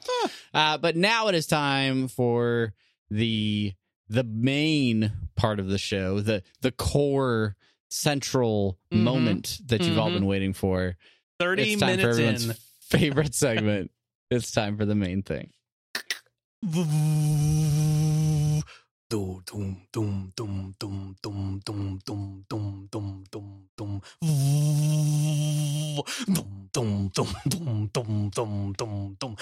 Uh, 0.52 0.76
but 0.78 0.96
now 0.96 1.28
it 1.28 1.34
is 1.34 1.46
time 1.46 2.08
for 2.08 2.74
the 3.10 3.72
the 4.08 4.22
main 4.24 5.10
part 5.36 5.58
of 5.58 5.68
the 5.68 5.78
show, 5.78 6.20
the 6.20 6.42
the 6.60 6.70
core 6.70 7.56
central 7.88 8.78
Mhm. 8.92 8.98
moment 9.02 9.60
that 9.66 9.82
you've 9.82 9.98
all 9.98 10.10
Mhm. 10.10 10.14
been 10.14 10.26
waiting 10.26 10.52
for. 10.52 10.96
30 11.38 11.62
it's 11.62 11.80
time 11.80 11.88
for 11.88 11.96
minutes 11.96 12.18
everyone's 12.18 12.48
in. 12.48 12.54
favorite 12.80 13.34
segment. 13.34 13.90
it's 14.30 14.50
time 14.50 14.76
for 14.76 14.84
the 14.84 14.94
main 14.94 15.22
thing. 15.22 15.50
Dum, 19.08 19.42
dum, 19.46 19.76
dum, 19.92 20.32
dum, 20.34 20.74
dum, 20.80 21.14
dum, 21.22 21.60
dum, 21.64 22.00
dum, 22.04 22.44
dum, 22.48 22.88
dum, 22.90 23.24
dum, 23.30 23.68
dum. 23.76 24.02
Dum, 26.26 26.68
dum, 26.72 27.08
dum, 27.14 27.28
dum, 27.46 27.90
dum, 27.92 28.30
dum, 28.30 28.72
dum, 28.72 29.16
dum. 29.20 29.36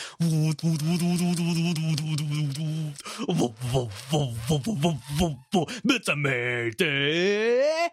It's 5.87 6.09
amazing. 6.09 7.91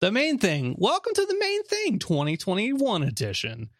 The 0.00 0.10
main 0.10 0.38
thing. 0.38 0.74
Welcome 0.78 1.14
to 1.14 1.24
the 1.26 1.36
main 1.38 1.62
thing, 1.64 1.98
2021 1.98 3.02
edition. 3.02 3.70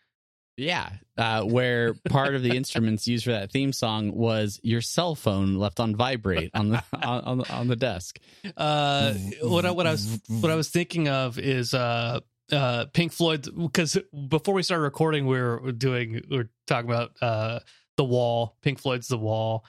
Yeah, 0.57 0.91
uh, 1.17 1.43
where 1.43 1.95
part 2.11 2.35
of 2.35 2.43
the 2.43 2.57
instruments 2.57 3.07
used 3.09 3.25
for 3.25 3.33
that 3.33 3.51
theme 3.51 3.73
song 3.73 4.13
was 4.15 4.61
your 4.63 4.81
cell 4.83 5.15
phone 5.15 5.57
left 5.57 5.81
on 5.81 5.97
vibrate 5.97 6.51
on 6.55 6.69
the 6.71 6.83
on, 7.03 7.21
on, 7.25 7.39
the- 7.39 7.53
on 7.53 7.69
the 7.69 7.77
desk. 7.77 8.19
Uh, 8.57 9.15
what 9.43 9.65
I, 9.65 9.71
what 9.71 9.87
I 9.87 9.91
was 9.93 10.21
what 10.29 10.51
I 10.51 10.55
was 10.55 10.69
thinking 10.69 11.09
of 11.09 11.39
is 11.39 11.73
uh 11.75 12.21
uh 12.53 12.85
Pink 12.93 13.13
Floyd 13.13 13.49
because 13.57 13.97
before 14.29 14.53
we 14.55 14.63
started 14.63 14.83
recording 14.83 15.27
we 15.27 15.41
were 15.41 15.73
doing 15.73 16.23
we 16.31 16.37
were 16.37 16.51
talking 16.67 16.91
about 16.91 17.13
uh 17.23 17.61
the 17.97 18.05
Wall 18.05 18.57
Pink 18.63 18.79
Floyd's 18.79 19.09
The 19.09 19.19
Wall 19.19 19.65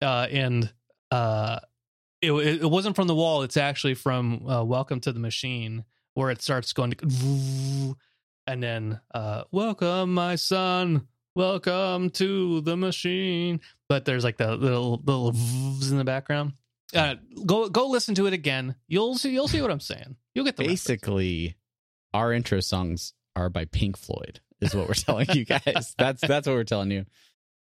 uh 0.00 0.28
and 0.30 0.72
uh 1.10 1.58
it 2.20 2.32
it 2.32 2.70
wasn't 2.70 2.96
from 2.96 3.06
the 3.06 3.14
Wall 3.14 3.42
it's 3.42 3.56
actually 3.56 3.94
from 3.94 4.46
uh, 4.48 4.64
Welcome 4.64 5.00
to 5.00 5.12
the 5.12 5.20
Machine 5.20 5.84
where 6.14 6.30
it 6.30 6.42
starts 6.42 6.72
going 6.72 6.92
to 6.92 7.96
and 8.46 8.62
then 8.62 9.00
uh 9.14 9.44
welcome 9.52 10.14
my 10.14 10.34
son 10.34 11.06
welcome 11.34 12.10
to 12.10 12.60
the 12.62 12.76
machine 12.76 13.60
but 13.88 14.04
there's 14.04 14.24
like 14.24 14.36
the 14.36 14.56
little 14.56 15.00
little 15.04 15.28
in 15.90 15.96
the 15.96 16.04
background 16.04 16.52
uh, 16.94 17.16
go 17.44 17.68
go 17.68 17.88
listen 17.88 18.14
to 18.14 18.26
it 18.26 18.32
again. 18.32 18.74
You'll 18.86 19.16
see 19.16 19.30
you'll 19.30 19.48
see 19.48 19.60
what 19.60 19.70
I'm 19.70 19.80
saying. 19.80 20.16
You'll 20.34 20.44
get 20.44 20.56
the 20.56 20.64
reference. 20.64 20.84
Basically, 20.84 21.56
our 22.14 22.32
intro 22.32 22.60
songs 22.60 23.12
are 23.36 23.50
by 23.50 23.66
Pink 23.66 23.96
Floyd. 23.96 24.40
Is 24.60 24.74
what 24.74 24.88
we're 24.88 24.94
telling 24.94 25.26
you 25.32 25.44
guys. 25.44 25.94
That's 25.98 26.20
that's 26.20 26.46
what 26.46 26.54
we're 26.54 26.64
telling 26.64 26.90
you. 26.90 27.04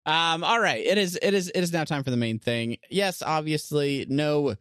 Um. 0.07 0.43
All 0.43 0.59
right. 0.59 0.83
It 0.83 0.97
is. 0.97 1.19
It 1.21 1.33
is. 1.33 1.49
It 1.49 1.61
is 1.61 1.71
now 1.71 1.83
time 1.83 2.03
for 2.03 2.11
the 2.11 2.17
main 2.17 2.39
thing. 2.39 2.77
Yes. 2.89 3.21
Obviously, 3.21 4.05
no 4.09 4.55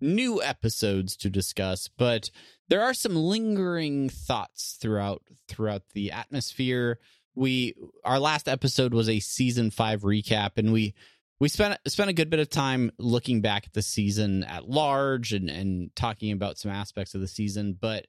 new 0.00 0.42
episodes 0.42 1.16
to 1.18 1.30
discuss, 1.30 1.88
but 1.88 2.30
there 2.68 2.82
are 2.82 2.94
some 2.94 3.16
lingering 3.16 4.08
thoughts 4.08 4.78
throughout 4.80 5.22
throughout 5.48 5.82
the 5.94 6.12
atmosphere. 6.12 6.98
We 7.34 7.74
our 8.04 8.18
last 8.18 8.48
episode 8.48 8.94
was 8.94 9.08
a 9.08 9.20
season 9.20 9.70
five 9.70 10.02
recap, 10.02 10.52
and 10.56 10.72
we 10.72 10.94
we 11.40 11.48
spent 11.48 11.78
spent 11.88 12.10
a 12.10 12.14
good 12.14 12.30
bit 12.30 12.40
of 12.40 12.50
time 12.50 12.92
looking 12.98 13.40
back 13.40 13.66
at 13.66 13.72
the 13.72 13.82
season 13.82 14.44
at 14.44 14.68
large 14.68 15.32
and 15.32 15.50
and 15.50 15.94
talking 15.96 16.32
about 16.32 16.58
some 16.58 16.70
aspects 16.70 17.14
of 17.14 17.20
the 17.20 17.28
season. 17.28 17.76
But 17.78 18.06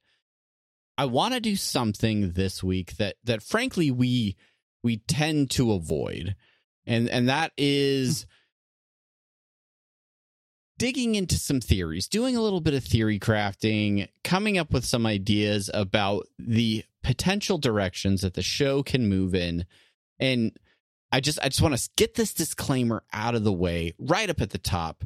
I 0.97 1.05
want 1.05 1.33
to 1.33 1.39
do 1.39 1.55
something 1.55 2.33
this 2.33 2.61
week 2.63 2.97
that 2.97 3.15
that 3.23 3.41
frankly 3.41 3.89
we 3.89 4.37
we 4.83 4.97
tend 4.97 5.49
to 5.51 5.71
avoid, 5.71 6.35
and 6.91 7.09
and 7.09 7.29
that 7.29 7.53
is 7.57 8.25
digging 10.77 11.15
into 11.15 11.35
some 11.35 11.61
theories, 11.61 12.07
doing 12.07 12.35
a 12.35 12.41
little 12.41 12.59
bit 12.59 12.73
of 12.73 12.83
theory 12.83 13.17
crafting, 13.17 14.09
coming 14.23 14.57
up 14.57 14.73
with 14.73 14.83
some 14.83 15.05
ideas 15.05 15.69
about 15.73 16.27
the 16.37 16.83
potential 17.01 17.57
directions 17.57 18.21
that 18.21 18.33
the 18.33 18.41
show 18.41 18.83
can 18.83 19.07
move 19.07 19.33
in. 19.33 19.65
And 20.19 20.51
I 21.13 21.21
just 21.21 21.39
I 21.41 21.47
just 21.47 21.61
want 21.61 21.77
to 21.77 21.89
get 21.95 22.15
this 22.15 22.33
disclaimer 22.33 23.03
out 23.13 23.35
of 23.35 23.45
the 23.45 23.53
way 23.53 23.93
right 23.97 24.29
up 24.29 24.41
at 24.41 24.49
the 24.49 24.57
top, 24.57 25.05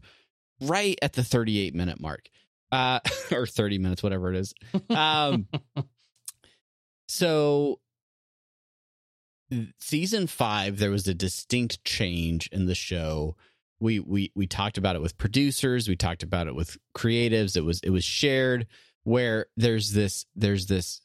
right 0.62 0.98
at 1.04 1.14
the 1.14 1.24
38 1.24 1.76
minute 1.76 2.00
mark. 2.02 2.30
Uh 2.72 3.00
or 3.32 3.46
30 3.46 3.78
minutes 3.78 4.02
whatever 4.02 4.34
it 4.34 4.38
is. 4.38 4.56
Um 4.90 5.48
so 7.08 7.80
season 9.80 10.28
5 10.28 10.78
there 10.78 10.92
was 10.92 11.08
a 11.08 11.14
distinct 11.14 11.84
change 11.84 12.48
in 12.52 12.66
the 12.66 12.76
show. 12.76 13.36
We 13.80 14.00
we 14.00 14.32
we 14.36 14.48
talked 14.48 14.78
about 14.78 14.96
it 14.96 15.02
with 15.02 15.18
producers 15.18 15.88
we 15.88 15.96
talked 15.96 16.24
about 16.24 16.48
it 16.48 16.56
with 16.56 16.78
creatives 16.98 17.58
it 17.58 17.64
was 17.66 17.80
it 17.82 17.90
was 17.90 18.06
shared 18.06 18.68
where 19.04 19.48
there's 19.58 19.92
this 19.92 20.26
there's 20.36 20.68
this 20.68 21.02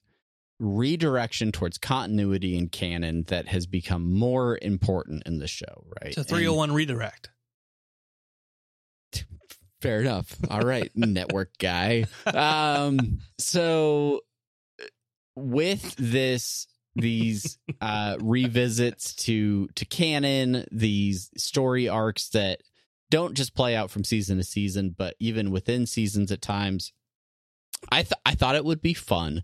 redirection 0.61 1.51
towards 1.53 1.79
continuity 1.79 2.57
and 2.57 2.71
canon 2.71 3.25
that 3.25 3.49
has 3.49 3.67
become 3.67 4.13
more 4.15 4.59
important 4.63 5.25
in 5.27 5.39
the 5.39 5.49
show 5.49 5.85
right? 6.01 6.11
It's 6.11 6.19
a 6.19 6.25
301 6.25 6.73
redirect. 6.73 7.31
Fair 9.81 10.01
enough. 10.01 10.37
All 10.49 10.61
right 10.61 10.91
network 10.95 11.51
guy. 11.59 12.05
Um 12.27 13.19
so 13.39 14.21
with 15.35 15.97
this 15.97 16.67
these 16.97 17.59
uh 17.81 18.17
revisits 18.21 19.15
to 19.15 19.69
to 19.75 19.85
canon 19.85 20.67
these 20.73 21.31
story 21.37 21.89
arcs 21.89 22.29
that 22.31 22.63
don't 23.11 23.35
just 23.35 23.55
play 23.55 23.75
out 23.75 23.91
from 23.91 24.05
season 24.05 24.39
to 24.39 24.45
season 24.45 24.95
but 24.97 25.15
even 25.19 25.51
within 25.51 25.87
seasons 25.87 26.31
at 26.31 26.43
times. 26.43 26.93
I 27.91 28.03
th- 28.03 28.13
i 28.27 28.35
thought 28.35 28.57
it 28.57 28.65
would 28.65 28.83
be 28.83 28.95
fun 28.95 29.43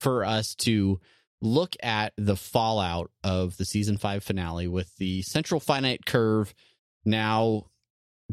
for 0.00 0.24
us 0.24 0.54
to 0.56 1.00
look 1.40 1.76
at 1.82 2.12
the 2.16 2.36
fallout 2.36 3.10
of 3.22 3.56
the 3.56 3.64
season 3.64 3.96
5 3.96 4.22
finale 4.24 4.68
with 4.68 4.96
the 4.96 5.22
central 5.22 5.60
finite 5.60 6.04
curve 6.04 6.52
now 7.04 7.66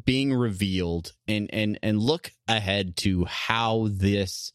being 0.04 0.34
revealed 0.34 1.14
and 1.28 1.50
and 1.54 1.80
and 1.82 2.02
look 2.02 2.32
ahead 2.48 2.98
to 2.98 3.26
how 3.26 3.88
this 3.92 4.52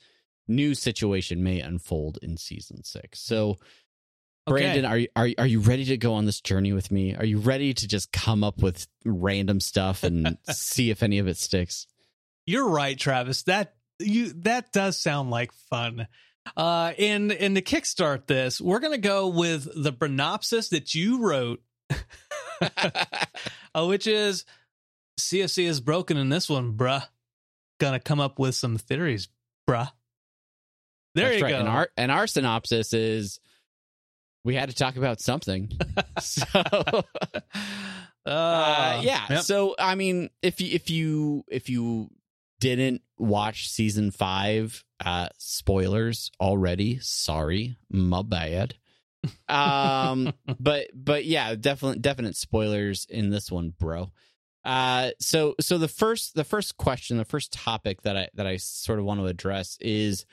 new 0.48 0.74
situation 0.74 1.42
may 1.42 1.60
unfold 1.60 2.18
in 2.22 2.36
season 2.36 2.82
6 2.84 3.18
so 3.18 3.56
Okay. 4.50 4.62
Brandon, 4.62 4.84
are 4.84 4.98
you 4.98 5.08
are 5.14 5.28
are 5.38 5.46
you 5.46 5.60
ready 5.60 5.84
to 5.86 5.96
go 5.96 6.14
on 6.14 6.24
this 6.24 6.40
journey 6.40 6.72
with 6.72 6.90
me? 6.90 7.14
Are 7.14 7.24
you 7.24 7.38
ready 7.38 7.72
to 7.72 7.88
just 7.88 8.12
come 8.12 8.42
up 8.42 8.62
with 8.62 8.86
random 9.04 9.60
stuff 9.60 10.02
and 10.02 10.38
see 10.50 10.90
if 10.90 11.02
any 11.02 11.18
of 11.18 11.28
it 11.28 11.36
sticks? 11.36 11.86
You're 12.46 12.68
right, 12.68 12.98
Travis. 12.98 13.44
That 13.44 13.74
you 13.98 14.32
that 14.42 14.72
does 14.72 15.00
sound 15.00 15.30
like 15.30 15.52
fun. 15.52 16.08
Uh, 16.56 16.92
and 16.98 17.30
and 17.32 17.54
to 17.54 17.62
kickstart 17.62 18.26
this, 18.26 18.60
we're 18.60 18.80
gonna 18.80 18.98
go 18.98 19.28
with 19.28 19.68
the 19.74 19.92
Brenopsis 19.92 20.70
that 20.70 20.94
you 20.94 21.22
wrote, 21.22 21.62
uh, 22.60 23.86
which 23.86 24.06
is 24.06 24.44
CFC 25.20 25.64
is 25.64 25.80
broken 25.80 26.16
in 26.16 26.28
this 26.28 26.48
one, 26.48 26.72
bruh. 26.72 27.06
Gonna 27.78 28.00
come 28.00 28.20
up 28.20 28.38
with 28.38 28.54
some 28.54 28.78
theories, 28.78 29.28
bruh. 29.68 29.90
There 31.14 31.26
That's 31.26 31.38
you 31.38 31.44
right. 31.44 31.50
go. 31.50 31.60
And 31.60 31.68
our 31.68 31.88
and 31.96 32.10
our 32.10 32.26
synopsis 32.26 32.92
is 32.92 33.38
we 34.44 34.54
had 34.54 34.68
to 34.70 34.74
talk 34.74 34.96
about 34.96 35.20
something. 35.20 35.70
so 36.20 36.44
uh, 36.54 37.02
uh, 38.26 39.00
yeah. 39.02 39.24
yep. 39.28 39.42
So 39.42 39.74
I 39.78 39.94
mean, 39.94 40.30
if 40.42 40.60
you 40.60 40.68
if 40.72 40.90
you 40.90 41.44
if 41.48 41.68
you 41.68 42.10
didn't 42.60 43.02
watch 43.18 43.70
season 43.70 44.10
five, 44.10 44.84
uh, 45.04 45.28
spoilers 45.38 46.30
already. 46.40 46.98
Sorry, 47.00 47.76
my 47.90 48.22
bad. 48.22 48.74
Um, 49.48 50.32
but 50.60 50.88
but 50.94 51.24
yeah, 51.24 51.54
definite 51.54 52.02
definite 52.02 52.36
spoilers 52.36 53.06
in 53.08 53.30
this 53.30 53.50
one, 53.50 53.74
bro. 53.78 54.10
Uh, 54.64 55.10
so 55.18 55.54
so 55.60 55.78
the 55.78 55.88
first 55.88 56.34
the 56.34 56.44
first 56.44 56.76
question, 56.76 57.16
the 57.16 57.24
first 57.24 57.52
topic 57.52 58.02
that 58.02 58.16
I 58.16 58.28
that 58.34 58.46
I 58.46 58.58
sort 58.58 58.98
of 58.98 59.04
want 59.04 59.20
to 59.20 59.26
address 59.26 59.76
is. 59.80 60.24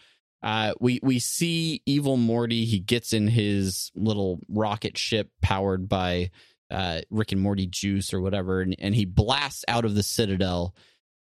Uh, 0.44 0.74
we 0.80 1.00
we 1.02 1.20
see 1.20 1.82
evil 1.86 2.16
Morty. 2.18 2.66
He 2.66 2.80
gets 2.80 3.12
in 3.14 3.28
his 3.28 3.92
little 3.96 4.40
rocket 4.48 4.98
ship 4.98 5.30
powered 5.42 5.90
by 5.90 6.30
uh, 6.70 7.02
Rick 7.10 7.32
and 7.32 7.42
Morty 7.42 7.66
juice 7.66 8.14
or 8.14 8.22
whatever, 8.22 8.62
and, 8.62 8.76
and 8.78 8.94
he 8.94 9.06
blasts 9.06 9.66
out 9.68 9.86
of 9.86 9.96
the 9.96 10.04
Citadel, 10.04 10.76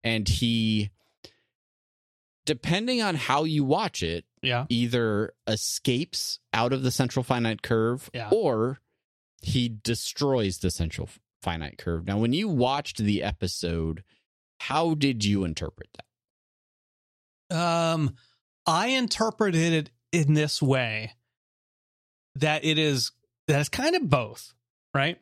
and 0.04 0.28
he, 0.30 0.92
depending 2.46 3.02
on 3.02 3.16
how 3.16 3.44
you 3.44 3.64
watch 3.64 4.02
it, 4.04 4.26
yeah. 4.42 4.66
either 4.70 5.34
escapes 5.48 6.40
out 6.54 6.74
of 6.74 6.84
the 6.84 6.92
central 6.92 7.24
finite 7.24 7.62
curve 7.62 8.10
Yeah. 8.14 8.30
or 8.32 8.80
he 9.42 9.68
destroys 9.70 10.60
the 10.60 10.70
central 10.72 11.10
finite 11.42 11.78
curve. 11.78 12.06
Now, 12.06 12.18
when 12.20 12.34
you 12.34 12.48
watched 12.48 12.98
the 12.98 13.24
episode, 13.24 14.04
how 14.60 14.94
did 14.94 15.26
you 15.26 15.44
interpret 15.44 15.90
that? 17.50 17.58
Um, 17.58 18.16
I 18.66 18.88
interpreted 18.88 19.74
it 19.74 19.90
in 20.12 20.34
this 20.34 20.62
way 20.62 21.14
that 22.36 22.64
it 22.64 22.78
is 22.78 23.12
that 23.48 23.60
it's 23.60 23.70
kind 23.70 23.96
of 23.96 24.10
both, 24.10 24.54
right? 24.94 25.20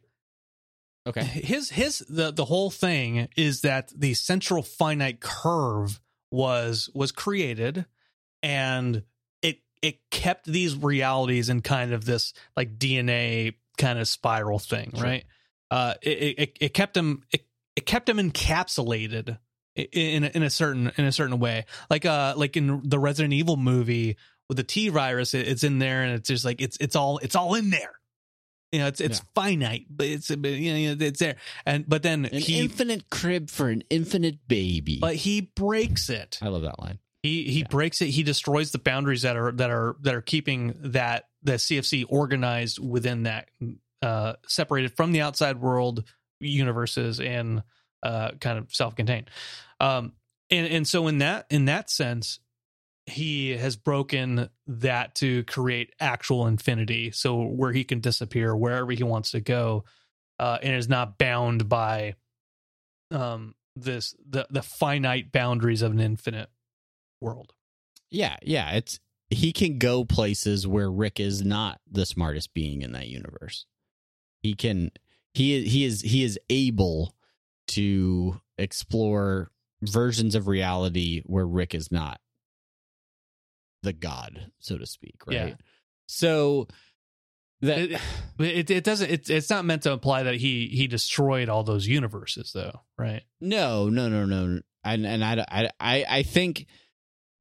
Okay. 1.08 1.24
His 1.24 1.70
his 1.70 2.00
the 2.10 2.32
the 2.32 2.46
whole 2.46 2.70
thing 2.70 3.30
is 3.36 3.62
that 3.62 3.92
the 3.96 4.14
central 4.14 4.62
finite 4.62 5.20
curve 5.20 6.00
was 6.32 6.90
was 6.94 7.12
created 7.12 7.86
and 8.44 9.04
it 9.42 9.60
it 9.82 10.00
kept 10.12 10.46
these 10.46 10.76
realities 10.76 11.50
in 11.50 11.62
kind 11.62 11.94
of 11.94 12.06
this 12.06 12.34
like 12.56 12.78
DNA 12.78 13.56
kind 13.78 13.98
of 13.98 14.08
spiral 14.08 14.60
thing, 14.60 14.92
Sure. 14.94 15.04
right? 15.04 15.26
Uh 15.72 15.94
it, 16.02 16.40
it 16.40 16.58
it 16.62 16.74
kept 16.74 16.94
them 16.94 17.24
it, 17.32 17.46
it 17.76 17.86
kept 17.86 18.06
them 18.06 18.18
encapsulated 18.18 19.40
in 19.76 20.24
a, 20.24 20.28
in 20.28 20.44
a 20.44 20.50
certain 20.50 20.92
in 20.98 21.06
a 21.06 21.12
certain 21.12 21.40
way. 21.40 21.66
Like 21.90 22.06
uh 22.06 22.34
like 22.38 22.58
in 22.58 22.82
the 22.84 23.00
Resident 23.00 23.34
Evil 23.34 23.58
movie 23.58 24.18
with 24.48 24.58
the 24.58 24.64
T 24.64 24.90
virus 24.90 25.34
it, 25.34 25.48
it's 25.48 25.64
in 25.64 25.80
there 25.80 26.04
and 26.04 26.14
it's 26.16 26.28
just 26.28 26.46
like 26.46 26.62
it's 26.62 26.78
it's 26.80 26.96
all 26.96 27.18
it's 27.20 27.36
all 27.36 27.56
in 27.56 27.70
there. 27.70 27.94
You 28.72 28.80
know, 28.80 28.88
it's 28.88 29.02
it's 29.02 29.20
Yeah. 29.20 29.26
finite, 29.34 29.86
but 29.90 30.06
it's 30.08 30.30
you 30.30 30.36
know 30.38 30.96
it's 31.00 31.20
there. 31.20 31.38
And 31.66 31.88
but 31.88 32.04
then 32.04 32.26
An 32.26 32.40
he 32.42 32.60
infinite 32.60 33.10
crib 33.10 33.50
for 33.50 33.70
an 33.70 33.84
infinite 33.90 34.48
baby. 34.48 35.00
but 35.02 35.16
he 35.16 35.42
breaks 35.42 36.10
it. 36.10 36.38
I 36.42 36.50
love 36.50 36.62
that 36.64 36.80
line. 36.80 37.00
He 37.24 37.44
he 37.46 37.60
Yeah. 37.60 37.68
breaks 37.70 38.02
it. 38.02 38.08
He 38.10 38.24
destroys 38.24 38.72
the 38.72 38.78
boundaries 38.80 39.24
that 39.24 39.36
are 39.38 39.52
that 39.54 39.70
are 39.72 39.96
that 40.02 40.14
are 40.14 40.22
keeping 40.22 40.76
that 40.92 41.26
the 41.42 41.54
CFC 41.54 42.06
organized 42.08 42.80
within 42.80 43.24
that 43.24 43.50
uh 44.02 44.34
separated 44.48 44.96
from 44.96 45.12
the 45.14 45.22
outside 45.22 45.60
world 45.60 46.04
universes 46.40 47.20
and 47.20 47.64
uh 48.04 48.32
kind 48.40 48.58
of 48.58 48.74
self-contained. 48.74 49.30
Um 49.80 50.14
and 50.50 50.68
and 50.68 50.88
so 50.88 51.08
in 51.08 51.20
that 51.20 51.46
in 51.50 51.66
that 51.66 51.90
sense 51.90 52.40
he 53.06 53.58
has 53.58 53.76
broken 53.76 54.50
that 54.68 55.16
to 55.16 55.44
create 55.46 55.94
actual 56.00 56.46
infinity 56.46 57.10
so 57.10 57.42
where 57.42 57.72
he 57.72 57.84
can 57.84 58.00
disappear 58.02 58.56
wherever 58.56 58.92
he 58.92 59.02
wants 59.02 59.32
to 59.32 59.40
go 59.40 59.84
uh 60.38 60.60
and 60.62 60.76
is 60.76 60.88
not 60.88 61.18
bound 61.18 61.68
by 61.68 62.14
um 63.12 63.56
this 63.76 64.16
the 64.28 64.48
the 64.50 64.62
finite 64.62 65.32
boundaries 65.32 65.82
of 65.82 65.92
an 65.92 66.00
infinite 66.00 66.50
world. 67.22 67.54
Yeah, 68.10 68.38
yeah. 68.42 68.72
It's 68.72 69.00
he 69.30 69.54
can 69.54 69.78
go 69.78 70.06
places 70.06 70.66
where 70.66 70.92
Rick 70.92 71.20
is 71.20 71.44
not 71.44 71.80
the 71.90 72.06
smartest 72.06 72.54
being 72.54 72.82
in 72.82 72.92
that 72.94 73.08
universe. 73.08 73.66
He 74.42 74.54
can 74.54 74.92
he 75.34 75.64
he 75.66 75.86
is 75.86 76.02
he 76.02 76.24
is 76.24 76.40
able 76.50 77.16
to 77.70 78.40
explore 78.58 79.52
versions 79.82 80.36
of 80.36 80.48
reality 80.48 81.22
where 81.26 81.46
Rick 81.46 81.74
is 81.74 81.92
not 81.92 82.20
the 83.84 83.94
god, 83.94 84.52
so 84.60 84.78
to 84.78 84.86
speak, 84.86 85.16
right? 85.26 85.50
Yeah. 85.50 85.56
So 86.08 86.68
that 87.62 87.80
It, 87.80 88.02
it 88.40 88.72
it 88.72 88.84
doesn't 88.84 89.10
it's 89.10 89.30
it's 89.30 89.50
not 89.50 89.66
meant 89.66 89.84
to 89.84 89.92
imply 89.92 90.24
that 90.24 90.36
he 90.36 90.68
he 90.68 90.88
destroyed 90.88 91.50
all 91.50 91.64
those 91.64 91.88
universes 91.88 92.52
though, 92.54 92.82
right? 92.98 93.24
No, 93.42 93.90
no, 93.90 94.10
no, 94.10 94.26
no. 94.26 94.62
And 94.84 95.06
and 95.06 95.24
I, 95.24 95.46
I, 95.50 95.70
I, 95.80 96.06
I 96.10 96.24
think 96.24 96.68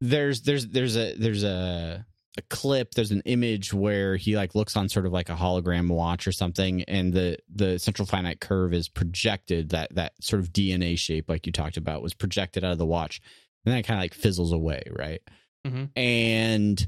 there's 0.01 0.43
there's 0.43 0.66
there's 0.68 0.97
a 0.97 1.14
there's 1.14 1.45
a 1.45 2.05
a 2.37 2.43
clip 2.43 2.93
there's 2.95 3.11
an 3.11 3.22
image 3.24 3.72
where 3.72 4.16
he 4.16 4.37
like 4.37 4.55
looks 4.55 4.76
on 4.76 4.89
sort 4.89 5.07
of 5.07 5.12
like 5.12 5.29
a 5.29 5.35
hologram 5.35 5.89
watch 5.89 6.26
or 6.26 6.33
something 6.33 6.83
and 6.85 7.12
the 7.12 7.37
the 7.53 7.79
central 7.79 8.07
finite 8.07 8.39
curve 8.41 8.72
is 8.72 8.89
projected 8.89 9.70
that 9.70 9.93
that 9.95 10.12
sort 10.20 10.39
of 10.41 10.53
dna 10.53 10.97
shape 10.97 11.29
like 11.29 11.47
you 11.47 11.53
talked 11.53 11.76
about 11.76 12.03
was 12.03 12.14
projected 12.14 12.62
out 12.62 12.70
of 12.72 12.79
the 12.79 12.87
watch 12.87 13.20
and 13.64 13.72
then 13.72 13.79
it 13.79 13.83
kind 13.87 13.99
of 13.99 14.03
like 14.05 14.14
fizzles 14.14 14.53
away 14.53 14.83
right 14.91 15.20
Mhm. 15.66 15.91
and 15.97 16.87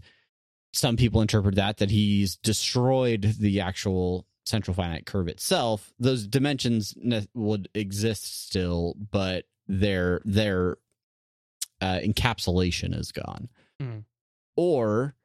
some 0.72 0.97
people 0.97 1.20
interpret 1.20 1.57
that 1.57 1.78
that 1.78 1.91
he's 1.91 2.36
destroyed 2.36 3.34
the 3.41 3.61
actual 3.61 4.26
central 4.47 4.74
finite 4.74 5.05
curve 5.07 5.26
itself 5.26 5.93
those 5.99 6.26
dimensions 6.28 6.95
ne- 6.97 7.26
would 7.34 7.68
exist 7.74 8.45
still 8.47 8.95
but 9.11 9.47
their 9.66 10.20
their 10.24 10.76
uh, 11.80 11.99
encapsulation 12.05 12.95
is 12.97 13.11
gone 13.11 13.49
Mhm. 13.82 14.05
or 14.55 15.16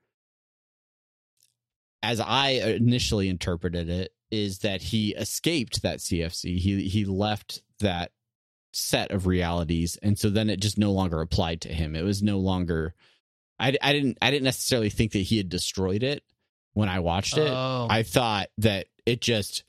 as 2.05 2.19
i 2.19 2.49
initially 2.49 3.27
interpreted 3.29 3.89
it 3.89 4.11
is 4.31 4.59
that 4.59 4.81
he 4.81 5.13
escaped 5.15 5.81
that 5.81 5.99
cfc 5.99 6.57
he 6.57 6.87
he 6.87 7.05
left 7.05 7.61
that 7.79 8.11
set 8.73 9.11
of 9.11 9.25
realities 9.25 9.97
and 10.03 10.17
so 10.19 10.29
then 10.29 10.49
it 10.49 10.59
just 10.59 10.77
no 10.77 10.91
longer 10.91 11.21
applied 11.21 11.61
to 11.61 11.69
him 11.69 11.95
it 11.95 12.03
was 12.03 12.21
no 12.21 12.37
longer 12.39 12.93
i, 13.59 13.75
I 13.81 13.93
didn't 13.93 14.17
i 14.21 14.29
didn't 14.31 14.43
necessarily 14.43 14.89
think 14.89 15.13
that 15.13 15.19
he 15.19 15.37
had 15.37 15.49
destroyed 15.49 16.03
it 16.03 16.23
when 16.73 16.89
i 16.89 16.99
watched 16.99 17.37
it 17.37 17.49
Oh. 17.49 17.87
I 17.89 18.03
thought 18.03 18.47
that 18.59 18.87
it 19.05 19.21
just 19.21 19.63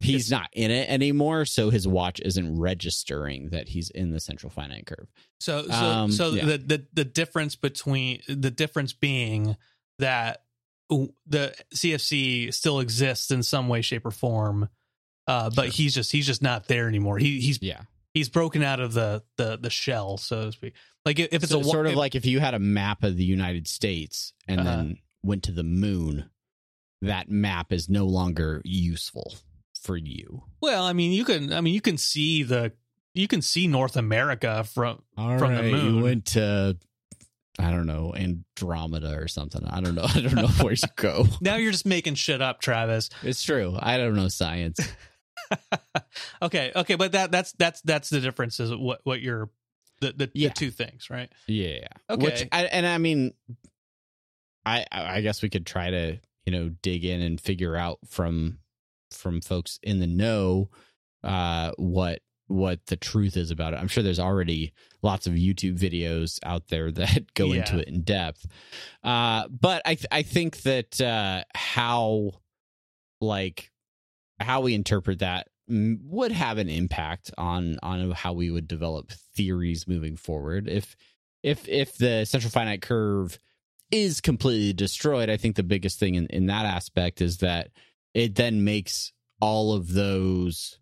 he's 0.00 0.30
not 0.32 0.48
in 0.52 0.72
it 0.72 0.88
anymore, 0.90 1.44
so 1.44 1.70
his 1.70 1.86
watch 1.86 2.20
isn't 2.20 2.58
registering 2.58 3.50
that 3.50 3.68
he's 3.68 3.88
in 3.90 4.10
the 4.10 4.18
central 4.18 4.50
finite 4.50 4.84
curve. 4.84 5.06
So 5.38 5.62
so 5.66 5.72
Um, 5.72 6.10
so 6.10 6.30
yeah. 6.30 6.44
the, 6.44 6.58
the 6.58 6.86
the 6.92 7.04
difference 7.04 7.54
between 7.56 8.20
the 8.28 8.50
difference 8.50 8.92
being 8.92 9.56
that 10.00 10.42
the 10.88 11.54
CFC 11.74 12.52
still 12.52 12.80
exists 12.80 13.30
in 13.30 13.42
some 13.42 13.68
way, 13.68 13.80
shape, 13.82 14.04
or 14.06 14.10
form, 14.10 14.68
uh, 15.26 15.50
but 15.50 15.66
Sure. 15.66 15.72
he's 15.72 15.94
just 15.94 16.12
he's 16.12 16.26
just 16.26 16.42
not 16.42 16.68
there 16.68 16.88
anymore. 16.88 17.18
He 17.18 17.40
he's 17.40 17.60
Yeah, 17.62 17.82
he's 18.14 18.28
broken 18.28 18.62
out 18.62 18.80
of 18.80 18.92
the 18.92 19.22
the 19.36 19.56
the 19.58 19.70
shell, 19.70 20.16
so 20.18 20.46
to 20.46 20.52
speak. 20.52 20.74
Like 21.04 21.18
if 21.18 21.32
it's 21.32 21.48
so, 21.50 21.60
a 21.60 21.64
sort 21.64 21.86
of 21.86 21.92
if- 21.92 21.98
like 21.98 22.14
if 22.14 22.26
you 22.26 22.40
had 22.40 22.54
a 22.54 22.58
map 22.58 23.02
of 23.04 23.16
the 23.16 23.24
United 23.24 23.66
States 23.66 24.32
and 24.46 24.60
Uh-huh. 24.60 24.70
then 24.70 24.98
went 25.22 25.42
to 25.44 25.52
the 25.52 25.62
moon, 25.64 26.30
that 27.00 27.28
map 27.30 27.72
is 27.72 27.88
no 27.88 28.04
longer 28.06 28.60
useful 28.64 29.34
for 29.80 29.96
you. 29.96 30.44
Well, 30.60 30.84
I 30.84 30.92
mean, 30.92 31.12
you 31.12 31.24
can. 31.24 31.52
I 31.52 31.60
mean, 31.60 31.74
you 31.74 31.80
can 31.80 31.96
see 31.98 32.42
the 32.42 32.72
you 33.14 33.28
can 33.28 33.42
see 33.42 33.66
North 33.66 33.96
America 33.96 34.64
from 34.64 35.02
All 35.16 35.38
From 35.38 35.54
the 35.54 35.62
moon. 35.62 35.96
You 35.96 36.02
went 36.02 36.24
to 36.26 36.76
I 37.58 37.70
don't 37.70 37.86
know 37.86 38.14
Andromeda 38.14 39.14
or 39.14 39.28
something. 39.28 39.64
I 39.64 39.80
don't 39.80 39.94
know. 39.94 40.04
I 40.08 40.20
don't 40.20 40.34
know 40.34 40.48
where 40.48 40.72
you 40.72 40.78
go. 40.96 41.26
now. 41.40 41.56
You're 41.56 41.72
just 41.72 41.86
making 41.86 42.14
shit 42.14 42.40
up, 42.40 42.60
Travis. 42.60 43.10
It's 43.22 43.42
true. 43.42 43.76
I 43.78 43.98
don't 43.98 44.14
know 44.14 44.28
science. 44.28 44.78
okay, 46.42 46.72
okay, 46.74 46.94
but 46.94 47.12
that 47.12 47.30
that's 47.30 47.52
that's 47.52 47.80
that's 47.82 48.10
the 48.10 48.20
difference. 48.20 48.58
Is 48.60 48.74
what 48.74 49.00
what 49.04 49.20
you're 49.20 49.50
the 50.00 50.12
the, 50.12 50.30
Yeah. 50.34 50.48
the 50.48 50.54
two 50.54 50.70
things, 50.70 51.10
right? 51.10 51.30
Yeah. 51.46 51.88
Okay. 52.08 52.24
Which 52.24 52.48
I, 52.52 52.64
and 52.64 52.86
I 52.86 52.98
mean, 52.98 53.34
I 54.64 54.86
I 54.90 55.20
guess 55.20 55.42
we 55.42 55.50
could 55.50 55.66
try 55.66 55.90
to 55.90 56.18
you 56.46 56.52
know 56.52 56.70
dig 56.82 57.04
in 57.04 57.20
and 57.20 57.40
figure 57.40 57.76
out 57.76 57.98
from 58.06 58.58
from 59.10 59.40
folks 59.42 59.78
in 59.82 60.00
the 60.00 60.06
know 60.06 60.70
uh 61.22 61.72
what 61.76 62.20
what 62.52 62.86
the 62.86 62.96
truth 62.96 63.36
is 63.36 63.50
about 63.50 63.72
it. 63.74 63.76
I'm 63.76 63.88
sure 63.88 64.02
there's 64.02 64.18
already 64.18 64.72
lots 65.02 65.26
of 65.26 65.34
YouTube 65.34 65.78
videos 65.78 66.38
out 66.44 66.68
there 66.68 66.90
that 66.92 67.34
go 67.34 67.52
into 67.52 67.78
it 67.78 67.88
in 67.88 68.02
depth. 68.02 68.46
Uh 69.02 69.48
but 69.48 69.82
I 69.84 69.94
th- 69.94 70.06
I 70.12 70.22
think 70.22 70.62
that 70.62 71.00
uh 71.00 71.44
how 71.54 72.32
like 73.20 73.70
how 74.40 74.60
we 74.60 74.74
interpret 74.74 75.20
that 75.20 75.48
would 75.68 76.32
have 76.32 76.58
an 76.58 76.68
impact 76.68 77.30
on 77.38 77.78
on 77.82 78.10
how 78.10 78.32
we 78.32 78.50
would 78.50 78.68
develop 78.68 79.10
theories 79.34 79.88
moving 79.88 80.16
forward 80.16 80.68
if 80.68 80.96
if 81.42 81.66
if 81.68 81.96
the 81.96 82.24
central 82.24 82.50
finite 82.50 82.82
curve 82.82 83.38
is 83.90 84.20
completely 84.20 84.72
destroyed 84.72 85.30
i 85.30 85.36
think 85.36 85.56
the 85.56 85.62
biggest 85.62 85.98
thing 85.98 86.16
in, 86.16 86.26
in 86.26 86.46
that 86.46 86.66
aspect 86.66 87.20
is 87.20 87.38
that 87.38 87.70
it 88.12 88.34
then 88.34 88.64
makes 88.64 89.12
all 89.40 89.72
of 89.72 89.92
those 89.92 90.78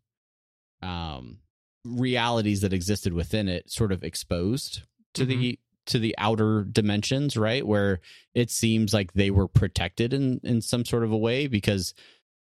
um 0.82 1.38
realities 1.84 2.60
that 2.60 2.72
existed 2.72 3.12
within 3.12 3.48
it 3.48 3.70
sort 3.70 3.92
of 3.92 4.02
exposed 4.02 4.82
to 5.14 5.24
the 5.24 5.36
mm-hmm. 5.36 5.54
to 5.86 5.98
the 5.98 6.14
outer 6.18 6.64
dimensions 6.64 7.36
right? 7.36 7.66
Where 7.66 8.00
it 8.34 8.50
seems 8.50 8.92
like 8.92 9.12
they 9.12 9.30
were 9.30 9.48
protected 9.48 10.12
in 10.12 10.40
in 10.42 10.60
some 10.60 10.84
sort 10.84 11.04
of 11.04 11.12
a 11.12 11.18
way 11.18 11.46
because 11.46 11.94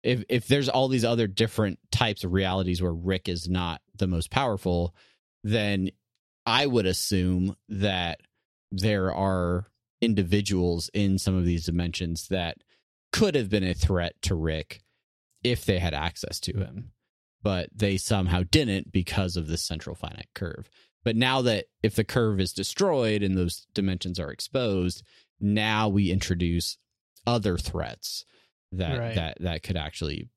if 0.03 0.23
if 0.29 0.47
there's 0.47 0.69
all 0.69 0.87
these 0.87 1.05
other 1.05 1.27
different 1.27 1.79
types 1.91 2.23
of 2.23 2.33
realities 2.33 2.81
where 2.81 2.93
Rick 2.93 3.29
is 3.29 3.47
not 3.47 3.81
the 3.97 4.07
most 4.07 4.31
powerful, 4.31 4.95
then 5.43 5.89
I 6.45 6.65
would 6.65 6.85
assume 6.85 7.55
that 7.69 8.21
there 8.71 9.13
are 9.13 9.67
individuals 10.01 10.89
in 10.93 11.17
some 11.19 11.35
of 11.35 11.45
these 11.45 11.65
dimensions 11.65 12.27
that 12.29 12.57
could 13.11 13.35
have 13.35 13.49
been 13.49 13.63
a 13.63 13.73
threat 13.73 14.15
to 14.23 14.35
Rick 14.35 14.81
if 15.43 15.65
they 15.65 15.79
had 15.79 15.93
access 15.93 16.39
to 16.41 16.53
him, 16.53 16.91
but 17.43 17.69
they 17.75 17.97
somehow 17.97 18.43
didn't 18.49 18.91
because 18.91 19.37
of 19.37 19.47
the 19.47 19.57
central 19.57 19.95
finite 19.95 20.29
curve. 20.35 20.69
But 21.03 21.15
now 21.15 21.41
that 21.43 21.65
if 21.81 21.95
the 21.95 22.03
curve 22.03 22.39
is 22.39 22.53
destroyed 22.53 23.23
and 23.23 23.35
those 23.35 23.65
dimensions 23.73 24.19
are 24.19 24.31
exposed, 24.31 25.03
now 25.39 25.89
we 25.89 26.11
introduce 26.11 26.77
other 27.25 27.57
threats 27.57 28.25
that 28.71 28.99
Right. 28.99 29.15
that 29.15 29.37
that 29.41 29.63
could 29.63 29.77
actually 29.77 30.29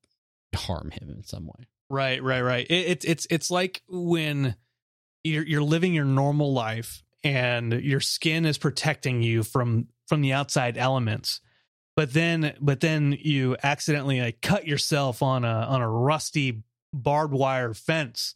harm 0.55 0.91
him 0.91 1.09
in 1.09 1.23
some 1.23 1.45
way. 1.45 1.67
Right, 1.89 2.21
right, 2.23 2.41
right. 2.41 2.65
It, 2.69 2.87
it's 2.87 3.05
it's 3.05 3.27
it's 3.29 3.51
like 3.51 3.83
when 3.87 4.55
you're 5.23 5.45
you're 5.45 5.61
living 5.63 5.93
your 5.93 6.05
normal 6.05 6.53
life 6.53 7.03
and 7.23 7.71
your 7.73 7.99
skin 7.99 8.45
is 8.45 8.57
protecting 8.57 9.21
you 9.21 9.43
from 9.43 9.87
from 10.07 10.21
the 10.21 10.33
outside 10.33 10.77
elements, 10.77 11.41
but 11.95 12.13
then 12.13 12.55
but 12.59 12.79
then 12.79 13.15
you 13.19 13.55
accidentally 13.61 14.19
like 14.19 14.41
cut 14.41 14.67
yourself 14.67 15.21
on 15.21 15.45
a 15.45 15.47
on 15.47 15.81
a 15.81 15.89
rusty 15.89 16.63
barbed 17.03 17.33
wire 17.33 17.73
fence, 17.73 18.33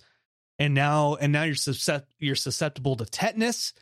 and 0.57 0.73
now 0.73 1.15
and 1.15 1.31
now 1.31 1.43
you're 1.43 1.55
suscept- 1.55 2.07
you're 2.19 2.35
susceptible 2.35 2.95
to 2.97 3.05
tetanus, 3.05 3.73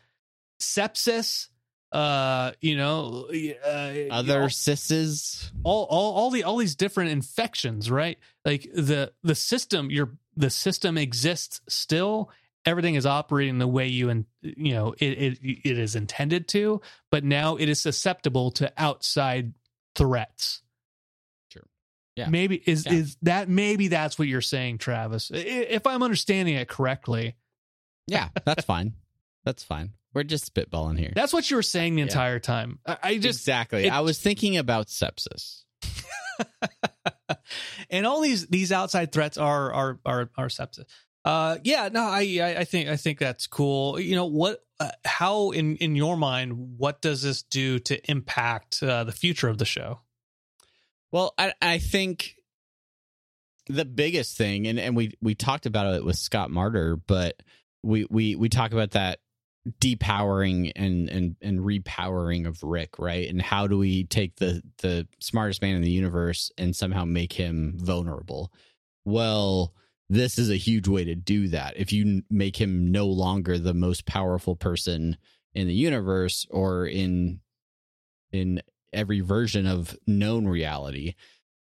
sepsis, 0.59 1.47
uh, 1.91 2.51
you 2.61 2.75
know, 2.75 3.27
uh, 3.65 3.93
Other 4.11 4.43
sisses, 4.43 5.51
all 5.63 5.85
all 5.85 6.13
all 6.13 6.29
the 6.31 6.43
all 6.43 6.57
these 6.57 6.75
different 6.75 7.11
infections, 7.11 7.89
right? 7.89 8.19
Like 8.43 8.63
the 8.73 9.13
the 9.23 9.35
system, 9.35 9.89
your 9.89 10.17
the 10.35 10.49
system 10.49 10.97
exists 10.97 11.61
still. 11.67 12.29
Everything 12.65 12.95
is 12.95 13.05
operating 13.05 13.59
the 13.59 13.67
way 13.67 13.87
you 13.87 14.09
and 14.09 14.25
you 14.41 14.73
know 14.73 14.93
it, 14.99 15.05
it 15.05 15.39
it 15.41 15.79
is 15.79 15.95
intended 15.95 16.49
to, 16.49 16.81
but 17.09 17.23
now 17.23 17.55
it 17.55 17.69
is 17.69 17.79
susceptible 17.81 18.51
to 18.51 18.71
outside 18.77 19.53
threats. 19.95 20.61
Yeah. 22.17 22.29
Maybe 22.29 22.61
is 22.65 22.85
Yeah. 22.85 22.93
is 22.93 23.17
that 23.21 23.47
maybe 23.47 23.87
that's 23.89 24.17
what 24.19 24.27
you're 24.27 24.41
saying, 24.41 24.79
Travis? 24.79 25.29
If 25.33 25.85
I'm 25.87 26.01
understanding 26.03 26.55
it 26.55 26.67
correctly, 26.67 27.35
yeah, 28.07 28.29
that's 28.45 28.65
fine. 28.65 28.93
That's 29.45 29.63
fine. 29.63 29.91
We're 30.13 30.23
just 30.23 30.51
spitballing 30.53 30.97
here. 30.97 31.11
that's 31.15 31.31
what 31.31 31.49
you 31.51 31.57
were 31.57 31.63
saying 31.63 31.95
the 31.95 31.99
Yeah. 32.01 32.07
entire 32.07 32.39
time. 32.39 32.79
I, 32.85 33.17
just 33.19 33.41
exactly. 33.41 33.85
it- 33.85 33.93
I 33.93 33.99
was 34.01 34.17
thinking 34.19 34.57
about 34.57 34.87
sepsis. 34.87 35.63
and 37.89 38.05
all 38.05 38.21
these 38.21 38.47
these 38.47 38.71
outside 38.71 39.11
threats 39.11 39.37
are 39.37 39.71
are 39.73 39.99
are 40.05 40.29
are 40.37 40.47
sepsis. 40.47 40.85
Uh, 41.25 41.57
yeah, 41.63 41.89
no, 41.91 42.01
I 42.03 42.39
I 42.41 42.55
I 42.59 42.63
think 42.63 42.89
I 42.89 42.95
think 42.95 43.19
that's 43.19 43.47
cool. 43.47 43.99
You 43.99 44.15
know 44.15 44.25
what? 44.25 44.63
Uh, 44.79 44.89
how 45.05 45.51
in 45.51 45.75
in 45.77 45.95
your 45.95 46.15
mind, 46.17 46.77
what 46.77 47.01
does 47.01 47.21
this 47.21 47.43
do 47.43 47.79
to 47.79 48.09
impact 48.11 48.81
uh, 48.83 49.03
the 49.03 49.11
future 49.11 49.47
of 49.49 49.57
the 49.57 49.65
show? 49.65 49.99
Well, 51.11 51.33
I 51.37 51.53
I 51.61 51.77
think 51.79 52.35
the 53.67 53.85
biggest 53.85 54.37
thing, 54.37 54.67
and, 54.67 54.79
and 54.79 54.95
we 54.95 55.13
we 55.21 55.35
talked 55.35 55.65
about 55.65 55.93
it 55.95 56.05
with 56.05 56.17
Scott 56.17 56.49
Marder, 56.49 56.99
but 57.07 57.41
we 57.83 58.05
we 58.09 58.35
we 58.35 58.49
talk 58.49 58.71
about 58.71 58.91
that 58.91 59.19
depowering 59.79 60.71
and 60.75 61.09
and 61.09 61.35
and 61.41 61.59
repowering 61.59 62.47
of 62.47 62.63
Rick, 62.63 62.99
right? 62.99 63.29
And 63.29 63.41
how 63.41 63.67
do 63.67 63.77
we 63.77 64.05
take 64.05 64.37
the 64.37 64.61
the 64.79 65.07
smartest 65.19 65.61
man 65.61 65.75
in 65.75 65.81
the 65.81 65.91
universe 65.91 66.51
and 66.57 66.75
somehow 66.75 67.05
make 67.05 67.33
him 67.33 67.73
vulnerable? 67.77 68.51
Well, 69.05 69.73
this 70.09 70.37
is 70.37 70.49
a 70.49 70.55
huge 70.55 70.87
way 70.87 71.03
to 71.05 71.15
do 71.15 71.49
that. 71.49 71.75
If 71.77 71.91
you 71.91 72.23
make 72.29 72.59
him 72.59 72.91
no 72.91 73.07
longer 73.07 73.57
the 73.57 73.73
most 73.73 74.05
powerful 74.05 74.55
person 74.55 75.17
in 75.53 75.67
the 75.67 75.73
universe 75.73 76.45
or 76.49 76.85
in 76.85 77.41
in 78.31 78.61
every 78.93 79.21
version 79.21 79.65
of 79.65 79.95
known 80.05 80.47
reality, 80.47 81.15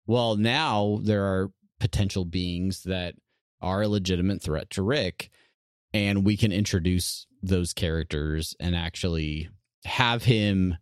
well, 0.05 0.35
now 0.35 0.99
there 1.03 1.23
are 1.23 1.51
potential 1.79 2.25
beings 2.25 2.83
that 2.83 3.15
are 3.61 3.83
a 3.83 3.87
legitimate 3.87 4.41
threat 4.41 4.69
to 4.71 4.81
Rick, 4.81 5.29
and 5.93 6.25
we 6.25 6.37
can 6.37 6.51
introduce 6.51 7.27
those 7.41 7.73
characters 7.73 8.55
and 8.59 8.75
actually 8.75 9.49
have 9.85 10.23
him 10.23 10.77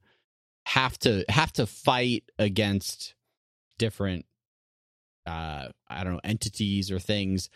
have 0.68 0.98
to 1.00 1.26
have 1.28 1.52
to 1.52 1.66
fight 1.66 2.24
against 2.38 3.16
different 3.80 4.26
uh 5.26 5.68
I 5.89 6.04
don't 6.04 6.14
know 6.14 6.22
entities 6.24 6.92
or 6.92 7.00
things 7.00 7.50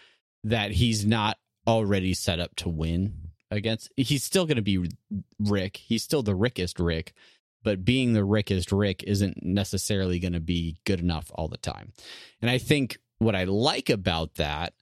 that 0.44 0.72
he's 0.72 1.06
not 1.06 1.38
already 1.68 2.14
set 2.14 2.40
up 2.40 2.56
to 2.58 2.70
win 2.70 3.32
against. 3.52 3.92
He's 3.96 4.24
still 4.24 4.46
going 4.46 4.58
to 4.58 4.62
be 4.62 4.90
Rick. 5.40 5.78
He's 5.78 6.04
still 6.04 6.24
the 6.24 6.36
Rickest 6.36 6.80
Rick, 6.80 7.14
but 7.66 7.84
being 7.84 8.14
the 8.14 8.24
Rickest 8.24 8.72
Rick 8.72 9.04
isn't 9.04 9.44
necessarily 9.44 10.20
going 10.20 10.34
to 10.34 10.40
be 10.40 10.78
good 10.86 11.00
enough 11.00 11.32
all 11.34 11.48
the 11.48 11.58
time. 11.58 11.92
And 12.40 12.50
I 12.50 12.60
think 12.60 13.00
what 13.18 13.36
I 13.36 13.46
like 13.46 13.90
about 13.90 14.36
that 14.36 14.74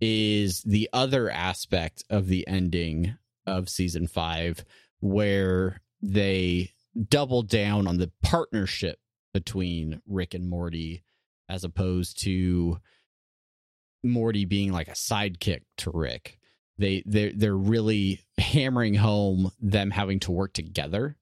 is 0.00 0.62
the 0.62 0.88
other 0.94 1.30
aspect 1.30 2.02
of 2.08 2.28
the 2.28 2.48
ending 2.48 3.14
of 3.46 3.68
season 3.68 4.06
5 4.06 4.64
where 5.00 5.82
they 6.00 6.70
double 7.08 7.42
down 7.42 7.86
on 7.86 7.98
the 7.98 8.10
partnership 8.22 8.98
between 9.34 10.00
Rick 10.08 10.32
and 10.32 10.48
Morty 10.48 11.04
as 11.46 11.62
opposed 11.62 12.22
to 12.22 12.78
Morty 14.02 14.46
being 14.46 14.72
like 14.72 14.88
a 14.88 14.92
sidekick 14.92 15.60
to 15.78 15.90
Rick. 15.92 16.38
They 16.78 17.02
they 17.04 17.32
they're 17.32 17.54
really 17.54 18.22
hammering 18.38 18.94
home 18.94 19.50
them 19.60 19.90
having 19.90 20.20
to 20.20 20.32
work 20.32 20.54
together. 20.54 21.18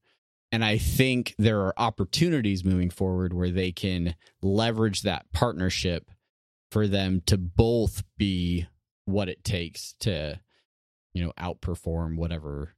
And 0.51 0.65
I 0.65 0.79
think 0.79 1.35
there 1.39 1.61
are 1.63 1.75
opportunities 1.77 2.65
moving 2.65 2.91
forward 2.91 3.33
where 3.33 3.51
they 3.51 3.71
can 3.73 4.15
leverage 4.43 5.03
that 5.03 5.31
partnership 5.33 6.11
for 6.71 6.87
them 6.87 7.23
to 7.27 7.37
both 7.37 8.03
be 8.17 8.67
what 9.05 9.29
it 9.29 9.45
takes 9.45 9.95
to, 10.01 10.41
you 11.13 11.23
know, 11.25 11.33
outperform 11.39 12.17
whatever 12.17 12.75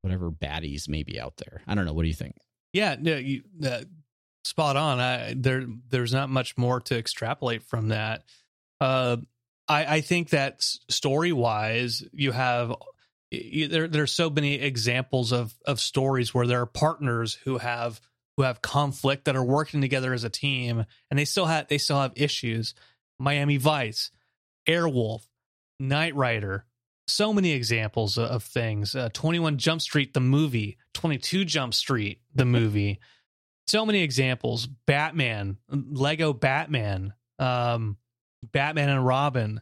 whatever 0.00 0.30
baddies 0.32 0.88
may 0.88 1.04
be 1.04 1.20
out 1.20 1.36
there. 1.36 1.62
I 1.66 1.76
don't 1.76 1.84
know. 1.84 1.92
What 1.92 2.02
do 2.02 2.08
you 2.08 2.14
think? 2.14 2.36
Yeah, 2.72 2.96
no, 2.98 3.16
you 3.16 3.42
uh, 3.64 3.82
spot 4.44 4.76
on. 4.76 4.98
I, 4.98 5.34
there, 5.36 5.64
there's 5.90 6.12
not 6.12 6.28
much 6.28 6.56
more 6.58 6.80
to 6.80 6.98
extrapolate 6.98 7.62
from 7.62 7.88
that. 7.88 8.24
Uh, 8.80 9.18
I, 9.68 9.96
I 9.96 10.00
think 10.00 10.30
that 10.30 10.60
story 10.60 11.32
wise, 11.32 12.02
you 12.12 12.32
have 12.32 12.74
there. 13.68 13.88
There's 13.88 14.12
so 14.12 14.28
many 14.30 14.54
examples 14.54 15.32
of 15.32 15.54
of 15.66 15.80
stories 15.80 16.34
where 16.34 16.46
there 16.46 16.60
are 16.60 16.66
partners 16.66 17.34
who 17.44 17.58
have 17.58 18.00
who 18.36 18.42
have 18.44 18.62
conflict 18.62 19.24
that 19.24 19.36
are 19.36 19.44
working 19.44 19.80
together 19.80 20.12
as 20.12 20.24
a 20.24 20.30
team, 20.30 20.84
and 21.10 21.18
they 21.18 21.24
still 21.24 21.46
have 21.46 21.68
they 21.68 21.78
still 21.78 22.00
have 22.00 22.12
issues. 22.16 22.74
Miami 23.18 23.56
Vice, 23.56 24.10
Airwolf, 24.68 25.26
Knight 25.78 26.14
Rider, 26.14 26.64
so 27.06 27.32
many 27.32 27.52
examples 27.52 28.18
of 28.18 28.42
things. 28.42 28.94
Uh, 28.94 29.08
Twenty 29.12 29.38
One 29.38 29.58
Jump 29.58 29.80
Street, 29.80 30.14
the 30.14 30.20
movie, 30.20 30.78
Twenty 30.94 31.18
Two 31.18 31.44
Jump 31.44 31.74
Street, 31.74 32.20
the 32.34 32.44
movie. 32.44 33.00
so 33.66 33.86
many 33.86 34.02
examples. 34.02 34.66
Batman, 34.66 35.56
Lego 35.68 36.32
Batman, 36.32 37.14
um, 37.38 37.96
Batman 38.52 38.88
and 38.88 39.06
Robin, 39.06 39.60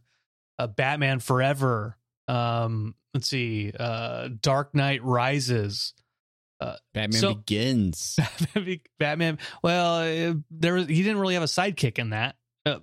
uh, 0.59 0.67
Batman 0.67 1.21
Forever. 1.21 1.97
Um, 2.31 2.95
let's 3.15 3.29
see, 3.29 3.73
uh, 3.79 4.29
Dark 4.41 4.75
Knight 4.75 5.03
Rises. 5.05 5.95
Batman 6.93 7.13
So- 7.13 7.35
Begins. 7.35 8.19
Batman. 8.99 9.39
Well, 9.63 9.95
uh, 10.31 10.35
there 10.51 10.75
was, 10.75 10.87
he 10.87 11.03
didn't 11.03 11.19
really 11.19 11.35
have 11.35 11.43
a 11.43 11.47
sidekick 11.47 11.99
in 11.99 12.11
that. 12.11 12.37
Uh, 12.67 12.81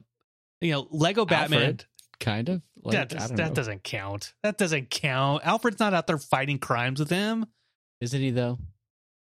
you 0.61 0.71
know, 0.71 0.87
Lego 0.89 1.25
Batman. 1.25 1.59
Alfred, 1.59 1.85
kind 2.19 2.49
of. 2.49 2.61
Like, 2.83 2.93
that 2.93 3.09
does, 3.09 3.29
that 3.29 3.37
know. 3.49 3.53
doesn't 3.53 3.83
count. 3.83 4.33
That 4.43 4.57
doesn't 4.57 4.89
count. 4.89 5.45
Alfred's 5.45 5.79
not 5.79 5.93
out 5.93 6.07
there 6.07 6.17
fighting 6.17 6.57
crimes 6.57 6.99
with 6.99 7.09
him, 7.11 7.45
Isn't 8.01 8.19
he 8.21 8.31
though? 8.31 8.57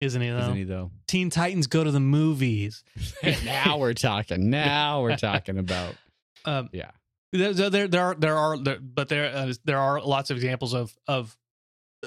isn't 0.03 0.21
he? 0.21 0.29
Though? 0.31 0.39
Isn't 0.39 0.57
he 0.57 0.65
though? 0.65 0.91
Teen 1.07 1.31
Titans 1.31 1.69
go 1.69 1.83
to 1.85 1.91
the 1.91 2.01
movies. 2.01 2.83
now 3.45 3.79
we're 3.79 3.95
talking. 3.95 4.51
Now 4.51 5.03
we're 5.03 5.17
talking 5.17 5.59
about. 5.59 5.95
Um, 6.45 6.69
Yeah. 6.73 6.91
There, 7.33 7.71
there, 7.71 7.89
there, 7.89 8.03
are, 8.05 8.15
there 8.15 8.37
are, 8.37 8.59
there, 8.59 8.79
but 8.81 9.09
there, 9.09 9.35
uh, 9.35 9.53
there 9.65 9.79
are 9.79 10.01
lots 10.01 10.31
of 10.31 10.37
examples 10.37 10.75
of 10.75 10.95
of 11.09 11.37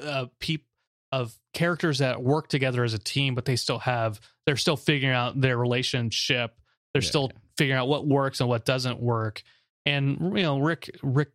uh, 0.02 0.26
peop 0.40 0.64
of 1.12 1.34
characters 1.54 1.98
that 1.98 2.22
work 2.22 2.48
together 2.48 2.84
as 2.84 2.94
a 2.94 2.98
team, 2.98 3.34
but 3.34 3.44
they 3.44 3.56
still 3.56 3.78
have, 3.78 4.20
they're 4.44 4.56
still 4.56 4.76
figuring 4.76 5.14
out 5.14 5.40
their 5.40 5.56
relationship. 5.56 6.54
They're 6.92 7.02
Yeah, 7.02 7.08
still 7.08 7.30
yeah. 7.32 7.38
figuring 7.56 7.78
out 7.78 7.88
what 7.88 8.06
works 8.06 8.40
and 8.40 8.48
what 8.48 8.64
doesn't 8.64 9.00
work. 9.00 9.42
And 9.86 10.18
you 10.36 10.42
know, 10.42 10.58
Rick, 10.58 10.90
Rick, 11.02 11.30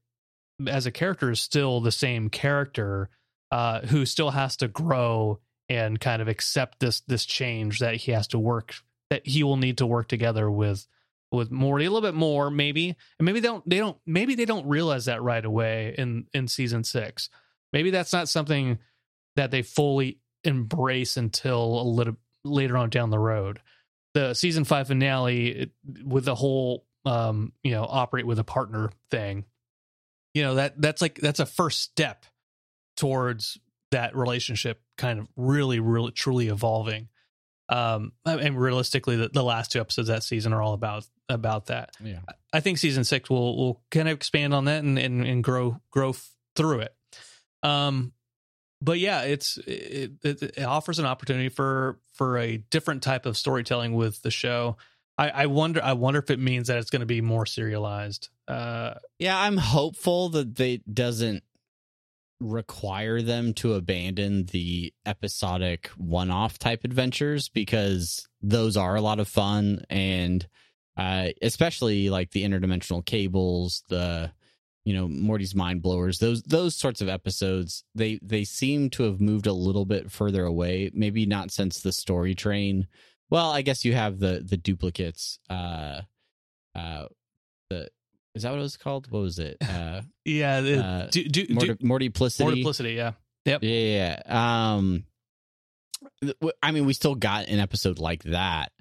as 0.67 0.85
a 0.85 0.91
character, 0.91 1.31
is 1.31 1.39
still 1.39 1.79
the 1.79 1.91
same 1.91 2.29
character 2.29 3.09
uh, 3.49 3.81
who 3.81 4.05
still 4.05 4.31
has 4.31 4.57
to 4.57 4.67
grow 4.67 5.39
and 5.69 5.99
kind 5.99 6.21
of 6.21 6.27
accept 6.27 6.79
this 6.79 6.99
this 7.01 7.25
change 7.25 7.79
that 7.79 7.95
he 7.95 8.11
has 8.11 8.27
to 8.27 8.39
work 8.39 8.75
that 9.09 9.25
he 9.25 9.43
will 9.43 9.57
need 9.57 9.77
to 9.77 9.85
work 9.85 10.07
together 10.07 10.49
with 10.51 10.85
with 11.31 11.51
Morty 11.51 11.85
a 11.85 11.91
little 11.91 12.07
bit 12.07 12.15
more 12.15 12.51
maybe 12.51 12.95
and 13.19 13.25
maybe 13.25 13.39
they 13.39 13.47
don't 13.47 13.67
they 13.69 13.77
don't 13.77 13.97
maybe 14.05 14.35
they 14.35 14.45
don't 14.45 14.67
realize 14.67 15.05
that 15.05 15.21
right 15.21 15.43
away 15.43 15.95
in 15.97 16.25
in 16.33 16.47
season 16.47 16.83
6 16.83 17.29
maybe 17.73 17.91
that's 17.91 18.13
not 18.13 18.29
something 18.29 18.79
that 19.35 19.51
they 19.51 19.61
fully 19.61 20.19
embrace 20.43 21.17
until 21.17 21.81
a 21.81 21.83
little 21.83 22.17
later 22.43 22.77
on 22.77 22.89
down 22.89 23.09
the 23.09 23.19
road. 23.19 23.59
The 24.13 24.33
season 24.33 24.63
5 24.63 24.87
finale 24.87 25.47
it, 25.49 25.71
with 26.03 26.25
the 26.25 26.35
whole 26.35 26.85
um 27.03 27.51
you 27.63 27.71
know 27.71 27.85
operate 27.89 28.27
with 28.27 28.37
a 28.37 28.43
partner 28.43 28.91
thing 29.09 29.43
you 30.35 30.43
know 30.43 30.55
that 30.55 30.79
that's 30.79 31.01
like 31.01 31.15
that's 31.15 31.39
a 31.39 31.47
first 31.47 31.81
step 31.81 32.27
towards 32.95 33.57
that 33.89 34.15
relationship 34.15 34.79
kind 34.97 35.17
of 35.17 35.27
really 35.35 35.79
really 35.79 36.11
truly 36.11 36.49
evolving. 36.49 37.07
Um 37.69 38.11
and 38.25 38.59
realistically 38.59 39.15
the, 39.15 39.29
the 39.29 39.43
last 39.43 39.71
two 39.71 39.79
episodes 39.79 40.09
that 40.09 40.23
season 40.23 40.53
are 40.53 40.61
all 40.61 40.73
about 40.73 41.05
about 41.31 41.67
that. 41.67 41.91
Yeah. 42.03 42.19
i 42.53 42.59
think 42.59 42.77
season 42.77 43.03
six 43.03 43.29
will 43.29 43.57
will 43.57 43.81
kind 43.91 44.07
of 44.07 44.15
expand 44.15 44.53
on 44.53 44.65
that 44.65 44.83
and 44.83 44.97
and, 44.99 45.25
and 45.25 45.43
grow 45.43 45.79
grow 45.91 46.13
through 46.55 46.81
it. 46.81 46.95
Um 47.63 48.13
but 48.81 48.99
yeah 48.99 49.21
it's 49.21 49.57
it, 49.57 50.11
it, 50.23 50.43
it 50.43 50.63
offers 50.63 50.99
an 50.99 51.05
opportunity 51.05 51.49
for 51.49 51.99
for 52.13 52.37
a 52.37 52.57
different 52.57 53.03
type 53.03 53.25
of 53.25 53.37
storytelling 53.37 53.93
with 53.93 54.21
the 54.21 54.31
show. 54.31 54.77
I 55.17 55.29
i 55.29 55.45
wonder 55.45 55.81
i 55.83 55.93
wonder 55.93 56.19
if 56.19 56.29
it 56.29 56.39
means 56.39 56.67
that 56.67 56.77
it's 56.77 56.89
going 56.89 57.01
to 57.01 57.05
be 57.05 57.21
more 57.21 57.45
serialized. 57.45 58.29
Uh 58.47 58.95
Yeah, 59.19 59.39
I'm 59.39 59.57
hopeful 59.57 60.29
that 60.29 60.55
they 60.55 60.81
doesn't 60.91 61.43
require 62.41 63.21
them 63.21 63.53
to 63.53 63.73
abandon 63.75 64.45
the 64.47 64.91
episodic 65.05 65.89
one-off 65.89 66.57
type 66.57 66.83
adventures 66.83 67.49
because 67.49 68.27
those 68.41 68.75
are 68.75 68.95
a 68.95 69.01
lot 69.01 69.19
of 69.19 69.27
fun 69.27 69.83
and 69.91 70.47
uh 70.97 71.29
especially 71.41 72.09
like 72.09 72.31
the 72.31 72.43
interdimensional 72.43 73.05
cables, 73.05 73.83
the 73.89 74.31
you 74.83 74.93
know, 74.95 75.07
Morty's 75.07 75.53
mind 75.53 75.81
blowers, 75.83 76.17
those 76.19 76.41
those 76.43 76.75
sorts 76.75 77.01
of 77.01 77.07
episodes, 77.09 77.83
they 77.93 78.19
they 78.23 78.43
seem 78.43 78.89
to 78.91 79.03
have 79.03 79.21
moved 79.21 79.45
a 79.47 79.53
little 79.53 79.85
bit 79.85 80.11
further 80.11 80.43
away, 80.43 80.89
maybe 80.93 81.25
not 81.25 81.51
since 81.51 81.81
the 81.81 81.91
story 81.91 82.33
train. 82.33 82.87
Well, 83.29 83.51
I 83.51 83.61
guess 83.61 83.85
you 83.85 83.93
have 83.93 84.19
the 84.19 84.43
the 84.45 84.57
duplicates 84.57 85.39
uh 85.49 86.01
uh 86.75 87.05
the 87.69 87.89
is 88.33 88.43
that 88.43 88.49
what 88.51 88.59
it 88.59 88.63
was 88.63 88.77
called? 88.77 89.11
What 89.11 89.21
was 89.21 89.39
it? 89.39 89.57
Uh, 89.69 90.01
yeah 90.25 90.61
the, 90.61 90.83
Uh, 90.83 91.07
do, 91.11 91.23
do, 91.25 91.45
do, 91.47 91.53
Morti- 91.53 92.13
Mortiplicity. 92.13 92.95
yeah 92.95 93.11
Yeah, 93.45 93.57
yeah, 93.61 94.17
yeah. 94.27 94.71
Um, 94.73 95.03
I 96.63 96.71
mean, 96.71 96.85
we 96.85 96.93
still 96.93 97.15
got 97.15 97.47
an 97.47 97.59
episode 97.59 97.99
like 97.99 98.23
that 98.23 98.71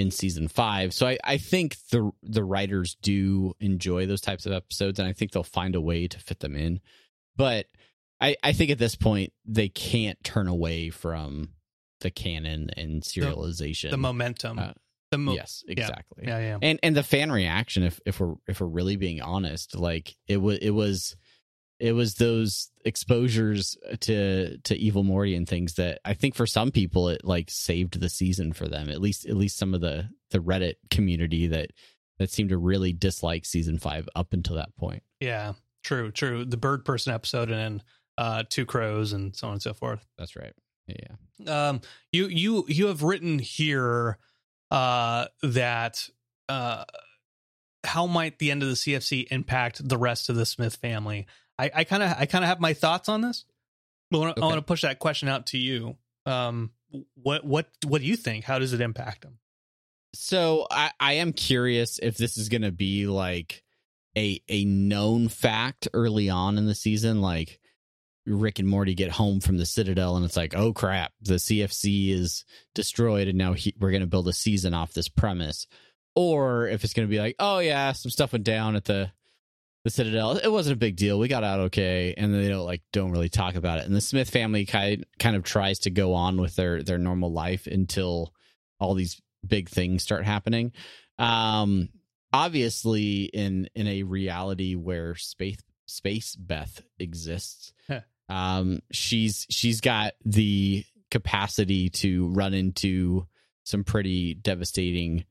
in 0.00 0.10
season 0.10 0.48
five, 0.48 0.92
so 0.92 1.06
I, 1.06 1.18
I 1.22 1.36
think 1.38 1.76
the 1.90 2.10
the 2.22 2.42
writers 2.44 2.96
do 3.00 3.54
enjoy 3.60 4.06
those 4.06 4.20
types 4.20 4.46
of 4.46 4.52
episodes, 4.52 4.98
and 4.98 5.06
I 5.06 5.12
think 5.12 5.32
they'll 5.32 5.42
find 5.44 5.74
a 5.74 5.80
way 5.80 6.08
to 6.08 6.18
fit 6.18 6.40
them 6.40 6.56
in. 6.56 6.80
But 7.36 7.66
I, 8.20 8.36
I 8.42 8.52
think 8.52 8.70
at 8.70 8.78
this 8.78 8.96
point 8.96 9.32
they 9.46 9.68
can't 9.68 10.22
turn 10.24 10.48
away 10.48 10.90
from 10.90 11.50
the 12.00 12.10
canon 12.10 12.70
and 12.76 13.02
serialization. 13.02 13.90
the 13.90 13.96
momentum. 13.98 14.58
Uh, 14.58 14.72
the 15.10 15.18
mo- 15.18 15.34
yes, 15.34 15.64
exactly. 15.68 16.24
Yeah 16.26 16.38
yeah. 16.38 16.58
And 16.62 16.78
and 16.82 16.96
the 16.96 17.02
fan 17.02 17.32
reaction 17.32 17.82
if 17.82 18.00
if 18.06 18.20
we're 18.20 18.34
if 18.46 18.60
we're 18.60 18.68
really 18.68 18.96
being 18.96 19.20
honest 19.20 19.76
like 19.76 20.14
it 20.28 20.36
was 20.36 20.58
it 20.58 20.70
was 20.70 21.16
it 21.80 21.92
was 21.92 22.14
those 22.16 22.70
exposures 22.84 23.76
to 24.00 24.58
to 24.58 24.76
evil 24.76 25.02
morty 25.02 25.34
and 25.34 25.48
things 25.48 25.74
that 25.74 25.98
i 26.04 26.12
think 26.14 26.34
for 26.34 26.46
some 26.46 26.70
people 26.70 27.08
it 27.08 27.24
like 27.24 27.50
saved 27.50 27.98
the 28.00 28.08
season 28.08 28.52
for 28.52 28.68
them 28.68 28.88
at 28.90 29.00
least 29.00 29.26
at 29.26 29.36
least 29.36 29.56
some 29.56 29.74
of 29.74 29.80
the 29.80 30.08
the 30.30 30.38
reddit 30.38 30.74
community 30.90 31.46
that 31.46 31.70
that 32.18 32.30
seemed 32.30 32.50
to 32.50 32.58
really 32.58 32.92
dislike 32.92 33.44
season 33.46 33.78
five 33.78 34.08
up 34.14 34.32
until 34.34 34.56
that 34.56 34.76
point 34.76 35.02
Yeah, 35.20 35.54
true, 35.82 36.10
true. 36.10 36.44
The 36.44 36.58
bird 36.58 36.84
person 36.84 37.12
episode 37.14 37.50
and 37.50 37.58
then 37.58 37.82
uh 38.18 38.42
two 38.48 38.66
crows 38.66 39.12
and 39.14 39.34
so 39.34 39.46
on 39.48 39.54
and 39.54 39.62
so 39.62 39.72
forth. 39.72 40.06
that's 40.18 40.36
right 40.36 40.52
yeah 40.86 41.66
Um 41.68 41.80
you 42.12 42.26
you 42.28 42.64
you 42.68 42.86
have 42.88 43.02
written 43.02 43.38
here 43.38 44.18
uh 44.70 45.26
that 45.42 46.08
uh 46.48 46.84
how 47.84 48.06
might 48.06 48.38
the 48.38 48.50
end 48.50 48.62
of 48.62 48.68
the 48.68 48.74
CFC 48.74 49.26
impact 49.30 49.88
the 49.88 49.96
rest 49.96 50.28
of 50.28 50.36
the 50.36 50.44
Smith 50.44 50.76
family? 50.76 51.26
I 51.74 51.84
kind 51.84 52.02
of 52.02 52.14
I 52.18 52.26
kind 52.26 52.44
of 52.44 52.48
have 52.48 52.60
my 52.60 52.72
thoughts 52.74 53.08
on 53.08 53.20
this. 53.20 53.44
But 54.10 54.16
I 54.16 54.20
wanna- 54.20 54.30
I 54.32 54.40
Okay. 54.40 54.46
want 54.46 54.56
to 54.58 54.62
push 54.62 54.82
that 54.82 54.98
question 54.98 55.28
out 55.28 55.46
to 55.48 55.58
you. 55.58 55.96
Um 56.26 56.70
what 57.14 57.44
what 57.44 57.68
what 57.86 58.00
do 58.00 58.06
you 58.06 58.16
think? 58.16 58.44
How 58.44 58.58
does 58.58 58.72
it 58.72 58.80
impact 58.80 59.22
them? 59.22 59.38
so 60.12 60.66
I, 60.72 60.90
I 60.98 61.12
am 61.14 61.32
curious 61.32 62.00
if 62.00 62.16
this 62.16 62.36
is 62.36 62.48
going 62.48 62.62
to 62.62 62.72
be 62.72 63.06
like 63.06 63.62
a 64.18 64.42
a 64.48 64.64
known 64.64 65.28
fact 65.28 65.86
early 65.94 66.28
on 66.28 66.58
in 66.58 66.66
the 66.66 66.74
season, 66.74 67.20
like 67.20 67.60
Rick 68.26 68.58
and 68.58 68.66
Morty 68.66 68.94
get 68.94 69.12
home 69.12 69.38
from 69.40 69.56
the 69.56 69.64
Citadel, 69.66 70.16
and 70.16 70.24
it's 70.24 70.36
like, 70.36 70.56
oh 70.56 70.72
crap, 70.72 71.12
the 71.22 71.34
CFC 71.34 72.10
is 72.10 72.44
destroyed, 72.74 73.28
and 73.28 73.38
now 73.38 73.52
he, 73.52 73.72
we're 73.78 73.92
going 73.92 74.00
to 74.02 74.06
build 74.08 74.26
a 74.26 74.32
season 74.32 74.74
off 74.74 74.92
this 74.92 75.08
premise, 75.08 75.68
or 76.16 76.66
if 76.66 76.82
it's 76.82 76.92
going 76.92 77.06
to 77.06 77.10
be 77.10 77.20
like, 77.20 77.36
oh 77.38 77.60
yeah, 77.60 77.92
some 77.92 78.10
stuff 78.10 78.32
went 78.32 78.44
down 78.44 78.74
at 78.74 78.86
the 78.86 79.12
the 79.84 79.90
Citadel. 79.90 80.36
It 80.36 80.48
wasn't 80.52 80.74
a 80.74 80.78
big 80.78 80.96
deal. 80.96 81.18
We 81.18 81.28
got 81.28 81.44
out 81.44 81.60
okay, 81.60 82.14
and 82.16 82.32
then 82.32 82.42
they 82.42 82.48
don't 82.48 82.66
like 82.66 82.82
don't 82.92 83.12
really 83.12 83.28
talk 83.28 83.54
about 83.54 83.78
it. 83.78 83.86
And 83.86 83.94
the 83.94 84.00
Smith 84.00 84.30
family 84.30 84.66
kind 84.66 85.04
kind 85.18 85.36
of 85.36 85.42
tries 85.42 85.80
to 85.80 85.90
go 85.90 86.14
on 86.14 86.40
with 86.40 86.56
their 86.56 86.82
their 86.82 86.98
normal 86.98 87.32
life 87.32 87.66
until 87.66 88.34
all 88.78 88.94
these 88.94 89.20
big 89.46 89.68
things 89.68 90.02
start 90.02 90.24
happening. 90.26 90.72
Um, 91.18 91.88
obviously, 92.32 93.24
in 93.24 93.68
in 93.74 93.86
a 93.86 94.02
reality 94.02 94.74
where 94.74 95.14
space 95.14 95.58
space 95.86 96.36
Beth 96.36 96.82
exists, 96.98 97.72
Huh. 97.88 98.00
um, 98.28 98.80
she's 98.92 99.46
she's 99.50 99.80
got 99.80 100.12
the 100.24 100.84
capacity 101.10 101.88
to 101.90 102.28
run 102.28 102.54
into 102.54 103.26
some 103.64 103.84
pretty 103.84 104.34
devastating, 104.34 105.24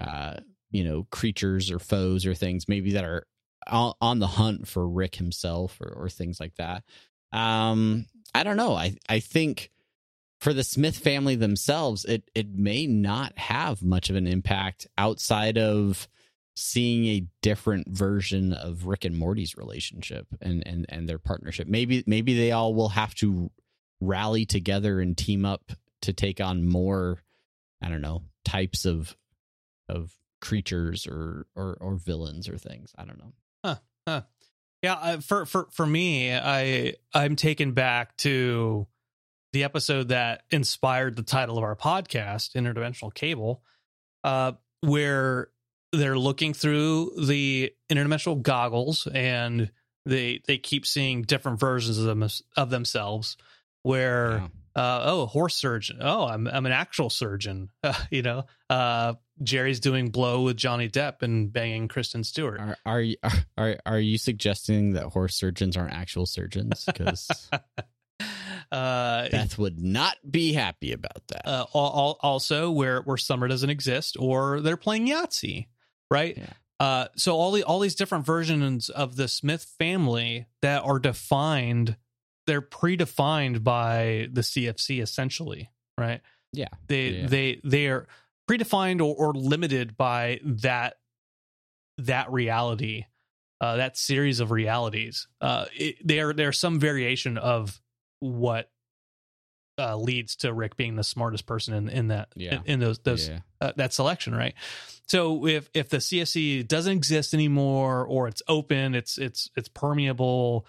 uh, 0.00 0.34
you 0.70 0.84
know, 0.84 1.06
creatures 1.10 1.70
or 1.70 1.78
foes 1.78 2.26
or 2.26 2.34
things 2.34 2.66
maybe 2.68 2.92
that 2.92 3.04
are 3.04 3.26
on, 3.68 4.18
the 4.18 4.26
hunt 4.26 4.66
for 4.68 4.88
Rick 4.88 5.16
himself 5.16 5.78
or, 5.80 5.88
or 5.88 6.08
things 6.08 6.40
like 6.40 6.54
that. 6.56 6.84
Um, 7.32 8.06
I 8.34 8.42
don't 8.42 8.56
know. 8.56 8.74
I 8.74 8.96
I 9.08 9.20
think 9.20 9.70
for 10.40 10.52
the 10.52 10.64
Smith 10.64 10.96
family 10.96 11.34
themselves, 11.34 12.04
it 12.04 12.30
it 12.34 12.48
may 12.48 12.86
not 12.86 13.36
have 13.38 13.82
much 13.82 14.10
of 14.10 14.16
an 14.16 14.26
impact 14.26 14.86
outside 14.96 15.58
of 15.58 16.08
seeing 16.54 17.06
a 17.06 17.26
different 17.40 17.88
version 17.88 18.52
of 18.52 18.86
Rick 18.86 19.04
and 19.04 19.16
Morty's 19.16 19.56
relationship 19.56 20.26
and 20.40 20.66
and 20.66 20.86
and 20.88 21.08
their 21.08 21.18
partnership. 21.18 21.68
Maybe 21.68 22.04
maybe 22.06 22.36
they 22.36 22.52
all 22.52 22.74
will 22.74 22.90
have 22.90 23.14
to 23.16 23.50
rally 24.00 24.46
together 24.46 25.00
and 25.00 25.16
team 25.16 25.44
up 25.44 25.72
to 26.02 26.12
take 26.12 26.40
on 26.40 26.66
more 26.66 27.22
I 27.82 27.88
don't 27.88 28.00
know 28.02 28.22
types 28.44 28.84
of 28.84 29.16
of 29.88 30.12
creatures 30.40 31.06
or 31.06 31.46
or 31.54 31.76
or 31.80 31.96
villains 31.96 32.48
or 32.48 32.58
things. 32.58 32.92
I 32.96 33.04
don't 33.04 33.18
know. 33.18 33.32
Yeah, 34.82 34.94
uh, 34.94 35.20
for 35.20 35.44
for 35.44 35.68
for 35.72 35.86
me, 35.86 36.32
I 36.34 36.94
I'm 37.12 37.34
taken 37.36 37.72
back 37.72 38.16
to 38.18 38.86
the 39.52 39.64
episode 39.64 40.08
that 40.08 40.42
inspired 40.50 41.16
the 41.16 41.22
title 41.22 41.58
of 41.58 41.64
our 41.64 41.74
podcast, 41.74 42.54
Interdimensional 42.54 43.12
Cable, 43.12 43.62
uh, 44.22 44.52
where 44.82 45.48
they're 45.92 46.18
looking 46.18 46.52
through 46.54 47.12
the 47.26 47.72
interdimensional 47.90 48.40
goggles 48.40 49.08
and 49.12 49.70
they 50.06 50.42
they 50.46 50.58
keep 50.58 50.86
seeing 50.86 51.22
different 51.22 51.58
versions 51.58 51.98
of 51.98 52.04
them 52.04 52.28
of 52.56 52.70
themselves. 52.70 53.36
Where 53.82 54.48
Yeah. 54.76 54.82
uh, 54.82 55.02
oh, 55.04 55.26
horse 55.26 55.56
surgeon. 55.56 55.98
Oh, 56.00 56.24
I'm 56.26 56.46
I'm 56.46 56.66
an 56.66 56.72
actual 56.72 57.10
surgeon. 57.10 57.70
you 58.10 58.22
know, 58.22 58.44
uh, 58.70 59.14
Jerry's 59.42 59.80
doing 59.80 60.10
blow 60.10 60.42
with 60.42 60.56
Johnny 60.56 60.88
Depp 60.88 61.22
and 61.22 61.52
banging 61.52 61.88
Kristen 61.88 62.24
Stewart. 62.24 62.60
Are 62.60 62.76
are 62.86 63.00
you 63.00 63.16
are 63.58 63.76
are 63.86 63.98
you 64.00 64.18
suggesting 64.18 64.92
that 64.94 65.04
horse 65.04 65.34
surgeons 65.36 65.76
aren't 65.76 65.92
actual 65.94 66.26
surgeons? 66.26 66.84
Because 66.84 67.48
uh, 68.72 69.28
Beth 69.28 69.58
would 69.58 69.80
not 69.80 70.16
be 70.28 70.52
happy 70.52 70.92
about 70.92 71.26
that. 71.28 71.46
uh, 71.48 71.66
al- 71.74 71.80
al- 71.96 72.18
also 72.22 72.70
where 72.70 73.00
where 73.02 73.16
summer 73.16 73.48
doesn't 73.48 73.70
exist 73.70 74.16
or 74.18 74.60
they're 74.60 74.76
playing 74.76 75.06
Yahtzee, 75.08 75.66
right? 76.10 76.36
Yeah. 76.36 76.52
Uh, 76.80 77.08
so 77.16 77.36
all 77.36 77.50
the 77.50 77.64
all 77.64 77.80
these 77.80 77.94
different 77.96 78.24
versions 78.24 78.88
of 78.88 79.16
the 79.16 79.26
Smith 79.28 79.64
family 79.78 80.46
that 80.62 80.84
are 80.84 80.98
defined, 80.98 81.96
they're 82.46 82.62
predefined 82.62 83.64
by 83.64 84.28
the 84.32 84.42
CFC 84.42 85.02
essentially, 85.02 85.70
right? 85.96 86.20
Yeah. 86.52 86.68
They 86.86 87.08
Yeah. 87.08 87.26
they 87.26 87.60
they 87.64 87.86
are 87.88 88.06
predefined 88.48 89.00
or, 89.00 89.14
or 89.14 89.32
limited 89.34 89.96
by 89.96 90.40
that 90.42 90.94
that 91.98 92.30
reality, 92.32 93.04
uh, 93.60 93.76
that 93.76 93.96
series 93.96 94.40
of 94.40 94.50
realities. 94.50 95.26
Uh, 95.40 95.66
it, 95.74 95.96
there 96.04 96.32
there's 96.32 96.58
some 96.58 96.78
variation 96.80 97.36
of 97.38 97.80
what 98.20 98.70
uh, 99.78 99.96
leads 99.96 100.36
to 100.36 100.52
Rick 100.52 100.76
being 100.76 100.96
the 100.96 101.04
smartest 101.04 101.46
person 101.46 101.74
in 101.74 101.88
in 101.88 102.08
that 102.08 102.28
Yeah. 102.34 102.54
in, 102.56 102.62
in 102.64 102.80
those 102.80 102.98
those 103.00 103.28
yeah. 103.28 103.40
uh, 103.60 103.72
that 103.76 103.92
selection, 103.92 104.34
right? 104.34 104.54
So 105.08 105.46
if 105.46 105.68
if 105.74 105.88
the 105.88 105.98
CFC 105.98 106.66
doesn't 106.66 106.92
exist 106.96 107.34
anymore, 107.34 108.04
or 108.06 108.28
it's 108.28 108.42
open, 108.48 108.94
it's 108.94 109.18
it's 109.18 109.50
it's 109.56 109.68
permeable. 109.68 110.66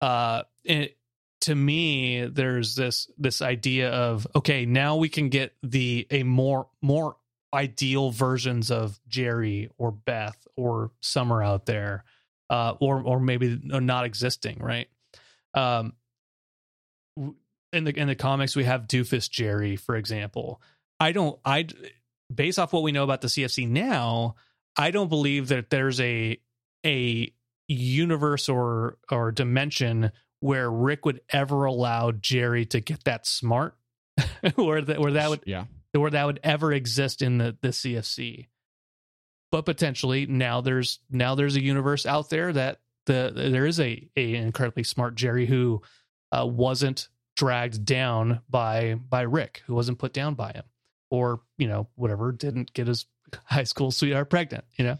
Uh, 0.00 0.42
it, 0.64 0.97
to 1.42 1.54
me, 1.54 2.26
there's 2.26 2.74
this 2.74 3.08
this 3.16 3.42
idea 3.42 3.90
of 3.90 4.26
okay, 4.34 4.66
now 4.66 4.96
we 4.96 5.08
can 5.08 5.28
get 5.28 5.54
the 5.62 6.06
a 6.10 6.22
more 6.22 6.68
more 6.82 7.16
ideal 7.54 8.10
versions 8.10 8.70
of 8.70 9.00
Jerry 9.08 9.70
or 9.78 9.90
Beth 9.90 10.46
or 10.56 10.90
Summer 11.00 11.42
out 11.42 11.66
there, 11.66 12.04
uh, 12.50 12.74
or 12.80 13.02
or 13.02 13.20
maybe 13.20 13.60
not 13.62 14.04
existing, 14.04 14.58
right? 14.60 14.88
Um, 15.54 15.94
in 17.72 17.84
the 17.84 17.96
in 17.96 18.08
the 18.08 18.14
comics, 18.14 18.56
we 18.56 18.64
have 18.64 18.88
Doofus 18.88 19.30
Jerry, 19.30 19.76
for 19.76 19.96
example. 19.96 20.60
I 21.00 21.12
don't 21.12 21.38
I 21.44 21.68
based 22.34 22.58
off 22.58 22.72
what 22.72 22.82
we 22.82 22.92
know 22.92 23.04
about 23.04 23.20
the 23.20 23.28
CFC 23.28 23.68
now, 23.68 24.34
I 24.76 24.90
don't 24.90 25.08
believe 25.08 25.48
that 25.48 25.70
there's 25.70 26.00
a 26.00 26.40
a 26.84 27.32
universe 27.68 28.48
or 28.48 28.98
or 29.10 29.32
dimension 29.32 30.12
where 30.40 30.70
Rick 30.70 31.04
would 31.04 31.20
ever 31.30 31.64
allow 31.64 32.12
Jerry 32.12 32.64
to 32.66 32.80
get 32.80 33.04
that 33.04 33.26
smart, 33.26 33.76
or 34.56 34.80
that 34.80 35.00
where 35.00 35.12
that 35.12 35.30
would 35.30 35.42
yeah. 35.46 35.64
where 35.92 36.10
that 36.10 36.24
would 36.24 36.40
ever 36.42 36.72
exist 36.72 37.22
in 37.22 37.38
the 37.38 37.56
the 37.60 37.68
CFC. 37.68 38.48
But 39.50 39.64
potentially 39.64 40.26
now 40.26 40.60
there's 40.60 41.00
now 41.10 41.34
there's 41.34 41.56
a 41.56 41.62
universe 41.62 42.06
out 42.06 42.30
there 42.30 42.52
that 42.52 42.80
the 43.06 43.32
there 43.34 43.66
is 43.66 43.80
a 43.80 44.08
a 44.16 44.34
incredibly 44.34 44.84
smart 44.84 45.14
Jerry 45.14 45.46
who 45.46 45.82
uh, 46.30 46.46
wasn't 46.46 47.08
dragged 47.36 47.84
down 47.84 48.40
by 48.48 48.94
by 48.94 49.22
Rick, 49.22 49.62
who 49.66 49.74
wasn't 49.74 49.98
put 49.98 50.12
down 50.12 50.34
by 50.34 50.52
him, 50.52 50.64
or 51.10 51.40
you 51.56 51.66
know 51.66 51.88
whatever 51.94 52.32
didn't 52.32 52.72
get 52.74 52.86
his 52.86 53.06
high 53.44 53.64
school 53.64 53.90
sweetheart 53.90 54.30
pregnant. 54.30 54.64
You 54.76 54.84
know, 54.84 54.98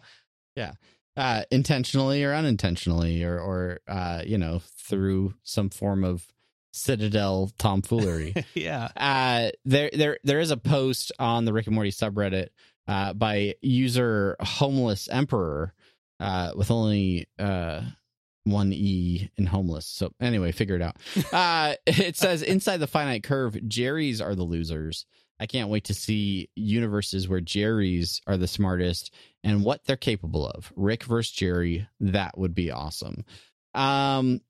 uh, 1.18 1.42
intentionally 1.50 2.22
or 2.22 2.32
unintentionally, 2.32 3.24
or 3.24 3.38
or 3.38 3.80
uh, 3.88 4.22
you 4.24 4.38
know 4.38 4.60
through 4.78 5.34
some 5.42 5.68
form 5.68 6.04
of 6.04 6.24
citadel 6.72 7.50
tomfoolery. 7.58 8.34
yeah, 8.54 8.88
uh, 8.96 9.50
there 9.64 9.90
there 9.92 10.18
there 10.22 10.40
is 10.40 10.52
a 10.52 10.56
post 10.56 11.12
on 11.18 11.44
the 11.44 11.52
Rick 11.52 11.66
and 11.66 11.74
Morty 11.74 11.90
subreddit 11.90 12.48
uh, 12.86 13.12
by 13.14 13.56
user 13.60 14.36
Homeless 14.40 15.08
Emperor 15.08 15.74
uh, 16.20 16.52
with 16.54 16.70
only 16.70 17.26
uh, 17.38 17.82
one 18.44 18.72
e 18.72 19.28
in 19.36 19.46
homeless. 19.46 19.86
So 19.86 20.12
anyway, 20.20 20.52
figure 20.52 20.76
it 20.76 20.82
out. 20.82 20.96
Uh, 21.32 21.74
it 21.86 22.16
says 22.16 22.42
inside 22.42 22.78
the 22.78 22.86
finite 22.86 23.22
curve, 23.22 23.56
Jerry's 23.68 24.20
are 24.20 24.34
the 24.34 24.44
losers. 24.44 25.04
I 25.40 25.46
can't 25.46 25.68
wait 25.68 25.84
to 25.84 25.94
see 25.94 26.48
universes 26.56 27.28
where 27.28 27.40
Jerry's 27.40 28.20
are 28.26 28.36
the 28.36 28.48
smartest 28.48 29.14
and 29.48 29.64
what 29.64 29.84
they're 29.84 29.96
capable 29.96 30.46
of. 30.46 30.72
Rick 30.76 31.04
versus 31.04 31.32
Jerry, 31.32 31.88
that 32.00 32.36
would 32.36 32.54
be 32.54 32.70
awesome. 32.70 33.24
Um, 33.74 34.40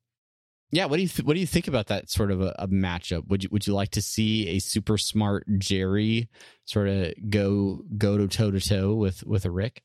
yeah, 0.71 0.85
what 0.85 0.97
do 0.97 1.01
you 1.01 1.07
th- 1.07 1.25
what 1.25 1.33
do 1.33 1.39
you 1.39 1.47
think 1.47 1.67
about 1.67 1.87
that 1.87 2.09
sort 2.09 2.29
of 2.31 2.41
a, 2.41 2.55
a 2.59 2.67
matchup? 2.67 3.27
Would 3.27 3.43
you 3.43 3.49
would 3.51 3.65
you 3.65 3.73
like 3.73 3.89
to 3.91 4.01
see 4.01 4.49
a 4.49 4.59
super 4.59 4.97
smart 4.97 5.45
Jerry 5.57 6.29
sort 6.65 6.87
of 6.87 7.13
go 7.29 7.83
go 7.97 8.17
to 8.17 8.27
toe 8.27 8.51
to 8.51 8.59
toe 8.59 8.93
with 8.93 9.25
with 9.25 9.45
a 9.45 9.51
Rick? 9.51 9.83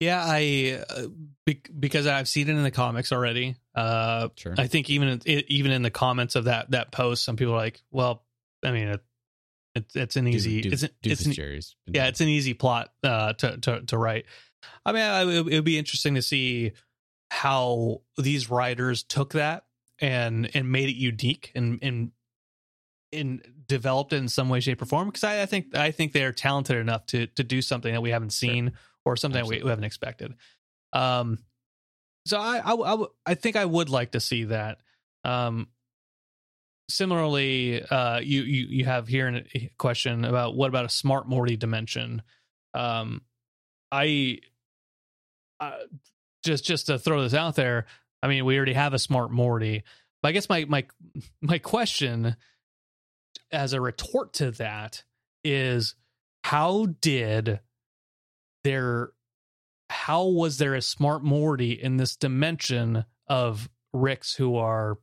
yeah. 0.00 0.22
I 0.24 0.84
uh, 0.88 1.06
be, 1.44 1.60
because 1.78 2.06
I've 2.06 2.28
seen 2.28 2.48
it 2.48 2.52
in 2.52 2.62
the 2.62 2.70
comics 2.70 3.10
already. 3.10 3.56
Uh, 3.74 4.28
Sure. 4.36 4.54
I 4.56 4.66
think 4.66 4.90
even 4.90 5.20
it, 5.24 5.46
even 5.48 5.72
in 5.72 5.82
the 5.82 5.90
comments 5.90 6.36
of 6.36 6.44
that 6.44 6.70
that 6.72 6.92
post, 6.92 7.24
some 7.24 7.36
people 7.36 7.54
are 7.54 7.58
like, 7.58 7.82
"Well, 7.90 8.22
I 8.62 8.70
mean, 8.72 8.88
it, 8.88 9.00
it's 9.78 9.96
it's 9.96 10.16
an 10.16 10.28
easy, 10.28 10.60
do, 10.60 10.70
it's 10.72 10.82
an, 10.82 10.90
do 11.02 11.10
it's 11.10 11.26
an, 11.26 11.32
Jerry's. 11.32 11.76
yeah, 11.86 12.06
it's 12.06 12.20
an 12.20 12.28
easy 12.28 12.54
plot 12.54 12.90
uh, 13.02 13.32
to 13.34 13.56
to 13.58 13.80
to 13.82 13.98
write. 13.98 14.26
I 14.84 14.92
mean, 14.92 15.02
I, 15.02 15.22
it 15.22 15.44
would 15.44 15.64
be 15.64 15.78
interesting 15.78 16.14
to 16.14 16.22
see 16.22 16.72
how 17.30 18.02
these 18.16 18.50
writers 18.50 19.02
took 19.02 19.32
that 19.32 19.64
and 20.00 20.50
and 20.54 20.70
made 20.70 20.88
it 20.88 20.96
unique 20.96 21.52
and 21.54 21.78
and 21.82 22.12
and 23.12 23.42
developed 23.66 24.12
it 24.12 24.16
in 24.16 24.28
some 24.28 24.48
way, 24.48 24.60
shape, 24.60 24.82
or 24.82 24.86
form. 24.86 25.08
Because 25.08 25.24
I, 25.24 25.42
I 25.42 25.46
think 25.46 25.76
I 25.76 25.90
think 25.90 26.12
they're 26.12 26.32
talented 26.32 26.76
enough 26.76 27.06
to 27.06 27.26
to 27.26 27.44
do 27.44 27.62
something 27.62 27.92
that 27.92 28.02
we 28.02 28.10
haven't 28.10 28.32
seen 28.32 28.72
or 29.04 29.16
something 29.16 29.42
that 29.42 29.48
we, 29.48 29.62
we 29.62 29.70
haven't 29.70 29.84
expected. 29.84 30.34
Um, 30.92 31.38
so 32.26 32.38
i 32.38 32.60
i 32.64 33.04
i 33.26 33.34
think 33.34 33.56
I 33.56 33.64
would 33.64 33.88
like 33.88 34.12
to 34.12 34.20
see 34.20 34.44
that. 34.44 34.78
Um, 35.24 35.68
similarly, 36.88 37.82
uh, 37.82 38.20
you 38.20 38.42
you 38.42 38.66
you 38.68 38.84
have 38.84 39.08
here 39.08 39.28
a 39.54 39.70
question 39.78 40.24
about 40.24 40.56
what 40.56 40.68
about 40.68 40.84
a 40.84 40.90
smart 40.90 41.28
Morty 41.28 41.56
dimension? 41.56 42.22
Um, 42.74 43.22
I, 43.90 44.38
uh, 45.60 45.72
just 46.44 46.64
just 46.64 46.86
to 46.86 46.98
throw 46.98 47.22
this 47.22 47.34
out 47.34 47.56
there. 47.56 47.86
I 48.22 48.28
mean, 48.28 48.44
we 48.44 48.56
already 48.56 48.74
have 48.74 48.94
a 48.94 48.98
smart 48.98 49.30
Morty. 49.30 49.84
But 50.22 50.28
I 50.28 50.32
guess 50.32 50.48
my 50.48 50.64
my 50.64 50.86
my 51.40 51.58
question 51.58 52.36
as 53.50 53.72
a 53.72 53.80
retort 53.80 54.34
to 54.34 54.50
that 54.52 55.04
is 55.44 55.94
how 56.44 56.86
did 57.00 57.60
there 58.64 59.10
how 59.90 60.26
was 60.26 60.58
there 60.58 60.74
a 60.74 60.82
smart 60.82 61.22
Morty 61.22 61.72
in 61.72 61.96
this 61.96 62.16
dimension 62.16 63.04
of 63.26 63.68
Ricks 63.92 64.34
who 64.34 64.56
are 64.56 64.98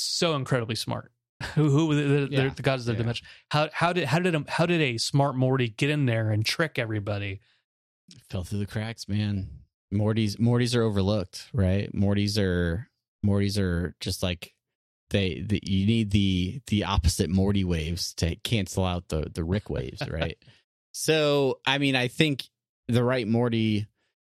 so 0.00 0.34
incredibly 0.34 0.74
smart? 0.74 1.12
Who 1.54 1.70
who 1.70 1.94
the, 1.94 2.26
the, 2.26 2.28
Yeah, 2.30 2.48
the 2.48 2.62
gods 2.62 2.82
of 2.82 2.86
the 2.86 2.92
yeah. 2.92 2.98
dimension? 2.98 3.26
How 3.50 3.68
how 3.72 3.92
did 3.92 4.04
how 4.04 4.18
did 4.18 4.34
a, 4.34 4.44
how 4.48 4.66
did 4.66 4.80
a 4.80 4.98
smart 4.98 5.36
Morty 5.36 5.68
get 5.68 5.88
in 5.88 6.06
there 6.06 6.30
and 6.30 6.44
trick 6.44 6.78
everybody? 6.78 7.40
fell 8.28 8.44
through 8.44 8.58
the 8.58 8.66
cracks, 8.66 9.08
man. 9.08 9.48
Morty's 9.90 10.38
Morty's 10.38 10.74
are 10.74 10.82
overlooked, 10.82 11.48
right? 11.52 11.92
Morty's 11.94 12.38
are 12.38 12.88
Morty's 13.22 13.58
are 13.58 13.94
just 14.00 14.22
like 14.22 14.54
they 15.10 15.42
the, 15.46 15.60
you 15.64 15.86
need 15.86 16.10
the 16.10 16.60
the 16.66 16.84
opposite 16.84 17.30
Morty 17.30 17.64
waves 17.64 18.14
to 18.14 18.36
cancel 18.36 18.84
out 18.84 19.08
the 19.08 19.30
the 19.32 19.44
Rick 19.44 19.70
waves, 19.70 20.02
right? 20.10 20.36
so, 20.92 21.60
I 21.66 21.78
mean, 21.78 21.96
I 21.96 22.08
think 22.08 22.44
the 22.88 23.04
right 23.04 23.26
Morty 23.26 23.86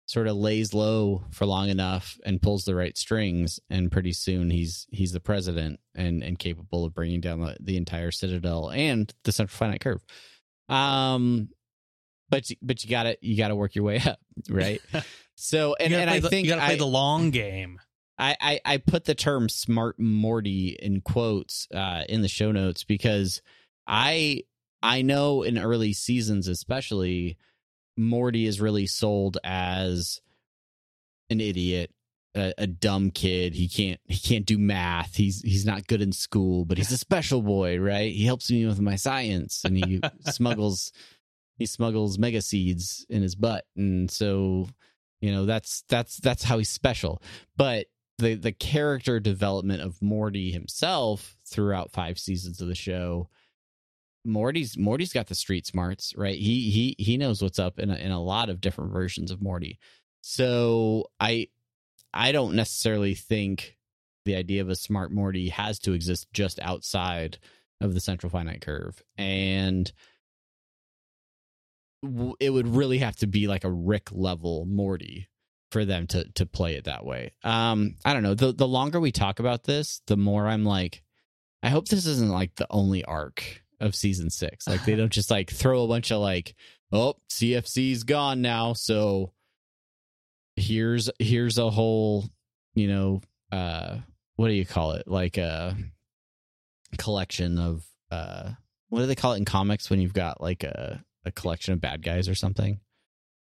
sort 0.10 0.28
of 0.28 0.36
lays 0.36 0.74
low 0.74 1.24
for 1.30 1.45
long 1.45 1.70
enough 1.70 2.18
and 2.26 2.41
pulls 2.41 2.66
the 2.66 2.74
right 2.74 2.97
strings 2.97 3.60
and 3.70 3.91
pretty 3.91 4.12
soon 4.12 4.49
he's 4.49 4.88
he's 4.89 5.12
the 5.12 5.20
president 5.20 5.80
and 5.93 6.24
and 6.24 6.39
capable 6.39 6.84
of 6.84 6.95
bringing 6.95 7.22
down 7.22 7.39
the, 7.41 7.55
the 7.60 7.78
entire 7.78 8.10
citadel 8.10 8.72
and 8.72 9.14
the 9.24 9.32
central 9.32 9.55
finite 9.55 9.82
curve 9.82 10.03
um 10.68 11.47
but 12.28 12.49
but 12.60 12.84
you 12.84 12.89
gotta 12.89 13.16
you 13.22 13.38
gotta 13.38 13.55
work 13.55 13.76
your 13.76 13.84
way 13.84 14.01
up 14.03 14.18
right 14.49 14.82
so 15.36 15.76
and, 15.80 15.93
and 15.93 16.10
i 16.10 16.20
the, 16.20 16.28
think 16.28 16.47
you 16.47 16.53
gotta 16.55 16.66
play 16.66 16.74
I, 16.74 16.78
the 16.78 16.88
long 16.88 17.30
game. 17.30 17.80
I, 18.18 18.36
I 18.41 18.60
i 18.66 18.78
put 18.78 19.05
the 19.05 19.14
term 19.14 19.47
smart 19.47 19.99
morty 19.99 20.76
in 20.82 21.01
quotes 21.01 21.68
uh 21.72 22.01
in 22.10 22.24
the 22.24 22.28
show 22.28 22.51
notes 22.51 22.84
because 22.84 23.43
i 23.86 24.41
I 24.82 25.01
know 25.01 25.43
in 25.43 25.57
early 25.57 25.91
seasons, 25.91 26.47
especially, 26.47 27.38
Morty 28.00 28.45
is 28.45 28.62
really 28.62 28.88
sold 28.88 29.38
as 29.43 30.22
an 31.30 31.41
idiot, 31.41 31.91
a, 32.34 32.54
a, 32.58 32.66
dumb 32.66 33.12
kid. 33.12 33.54
He 33.54 33.68
can't 33.68 34.00
he 34.06 34.18
can't 34.18 34.45
do 34.45 34.58
math. 34.58 35.16
He's 35.16 35.41
he's 35.41 35.66
not 35.66 35.86
good 35.86 36.02
in 36.02 36.14
school, 36.14 36.64
but 36.64 36.78
he's 36.78 36.91
a 36.91 36.97
special 37.10 37.41
boy, 37.41 37.78
right? 37.78 38.12
He 38.12 38.26
helps 38.26 38.50
me 38.50 38.66
with 38.66 38.80
my 38.80 38.95
science, 38.95 39.64
and 39.66 39.78
he 39.78 40.00
smuggles 40.32 40.93
he 41.58 41.66
smuggles 41.66 42.18
mega 42.18 42.41
seeds 42.41 43.06
in 43.10 43.22
his 43.22 43.36
butt, 43.36 43.66
and 43.76 44.10
so 44.10 44.68
you 45.20 45.32
know 45.32 45.45
that's 45.45 45.84
that's 45.89 46.18
that's 46.18 46.43
how 46.43 46.58
he's 46.58 46.70
special. 46.70 47.22
But 47.58 47.88
the 48.18 48.36
the 48.36 48.54
character 48.54 49.20
development 49.20 49.82
of 49.82 50.02
Morty 50.02 50.52
himself 50.52 51.36
throughout 51.45 51.91
five 51.91 52.18
seasons 52.18 52.62
of 52.62 52.70
the 52.70 52.76
show. 52.76 53.30
Morty's 54.26 54.78
Morty's 54.78 55.13
got 55.13 55.28
the 55.28 55.36
street 55.36 55.65
smarts, 55.65 56.13
right? 56.15 56.38
He 56.38 56.70
he 56.70 56.95
he 56.97 57.17
knows 57.17 57.41
what's 57.41 57.59
up 57.59 57.80
in 57.80 57.89
a, 57.89 57.95
in 57.95 58.11
a 58.11 58.22
lot 58.22 58.49
of 58.49 58.61
different 58.61 58.91
versions 58.91 59.32
of 59.32 59.41
Morty. 59.41 59.80
So 60.22 61.09
I 61.20 61.47
I 62.13 62.32
don't 62.32 62.55
necessarily 62.55 63.15
think 63.15 63.78
the 64.26 64.36
idea 64.36 64.61
of 64.61 64.70
a 64.70 64.76
smart 64.76 65.11
Morty 65.11 65.49
has 65.49 65.80
to 65.80 65.93
exist 65.93 66.28
just 66.34 66.59
outside 66.59 67.38
of 67.82 67.93
the 67.93 67.99
central 67.99 68.30
finite 68.30 68.61
curve. 68.61 69.01
And 69.17 69.91
it 72.39 72.49
would 72.49 72.67
really 72.67 72.99
have 72.99 73.15
to 73.17 73.28
be 73.28 73.47
like 73.47 73.63
a 73.63 73.72
Rick 73.72 74.09
level 74.11 74.65
Morty 74.65 75.30
for 75.72 75.86
them 75.86 76.07
to 76.07 76.26
to 76.34 76.45
play 76.45 76.76
it 76.76 76.86
that 76.86 77.05
way. 77.05 77.32
Um, 77.43 77.95
I 78.03 78.13
don't 78.13 78.24
know. 78.24 78.36
The 78.36 78.51
the 78.51 78.67
longer 78.67 78.99
we 78.99 79.11
talk 79.11 79.39
about 79.39 79.63
this, 79.63 80.01
the 80.07 80.17
more 80.17 80.47
I'm 80.47 80.65
like, 80.65 81.03
I 81.63 81.70
hope 81.70 81.88
this 81.88 82.05
isn't 82.05 82.30
like 82.32 82.55
the 82.55 82.67
only 82.70 83.03
arc 83.05 83.63
of 83.80 83.95
season 83.95 84.30
six. 84.30 84.67
Like 84.67 84.86
they 84.86 84.95
don't 84.97 85.11
just 85.11 85.32
like 85.32 85.49
throw 85.49 85.84
a 85.84 85.88
bunch 85.88 86.11
of 86.11 86.19
like, 86.19 86.55
oh, 86.91 87.15
CFC's 87.30 88.03
gone 88.03 88.41
now, 88.41 88.73
so 88.73 89.34
here's 90.55 91.09
here's 91.19 91.57
a 91.57 91.69
whole, 91.69 92.25
you 92.75 92.88
know, 92.88 93.21
uh, 93.51 93.97
what 94.36 94.47
do 94.47 94.53
you 94.53 94.65
call 94.65 94.91
it? 94.93 95.07
Like 95.07 95.38
a 95.38 95.75
collection 96.97 97.59
of 97.59 97.84
uh, 98.11 98.51
what 98.89 98.99
do 98.99 99.05
they 99.05 99.15
call 99.15 99.34
it 99.34 99.38
in 99.38 99.45
comics 99.45 99.89
when 99.89 100.01
you've 100.01 100.13
got 100.13 100.41
like 100.41 100.63
a 100.63 101.03
a 101.25 101.32
collection 101.32 101.73
of 101.73 101.82
bad 101.82 102.03
guys 102.03 102.27
or 102.27 102.36
something? 102.36 102.80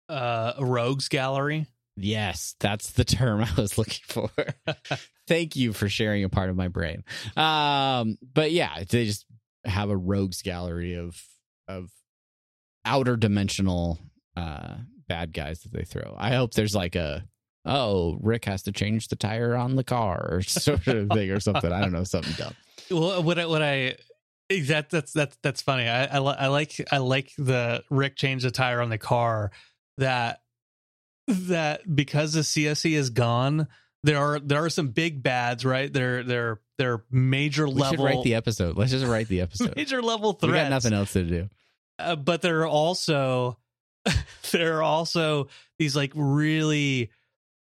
Uh, 0.09 0.55
a 0.59 0.65
rogues 0.65 1.09
gallery. 1.09 1.67
Yes, 1.97 2.55
that's 2.59 2.93
the 2.93 3.05
term 3.05 3.45
I 3.45 3.61
was 3.61 3.79
looking 3.79 4.05
for. 4.09 4.31
Thank 5.29 5.55
you 5.55 5.73
for 5.73 5.89
sharing 5.89 6.25
a 6.25 6.29
part 6.29 6.51
of 6.51 6.57
my 6.57 6.69
brain. 6.69 7.05
Um, 7.37 8.19
but 8.35 8.51
yeah, 8.51 8.83
they 8.89 9.07
just 9.07 9.27
have 9.65 9.91
a 9.91 9.97
rogues 9.97 10.43
gallery 10.43 10.95
of 10.95 11.23
of 11.69 11.91
outer 12.85 13.17
dimensional 13.17 13.99
uh 14.37 14.77
bad 15.09 15.33
guys 15.33 15.61
that 15.63 15.73
they 15.73 15.85
throw. 15.85 16.15
I 16.17 16.35
hope 16.35 16.55
there's 16.55 16.75
like 16.75 16.95
a 16.95 17.25
oh, 17.67 18.19
Rick 18.23 18.47
has 18.47 18.63
to 18.63 18.73
change 18.73 19.09
the 19.09 19.17
tire 19.17 19.55
on 19.55 19.77
the 19.77 19.85
car 19.85 20.29
or 20.31 20.43
sort 20.47 20.87
of 20.87 21.09
thing 21.11 21.31
or 21.31 21.41
something. 21.41 21.73
I 21.73 21.81
don't 21.81 21.93
know, 21.93 22.05
something 22.05 22.33
dumb. 22.37 22.55
Well, 22.91 23.23
what 23.23 23.39
I, 23.39 23.47
what 23.47 23.63
I 23.63 23.97
that 24.51 24.91
that's 24.91 25.13
that's 25.13 25.37
that's 25.43 25.63
funny. 25.63 25.89
I, 25.89 26.07
I 26.07 26.19
I 26.19 26.47
like 26.49 26.81
I 26.91 26.99
like 26.99 27.33
the 27.39 27.85
Rick 27.91 28.17
change 28.17 28.43
the 28.43 28.51
tire 28.51 28.81
on 28.81 28.89
the 28.89 28.99
car 28.99 29.53
that 29.99 30.41
that 31.29 31.95
because 31.95 32.33
the 32.33 32.41
CFC 32.41 32.93
is 32.93 33.11
gone, 33.11 33.69
there 34.03 34.19
are 34.19 34.41
there 34.41 34.65
are 34.65 34.71
some 34.71 34.89
big 34.89 35.23
bads, 35.23 35.65
right? 35.65 35.93
They're 35.93 36.25
they're 36.25 36.61
they're 36.81 37.05
major 37.11 37.69
we 37.69 37.75
level. 37.75 37.91
Should 37.91 38.05
write 38.05 38.25
the 38.25 38.35
episode. 38.35 38.77
Let's 38.77 38.91
just 38.91 39.05
write 39.05 39.29
the 39.29 39.41
episode. 39.43 39.77
major 39.77 40.01
level 40.01 40.33
threats. 40.33 40.51
We 40.51 40.59
got 40.59 40.71
nothing 40.71 40.95
else 40.95 41.13
to 41.13 41.25
do. 41.25 41.49
Uh, 41.99 42.17
but 42.17 42.41
there 42.41 42.61
are 42.61 42.67
also 42.67 43.59
there 44.53 44.79
are 44.79 44.83
also 44.83 45.49
these 45.79 45.95
like 45.95 46.13
really 46.15 47.11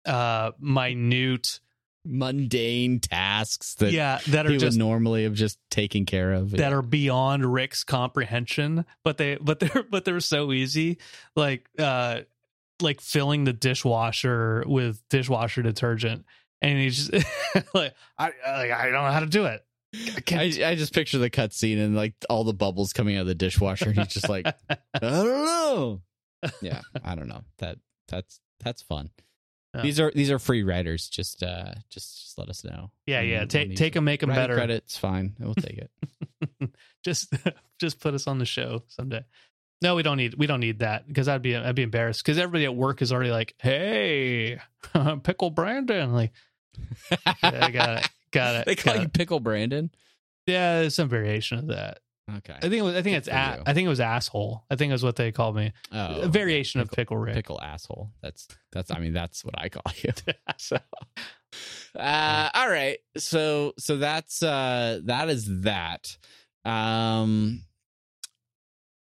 uh 0.05 0.51
minute 0.59 1.61
mundane 2.05 3.01
tasks 3.01 3.77
that 3.77 3.93
yeah 3.93 4.19
that 4.29 4.47
are 4.47 4.59
just 4.59 4.77
normally 4.77 5.23
have 5.23 5.33
just 5.33 5.59
taken 5.71 6.05
care 6.05 6.33
of 6.33 6.51
that 6.51 6.59
yeah. 6.59 6.71
are 6.71 6.83
beyond 6.83 7.51
Rick's 7.51 7.83
comprehension 7.83 8.85
but 9.05 9.17
they 9.17 9.37
but 9.37 9.61
they're 9.61 9.83
but 9.91 10.05
they're 10.05 10.21
so 10.21 10.53
easy 10.53 10.99
like 11.35 11.67
uh 11.79 12.21
like 12.83 13.01
filling 13.01 13.45
the 13.45 13.53
dishwasher 13.53 14.65
with 14.67 15.03
dishwasher 15.09 15.62
detergent, 15.62 16.25
and 16.65 16.79
he's 16.79 17.09
just 17.09 17.27
like, 17.75 17.95
I 18.19 18.25
like, 18.47 18.71
I 18.71 18.85
don't 18.85 18.93
know 18.93 19.11
how 19.11 19.21
to 19.21 19.27
do 19.27 19.45
it. 19.47 19.65
I, 20.33 20.53
I, 20.65 20.75
just 20.75 20.93
picture 20.93 21.19
the 21.19 21.31
cutscene 21.31 21.79
and 21.79 21.95
like 21.95 22.15
all 22.29 22.43
the 22.43 22.53
bubbles 22.53 22.93
coming 22.93 23.17
out 23.17 23.23
of 23.23 23.27
the 23.29 23.35
dishwasher, 23.35 23.91
and 23.91 23.99
he's 23.99 24.09
just 24.09 24.29
like, 24.29 24.47
I 24.69 24.77
don't 24.99 25.25
know. 25.25 26.01
Yeah, 26.61 26.81
I 27.05 27.15
don't 27.15 27.29
know. 27.29 27.43
That 27.59 27.79
that's 28.09 28.41
that's 28.61 28.83
fun. 28.83 29.11
Yeah. 29.75 29.83
These 29.83 30.01
are 30.01 30.12
these 30.12 30.31
are 30.33 30.41
free 30.41 30.65
writers. 30.65 31.09
Just 31.09 31.45
uh, 31.45 31.75
just 31.91 32.23
just 32.23 32.39
let 32.39 32.49
us 32.49 32.65
know. 32.65 32.91
Yeah, 33.07 33.21
yeah. 33.21 33.45
Take 33.45 33.77
take 33.77 33.95
them, 33.95 34.05
make 34.05 34.21
them 34.21 34.31
better. 34.31 34.55
Credits, 34.55 34.97
fine. 34.97 35.37
We'll 35.39 35.55
take 35.55 35.79
it. 35.79 36.71
just 37.05 37.33
just 37.81 38.01
put 38.01 38.15
us 38.15 38.27
on 38.27 38.39
the 38.39 38.47
show 38.47 38.83
someday. 38.89 39.25
No, 39.85 39.95
we 39.95 40.03
don't 40.03 40.17
need 40.17 40.35
we 40.35 40.47
don't 40.47 40.61
need 40.61 40.79
that 40.79 41.07
because 41.07 41.29
I'd 41.29 41.43
be 41.43 41.55
I'd 41.55 41.75
be 41.75 41.83
embarrassed 41.83 42.25
because 42.25 42.39
everybody 42.39 42.65
at 42.65 42.75
work 42.75 43.03
is 43.03 43.12
already 43.12 43.31
like, 43.31 43.55
"Hey, 43.59 44.59
pickle 45.23 45.51
Brandon!" 45.51 46.12
Like, 46.12 46.33
yeah, 47.43 47.70
got 47.70 47.99
it, 47.99 48.09
got 48.31 48.55
it. 48.57 48.64
They 48.66 48.75
call 48.75 48.97
you 48.97 49.03
it. 49.03 49.12
pickle 49.12 49.41
Brandon. 49.41 49.91
Yeah, 50.47 50.81
there's 50.81 50.95
some 50.95 51.09
variation 51.09 51.59
of 51.59 51.66
that. 51.68 51.99
Okay, 52.39 52.55
I 52.55 52.61
think 52.61 52.75
it 52.75 52.83
was. 52.83 52.97
I 52.97 53.03
think 53.03 53.18
it's. 53.18 53.29
A, 53.29 53.62
I 53.66 53.75
think 53.75 53.85
it 53.85 53.91
was 53.91 54.01
asshole. 54.01 54.64
I 54.70 54.77
think 54.77 54.91
it 54.91 54.95
was 54.95 55.03
what 55.05 55.16
they 55.16 55.31
called 55.31 55.57
me. 55.57 55.72
Oh, 55.93 56.22
a 56.22 56.29
variation 56.29 56.81
pickle, 56.81 56.91
of 56.91 56.97
pickle 56.97 57.16
Rick. 57.18 57.35
Pickle 57.35 57.61
asshole. 57.61 58.12
That's 58.22 58.49
that's. 58.72 58.91
I 58.91 58.99
mean, 58.99 59.12
that's 59.12 59.45
what 59.45 59.55
I 59.59 59.68
call 59.68 59.83
you. 60.03 60.11
so, 60.57 60.79
uh, 61.99 62.51
all 62.55 62.68
right. 62.68 62.99
So 63.18 63.75
so 63.79 63.99
that's 63.99 64.43
uh 64.43 65.01
that 65.05 65.29
is 65.29 65.62
that. 65.62 66.16
Um 66.64 67.64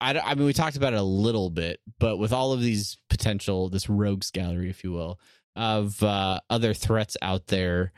I, 0.00 0.16
I 0.18 0.34
mean, 0.34 0.46
we 0.46 0.52
talked 0.52 0.76
about 0.76 0.92
it 0.92 0.98
a 0.98 1.02
little 1.02 1.50
bit, 1.50 1.80
but 1.98 2.18
with 2.18 2.32
all 2.32 2.52
of 2.52 2.60
these 2.60 2.98
potential, 3.10 3.68
this 3.68 3.88
rogues 3.88 4.30
gallery, 4.30 4.70
if 4.70 4.84
you 4.84 4.92
will, 4.92 5.18
of 5.58 6.02
uh, 6.02 6.40
other 6.48 6.72
threats 6.72 7.16
out 7.20 7.48
there, 7.48 7.92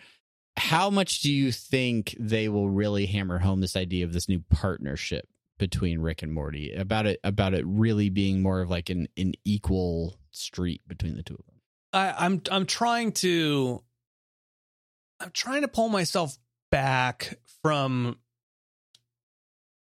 how 0.56 0.90
much 0.90 1.20
do 1.20 1.30
you 1.30 1.52
think 1.52 2.16
they 2.18 2.48
will 2.48 2.68
really 2.68 3.06
hammer 3.06 3.38
home 3.38 3.60
this 3.60 3.76
idea 3.76 4.04
of 4.04 4.12
this 4.12 4.28
new 4.28 4.42
partnership 4.50 5.28
between 5.58 6.00
Rick 6.00 6.22
and 6.22 6.32
Morty? 6.32 6.72
About 6.72 7.06
it, 7.06 7.20
about 7.22 7.54
it 7.54 7.64
really 7.66 8.08
being 8.08 8.42
more 8.42 8.62
of 8.62 8.70
like 8.70 8.88
an 8.88 9.08
an 9.16 9.34
equal 9.44 10.18
street 10.30 10.80
between 10.88 11.16
the 11.16 11.22
two 11.22 11.34
of 11.34 11.46
them. 11.46 11.54
I, 11.92 12.24
I'm 12.24 12.42
I'm 12.50 12.66
trying 12.66 13.12
to 13.12 13.82
I'm 15.20 15.30
trying 15.32 15.62
to 15.62 15.68
pull 15.68 15.90
myself 15.90 16.36
back 16.70 17.38
from 17.62 18.18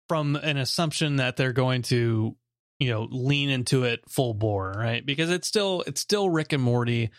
from 0.08 0.36
an 0.36 0.56
assumption 0.56 1.16
that 1.16 1.36
they're 1.36 1.52
going 1.52 1.82
to 1.82 2.34
you 2.78 2.90
know 2.90 3.08
lean 3.10 3.50
into 3.50 3.84
it 3.84 4.00
full 4.08 4.32
bore 4.32 4.72
right 4.76 5.04
because 5.04 5.30
it's 5.30 5.46
still 5.46 5.82
it's 5.86 6.00
still 6.00 6.30
rick 6.30 6.52
and 6.52 6.62
morty 6.62 7.10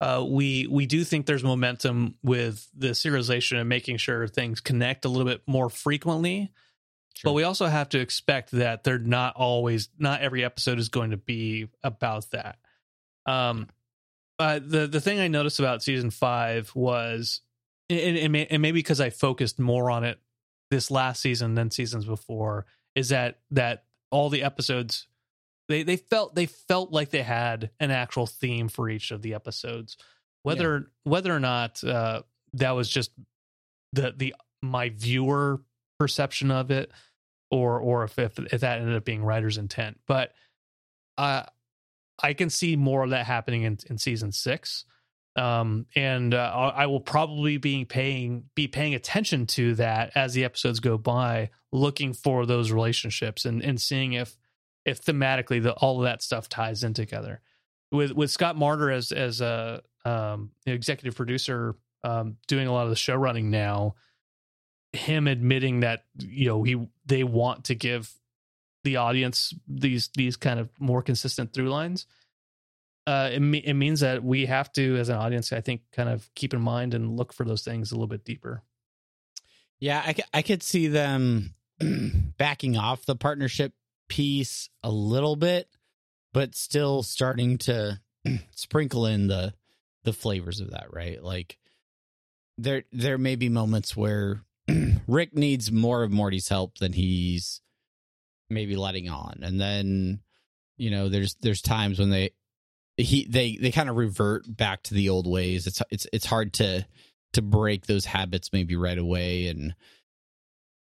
uh, 0.00 0.24
we 0.26 0.66
we 0.66 0.86
do 0.86 1.04
think 1.04 1.26
there's 1.26 1.44
momentum 1.44 2.14
with 2.22 2.68
the 2.74 2.88
serialization 2.88 3.60
and 3.60 3.68
making 3.68 3.98
sure 3.98 4.26
things 4.26 4.60
connect 4.60 5.04
a 5.04 5.08
little 5.08 5.26
bit 5.26 5.42
more 5.46 5.68
frequently 5.68 6.50
sure. 7.14 7.30
but 7.30 7.32
we 7.32 7.42
also 7.42 7.66
have 7.66 7.88
to 7.88 8.00
expect 8.00 8.50
that 8.52 8.82
they're 8.82 8.98
not 8.98 9.36
always 9.36 9.88
not 9.98 10.20
every 10.22 10.44
episode 10.44 10.78
is 10.78 10.88
going 10.88 11.10
to 11.10 11.16
be 11.16 11.68
about 11.82 12.30
that 12.30 12.58
um 13.26 13.68
uh, 14.38 14.58
the 14.62 14.86
the 14.86 15.00
thing 15.00 15.20
i 15.20 15.28
noticed 15.28 15.58
about 15.58 15.82
season 15.82 16.10
five 16.10 16.72
was 16.74 17.42
and, 17.90 18.16
and, 18.16 18.36
and 18.36 18.62
maybe 18.62 18.78
because 18.78 19.00
i 19.00 19.10
focused 19.10 19.58
more 19.58 19.90
on 19.90 20.04
it 20.04 20.18
this 20.70 20.90
last 20.90 21.20
season 21.20 21.54
than 21.54 21.70
seasons 21.70 22.06
before 22.06 22.64
is 22.94 23.10
that 23.10 23.40
that 23.50 23.84
all 24.10 24.30
the 24.30 24.42
episodes 24.42 25.06
they 25.70 25.84
they 25.84 25.96
felt 25.96 26.34
they 26.34 26.46
felt 26.46 26.92
like 26.92 27.10
they 27.10 27.22
had 27.22 27.70
an 27.78 27.90
actual 27.90 28.26
theme 28.26 28.68
for 28.68 28.88
each 28.90 29.12
of 29.12 29.22
the 29.22 29.34
episodes. 29.34 29.96
Whether 30.42 30.78
yeah. 30.78 31.10
whether 31.10 31.34
or 31.34 31.40
not 31.40 31.82
uh, 31.84 32.22
that 32.54 32.72
was 32.72 32.88
just 32.88 33.12
the 33.92 34.12
the 34.16 34.34
my 34.62 34.90
viewer 34.90 35.62
perception 35.98 36.50
of 36.50 36.70
it 36.70 36.90
or 37.50 37.78
or 37.78 38.04
if 38.04 38.18
if, 38.18 38.38
if 38.38 38.60
that 38.60 38.80
ended 38.80 38.96
up 38.96 39.04
being 39.04 39.24
writer's 39.24 39.58
intent. 39.58 40.00
But 40.06 40.32
uh 41.18 41.44
i 42.22 42.34
can 42.34 42.50
see 42.50 42.76
more 42.76 43.02
of 43.02 43.10
that 43.10 43.26
happening 43.26 43.62
in, 43.62 43.78
in 43.88 43.98
season 43.98 44.32
six. 44.32 44.84
Um, 45.36 45.86
and 45.94 46.34
uh, 46.34 46.72
I 46.74 46.86
will 46.86 47.00
probably 47.00 47.56
be 47.56 47.84
paying 47.84 48.44
be 48.56 48.66
paying 48.66 48.94
attention 48.94 49.46
to 49.46 49.74
that 49.76 50.10
as 50.16 50.34
the 50.34 50.44
episodes 50.44 50.80
go 50.80 50.98
by, 50.98 51.50
looking 51.72 52.12
for 52.12 52.44
those 52.44 52.72
relationships 52.72 53.44
and 53.44 53.62
and 53.62 53.80
seeing 53.80 54.12
if 54.14 54.36
if 54.84 55.04
thematically 55.04 55.62
the, 55.62 55.72
all 55.72 55.98
of 55.98 56.04
that 56.04 56.22
stuff 56.22 56.48
ties 56.48 56.84
in 56.84 56.94
together. 56.94 57.40
With 57.92 58.12
with 58.12 58.30
Scott 58.30 58.56
Marder 58.56 58.94
as 58.94 59.12
as 59.12 59.40
a 59.40 59.82
um, 60.04 60.52
executive 60.66 61.16
producer 61.16 61.74
um, 62.04 62.36
doing 62.46 62.66
a 62.66 62.72
lot 62.72 62.84
of 62.84 62.90
the 62.90 62.96
show 62.96 63.16
running 63.16 63.50
now, 63.50 63.94
him 64.92 65.26
admitting 65.26 65.80
that 65.80 66.04
you 66.18 66.46
know 66.46 66.62
he 66.62 66.86
they 67.06 67.24
want 67.24 67.64
to 67.64 67.74
give 67.74 68.12
the 68.84 68.96
audience 68.96 69.52
these 69.66 70.08
these 70.14 70.36
kind 70.36 70.60
of 70.60 70.70
more 70.78 71.02
consistent 71.02 71.52
through 71.52 71.68
lines 71.68 72.06
uh, 73.06 73.30
it, 73.32 73.40
me- 73.40 73.58
it 73.58 73.74
means 73.74 74.00
that 74.00 74.22
we 74.22 74.46
have 74.46 74.72
to, 74.72 74.96
as 74.96 75.08
an 75.08 75.16
audience, 75.16 75.52
I 75.52 75.60
think, 75.60 75.82
kind 75.92 76.08
of 76.08 76.30
keep 76.34 76.54
in 76.54 76.60
mind 76.60 76.94
and 76.94 77.16
look 77.16 77.32
for 77.32 77.44
those 77.44 77.62
things 77.62 77.90
a 77.90 77.94
little 77.94 78.06
bit 78.06 78.24
deeper. 78.24 78.62
Yeah, 79.80 80.00
I, 80.04 80.14
I 80.32 80.42
could 80.42 80.62
see 80.62 80.86
them 80.86 81.54
backing 82.38 82.76
off 82.76 83.06
the 83.06 83.16
partnership 83.16 83.72
piece 84.10 84.68
a 84.82 84.90
little 84.90 85.36
bit, 85.36 85.68
but 86.34 86.54
still 86.54 87.02
starting 87.02 87.56
to 87.56 88.00
sprinkle 88.50 89.06
in 89.06 89.28
the 89.28 89.54
the 90.04 90.12
flavors 90.12 90.60
of 90.60 90.72
that, 90.72 90.92
right? 90.92 91.22
Like 91.22 91.56
there 92.58 92.84
there 92.92 93.16
may 93.16 93.36
be 93.36 93.48
moments 93.48 93.96
where 93.96 94.42
Rick 95.08 95.34
needs 95.34 95.72
more 95.72 96.02
of 96.02 96.10
Morty's 96.10 96.48
help 96.48 96.78
than 96.78 96.92
he's 96.92 97.62
maybe 98.50 98.76
letting 98.76 99.08
on. 99.08 99.40
And 99.42 99.60
then, 99.60 100.20
you 100.76 100.90
know, 100.90 101.08
there's 101.08 101.36
there's 101.40 101.62
times 101.62 101.98
when 101.98 102.10
they 102.10 102.30
he 102.96 103.26
they 103.28 103.56
they 103.56 103.70
kind 103.70 103.88
of 103.88 103.96
revert 103.96 104.44
back 104.46 104.82
to 104.84 104.94
the 104.94 105.08
old 105.08 105.26
ways. 105.26 105.66
It's 105.66 105.82
it's 105.90 106.06
it's 106.12 106.26
hard 106.26 106.52
to 106.54 106.84
to 107.34 107.42
break 107.42 107.86
those 107.86 108.04
habits 108.04 108.52
maybe 108.52 108.74
right 108.74 108.98
away 108.98 109.46
and 109.46 109.74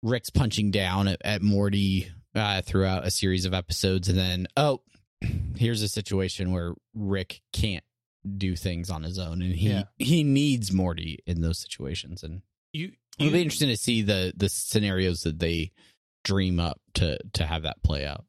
Rick's 0.03 0.29
punching 0.29 0.69
down 0.69 1.07
at, 1.07 1.19
at 1.25 1.41
Morty 1.41 2.11
uh, 2.37 2.61
throughout 2.61 3.05
a 3.05 3.11
series 3.11 3.45
of 3.45 3.53
episodes 3.53 4.07
and 4.09 4.17
then 4.17 4.47
oh 4.57 4.81
here's 5.57 5.81
a 5.81 5.87
situation 5.87 6.51
where 6.51 6.73
Rick 6.93 7.41
can't 7.53 7.83
do 8.37 8.55
things 8.55 8.89
on 8.89 9.03
his 9.03 9.17
own 9.19 9.41
and 9.41 9.53
he 9.55 9.69
Yeah. 9.69 9.83
he 9.97 10.23
needs 10.23 10.71
Morty 10.71 11.19
in 11.25 11.41
those 11.41 11.59
situations 11.59 12.23
and 12.23 12.41
You, 12.73 12.91
it'll 13.19 13.31
be 13.33 13.41
interesting 13.41 13.69
to 13.69 13.77
see 13.77 14.01
the 14.01 14.33
the 14.35 14.49
scenarios 14.49 15.23
that 15.23 15.39
they 15.39 15.71
dream 16.23 16.59
up 16.59 16.79
to 16.95 17.17
to 17.33 17.45
have 17.45 17.63
that 17.63 17.81
play 17.83 18.05
out. 18.05 18.25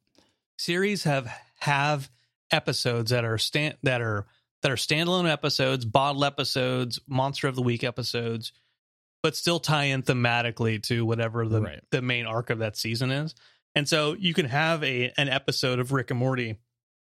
series 0.57 1.03
have 1.05 1.31
have 1.61 2.09
episodes 2.53 3.11
that 3.11 3.25
are 3.25 3.39
stand 3.39 3.77
that 3.83 4.01
are 4.01 4.27
that 4.63 4.73
are 4.73 4.77
standalone 4.77 5.31
episodes, 5.31 5.85
bottle 5.85 6.25
episodes, 6.25 6.99
monster 7.07 7.47
of 7.49 7.55
the 7.55 7.63
week 7.63 7.85
episodes, 7.85 8.53
but 9.23 9.37
still 9.37 9.61
tie 9.61 9.85
in 9.85 10.03
thematically 10.03 10.83
to 10.85 11.05
whatever 11.05 11.47
the 11.47 11.61
Right. 11.61 11.81
the 11.91 12.03
main 12.03 12.27
arc 12.27 12.51
of 12.51 12.59
that 12.61 12.77
season 12.77 13.11
is. 13.11 13.35
And 13.79 13.89
so 13.89 14.15
you 14.15 14.35
can 14.35 14.47
have 14.47 14.83
a 14.83 15.13
an 15.17 15.29
episode 15.29 15.79
of 15.79 15.93
Rick 15.93 16.11
and 16.11 16.19
Morty 16.19 16.59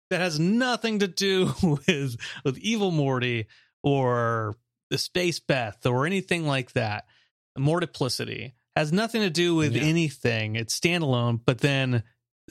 that 0.10 0.20
has 0.20 0.42
nothing 0.42 1.00
to 1.00 1.08
do 1.08 1.54
with 1.64 2.18
with 2.44 2.58
evil 2.58 2.92
Morty 2.92 3.48
or 3.82 4.58
the 4.90 4.98
space 4.98 5.40
Beth 5.40 5.86
or 5.86 6.06
anything 6.06 6.46
like 6.46 6.74
that. 6.74 7.06
Mortiplicity 7.58 8.52
has 8.76 8.92
nothing 8.92 9.22
to 9.22 9.30
do 9.30 9.56
with 9.56 9.74
Yeah. 9.74 9.84
anything. 9.84 10.58
It's 10.58 10.78
standalone, 10.78 11.40
but 11.46 11.60
then 11.60 12.04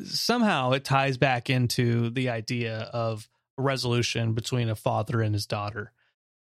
somehow 0.03 0.73
it 0.73 0.85
ties 0.85 1.19
back 1.19 1.51
into 1.51 2.09
the 2.09 2.31
idea 2.31 2.79
of 2.95 3.29
a 3.59 3.63
resolution 3.63 4.33
between 4.33 4.71
a 4.71 4.75
father 4.75 5.21
and 5.21 5.35
his 5.35 5.45
daughter. 5.45 5.93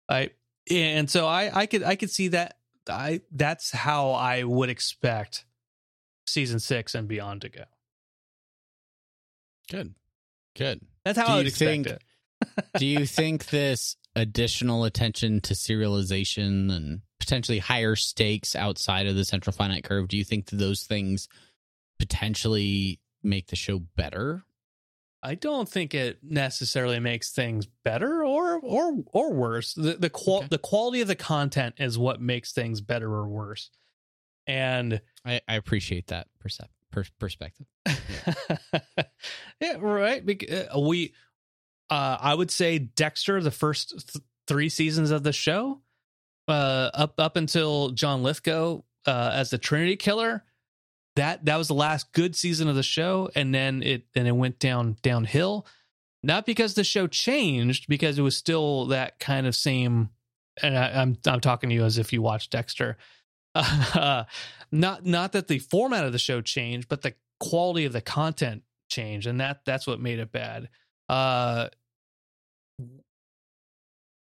I 0.08 0.30
and 0.70 1.10
so 1.10 1.26
I 1.26 1.50
I 1.62 1.66
could 1.66 1.82
I 1.82 1.96
could 1.96 2.12
see 2.12 2.28
that 2.28 2.58
I 2.88 3.22
that's 3.32 3.72
how 3.72 4.12
I 4.12 4.44
would 4.44 4.70
expect 4.70 5.46
season 6.30 6.60
6 6.60 6.96
and 6.96 7.08
beyond 7.08 7.42
to 7.42 7.50
go. 7.50 7.64
Good. 9.70 9.94
Good. 10.56 10.82
That's 11.06 11.18
how 11.18 11.28
Do 11.28 11.32
I 11.34 11.36
would 11.38 11.48
expect 11.48 11.70
think- 11.70 11.88
it. 11.88 12.02
Do 12.80 12.86
you 12.86 13.06
think 13.06 13.48
this 13.48 13.96
additional 14.16 14.86
attention 14.86 15.42
to 15.42 15.54
serialization 15.54 16.74
and 16.76 17.02
potentially 17.20 17.60
higher 17.60 17.96
stakes 17.96 18.56
outside 18.56 19.08
of 19.08 19.16
the 19.16 19.26
central 19.26 19.54
finite 19.54 19.84
curve, 19.84 20.08
do 20.08 20.18
you 20.18 20.24
think 20.24 20.48
that 20.48 20.56
those 20.56 20.84
things 20.84 21.28
potentially 22.00 23.00
make 23.24 23.48
the 23.48 23.56
show 23.56 23.80
better? 23.80 24.44
I 25.22 25.36
don't 25.36 25.68
think 25.68 25.94
it 25.94 26.20
necessarily 26.24 27.00
makes 27.00 27.32
things 27.32 27.68
better 27.84 28.24
or 28.24 28.58
or 28.60 29.04
or 29.08 29.34
worse. 29.34 29.74
The 29.74 29.96
the 29.98 30.10
qual 30.10 30.38
Okay. 30.40 30.48
the 30.52 30.58
quality 30.58 31.02
of 31.02 31.10
the 31.10 31.16
content 31.16 31.76
is 31.78 31.98
what 31.98 32.22
makes 32.22 32.54
things 32.54 32.80
better 32.80 33.14
or 33.14 33.28
worse. 33.28 33.70
And 34.48 35.02
I, 35.26 35.42
I 35.48 35.56
appreciate 35.56 36.08
that 36.08 36.28
percep- 36.44 36.70
per- 36.92 37.04
perspective. 37.20 37.66
yeah, 39.60 39.78
right. 39.80 40.24
Uh, 40.74 40.80
we, 40.80 41.14
uh, 41.90 42.18
I 42.20 42.34
would 42.34 42.52
say 42.52 42.80
Dexter, 42.80 43.42
the 43.42 43.52
first 43.52 44.14
th- 44.14 44.24
three 44.48 44.70
seasons 44.70 45.12
of 45.12 45.24
the 45.24 45.34
show, 45.34 45.82
uh, 46.48 46.90
up 46.94 47.14
up 47.18 47.36
until 47.36 47.90
John 47.90 48.24
Lithgow 48.24 48.82
uh, 49.06 49.32
as 49.34 49.50
the 49.50 49.58
Trinity 49.58 49.96
Killer, 49.96 50.44
that 51.16 51.46
that 51.46 51.58
was 51.58 51.68
the 51.68 51.74
last 51.74 52.12
good 52.14 52.36
season 52.36 52.68
of 52.68 52.76
the 52.76 52.84
show, 52.84 53.30
and 53.36 53.54
then 53.54 53.84
it 53.84 54.04
and 54.16 54.28
it 54.28 54.32
went 54.34 54.60
down 54.60 54.98
downhill. 55.02 55.66
Not 56.22 56.46
because 56.46 56.74
the 56.74 56.84
show 56.84 57.08
changed, 57.08 57.88
because 57.88 58.20
it 58.20 58.24
was 58.24 58.36
still 58.36 58.88
that 58.88 59.20
kind 59.20 59.48
of 59.48 59.56
same. 59.56 60.10
And 60.62 60.78
I, 60.78 61.02
I'm 61.02 61.18
I'm 61.26 61.40
talking 61.40 61.70
to 61.70 61.76
you 61.76 61.86
as 61.86 61.98
if 61.98 62.12
you 62.12 62.22
watched 62.22 62.52
Dexter. 62.52 62.98
Uh, 63.56 64.26
not 64.72 65.06
not 65.06 65.32
that 65.34 65.48
the 65.48 65.60
format 65.60 66.06
of 66.06 66.12
the 66.12 66.20
show 66.20 66.42
changed, 66.42 66.88
but 66.88 67.02
the 67.02 67.14
quality 67.40 67.86
of 67.86 67.94
the 67.94 68.02
content 68.02 68.64
changed, 68.90 69.28
and 69.28 69.40
that 69.40 69.66
that's 69.66 69.88
what 69.88 70.00
made 70.00 70.20
it 70.20 70.32
bad. 70.32 70.70
Uh, 71.08 71.70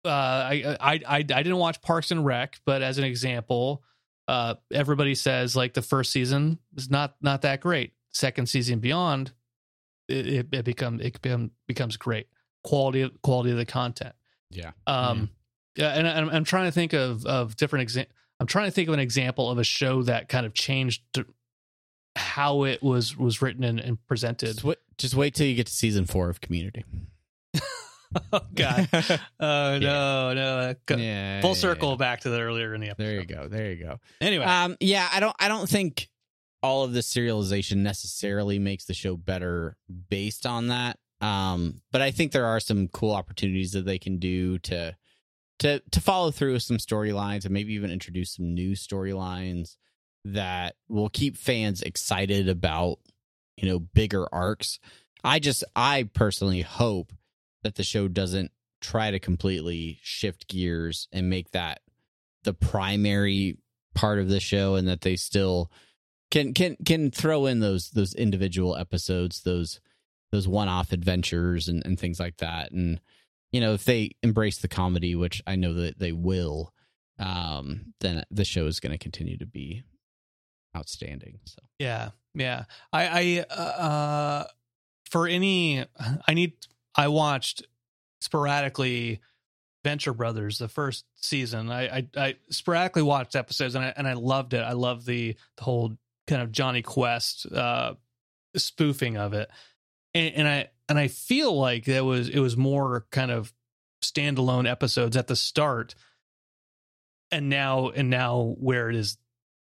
uh, 0.04 0.08
I, 0.08 0.76
I 0.80 0.92
I 1.06 1.16
I 1.16 1.22
didn't 1.22 1.56
watch 1.56 1.82
Parks 1.82 2.10
and 2.10 2.24
Rec, 2.24 2.60
but 2.64 2.82
as 2.82 2.98
an 2.98 3.04
example, 3.04 3.82
uh, 4.28 4.54
everybody 4.72 5.14
says 5.14 5.56
like 5.56 5.74
the 5.74 5.82
first 5.82 6.12
season 6.12 6.58
is 6.76 6.90
not 6.90 7.16
not 7.20 7.42
that 7.42 7.60
great. 7.60 7.92
Second 8.12 8.48
season 8.48 8.80
beyond, 8.80 9.32
it 10.08 10.26
it, 10.26 10.46
it 10.52 10.64
becomes 10.64 11.02
it 11.02 11.20
become, 11.20 11.50
becomes 11.66 11.96
great. 11.96 12.28
Quality 12.64 13.02
of 13.02 13.22
quality 13.22 13.50
of 13.50 13.56
the 13.56 13.66
content. 13.66 14.14
Yeah. 14.50 14.72
Um, 14.86 15.30
yeah, 15.76 15.90
and 15.90 16.08
I'm, 16.08 16.28
I'm 16.28 16.44
trying 16.44 16.66
to 16.66 16.72
think 16.72 16.92
of 16.92 17.24
of 17.26 17.56
different 17.56 17.88
exa- 17.88 18.06
I'm 18.41 18.47
trying 18.47 18.66
to 18.66 18.70
think 18.72 18.88
of 18.88 18.95
an 18.95 19.01
example 19.01 19.51
of 19.51 19.59
a 19.59 19.64
show 19.64 20.03
that 20.05 20.28
kind 20.28 20.47
of 20.47 20.55
changed 20.55 21.03
how 22.16 22.64
it 22.64 22.82
was 22.82 23.16
was 23.16 23.43
written 23.43 23.62
and, 23.64 23.78
and 23.78 23.99
presented. 24.07 24.47
Just 24.55 24.64
wait, 24.64 24.78
just 24.99 25.14
wait 25.14 25.34
till 25.34 25.47
you 25.47 25.55
get 25.55 25.66
to 25.66 25.72
season 25.72 26.07
four 26.07 26.30
of 26.30 26.41
Community. 26.41 26.84
oh 28.32 28.41
God! 28.55 28.88
Oh 29.41 29.78
no, 29.78 30.32
no! 30.34 30.74
Go- 30.86 30.97
yeah, 30.97 31.41
Full 31.43 31.51
yeah, 31.51 31.55
circle 31.55 31.91
yeah. 31.91 31.97
back 31.97 32.20
to 32.20 32.30
the 32.30 32.41
earlier 32.41 32.74
in 32.74 32.80
the 32.80 32.88
episode. 32.91 33.05
There 33.07 33.20
you 33.20 33.26
go. 33.26 33.49
There 33.49 33.70
you 33.72 33.84
go. 33.84 34.01
Anyway, 34.20 34.45
Um, 34.45 34.76
yeah, 34.80 35.09
I 35.12 35.20
don't. 35.20 35.36
I 35.38 35.49
don't 35.49 35.68
think 35.68 36.09
all 36.62 36.82
of 36.84 36.93
the 36.93 37.01
serialization 37.01 37.76
necessarily 37.78 38.59
makes 38.59 38.84
the 38.84 38.95
show 38.95 39.16
better 39.16 39.76
based 40.09 40.45
on 40.47 40.68
that. 40.68 40.99
Um, 41.22 41.82
but 41.93 42.01
I 42.03 42.11
think 42.11 42.32
there 42.32 42.47
are 42.47 42.61
some 42.61 42.88
cool 42.88 43.12
opportunities 43.12 43.72
that 43.72 43.84
they 43.84 43.99
can 43.99 44.18
do 44.18 44.59
to 44.61 44.97
to 45.61 45.80
to 45.90 46.00
follow 46.00 46.30
through 46.30 46.54
with 46.54 46.62
some 46.62 46.78
storylines 46.78 47.44
and 47.44 47.54
maybe 47.54 47.74
even 47.74 47.90
introduce 47.90 48.32
some 48.32 48.54
new 48.54 48.72
storylines 48.72 49.76
that 50.24 50.74
will 50.88 51.08
keep 51.08 51.36
fans 51.36 51.82
excited 51.82 52.48
about 52.48 52.98
you 53.56 53.68
know 53.68 53.78
bigger 53.78 54.26
arcs. 54.34 54.78
I 55.22 55.38
just 55.38 55.62
I 55.76 56.08
personally 56.12 56.62
hope 56.62 57.12
that 57.62 57.76
the 57.76 57.82
show 57.82 58.08
doesn't 58.08 58.50
try 58.80 59.11
to 59.11 59.18
completely 59.18 59.98
shift 60.02 60.48
gears 60.48 61.06
and 61.12 61.28
make 61.28 61.50
that 61.52 61.80
the 62.44 62.54
primary 62.54 63.58
part 63.94 64.18
of 64.18 64.28
the 64.28 64.40
show 64.40 64.76
and 64.76 64.88
that 64.88 65.02
they 65.02 65.16
still 65.16 65.70
can 66.30 66.54
can 66.54 66.76
can 66.86 67.11
throw 67.11 67.44
in 67.44 67.61
those 67.61 67.90
those 67.90 68.14
individual 68.14 68.76
episodes 68.76 69.42
those 69.42 69.80
those 70.32 70.48
one-off 70.48 70.92
adventures 70.92 71.68
and, 71.68 71.84
and 71.84 71.98
things 71.98 72.18
like 72.18 72.38
that 72.38 72.70
and 72.70 73.00
you 73.53 73.61
know 73.61 73.74
if 73.74 73.84
they 73.84 74.12
embrace 74.22 74.59
the 74.59 74.68
comedy 74.68 75.14
which 75.14 75.42
i 75.46 75.57
know 75.57 75.74
that 75.74 75.98
they 75.98 76.12
will 76.12 76.72
um 77.18 77.92
then 78.01 78.24
the 78.30 78.44
show 78.44 78.66
is 78.66 78.80
going 78.80 78.92
to 78.92 78.98
continue 78.98 79.36
to 79.36 79.46
be 79.46 79.82
outstanding 80.76 81.40
so 81.44 81.59
Yeah, 81.78 82.11
yeah. 82.34 82.64
I, 82.92 83.44
I, 83.51 83.55
uh, 83.55 84.44
for 85.11 85.26
any, 85.26 85.84
I 86.26 86.34
need. 86.34 86.55
I 86.94 87.09
watched 87.09 87.66
sporadically 88.20 89.20
Venture 89.84 90.12
Brothers 90.12 90.59
the 90.59 90.68
first 90.68 91.05
season. 91.16 91.70
I, 91.70 91.98
I, 91.98 92.09
I 92.16 92.34
sporadically 92.51 93.03
watched 93.03 93.36
episodes 93.36 93.74
and 93.74 93.84
I 93.84 93.92
and 93.96 94.07
I 94.07 94.12
loved 94.14 94.55
it. 94.55 94.61
I 94.61 94.72
love 94.72 95.05
the 95.05 95.36
the 95.57 95.64
whole 95.64 95.96
kind 96.26 96.42
of 96.42 96.53
Jonny 96.53 96.82
Quest 96.82 97.46
uh, 97.53 97.94
spoofing 98.57 99.16
of 99.16 99.32
it, 99.32 99.51
and, 100.14 100.34
and 100.34 100.48
I 100.48 100.68
and 100.91 100.99
I 100.99 101.07
feel 101.07 101.57
like 101.57 101.84
there 101.84 102.05
was 102.05 102.28
it 102.28 102.41
was 102.41 102.57
more 102.57 103.07
kind 103.12 103.30
of 103.30 103.55
standalone 104.03 104.68
episodes 104.68 105.16
at 105.16 105.28
the 105.28 105.36
start, 105.36 105.95
and 107.30 107.49
now 107.49 107.91
and 107.91 108.11
now 108.11 108.57
where 108.59 108.91
it 108.91 108.97
is 108.97 109.16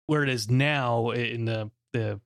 where 0.07 0.25
it 0.25 0.29
is 0.29 0.51
now 0.51 1.11
in 1.11 1.45
the 1.45 1.70
the 1.93 2.20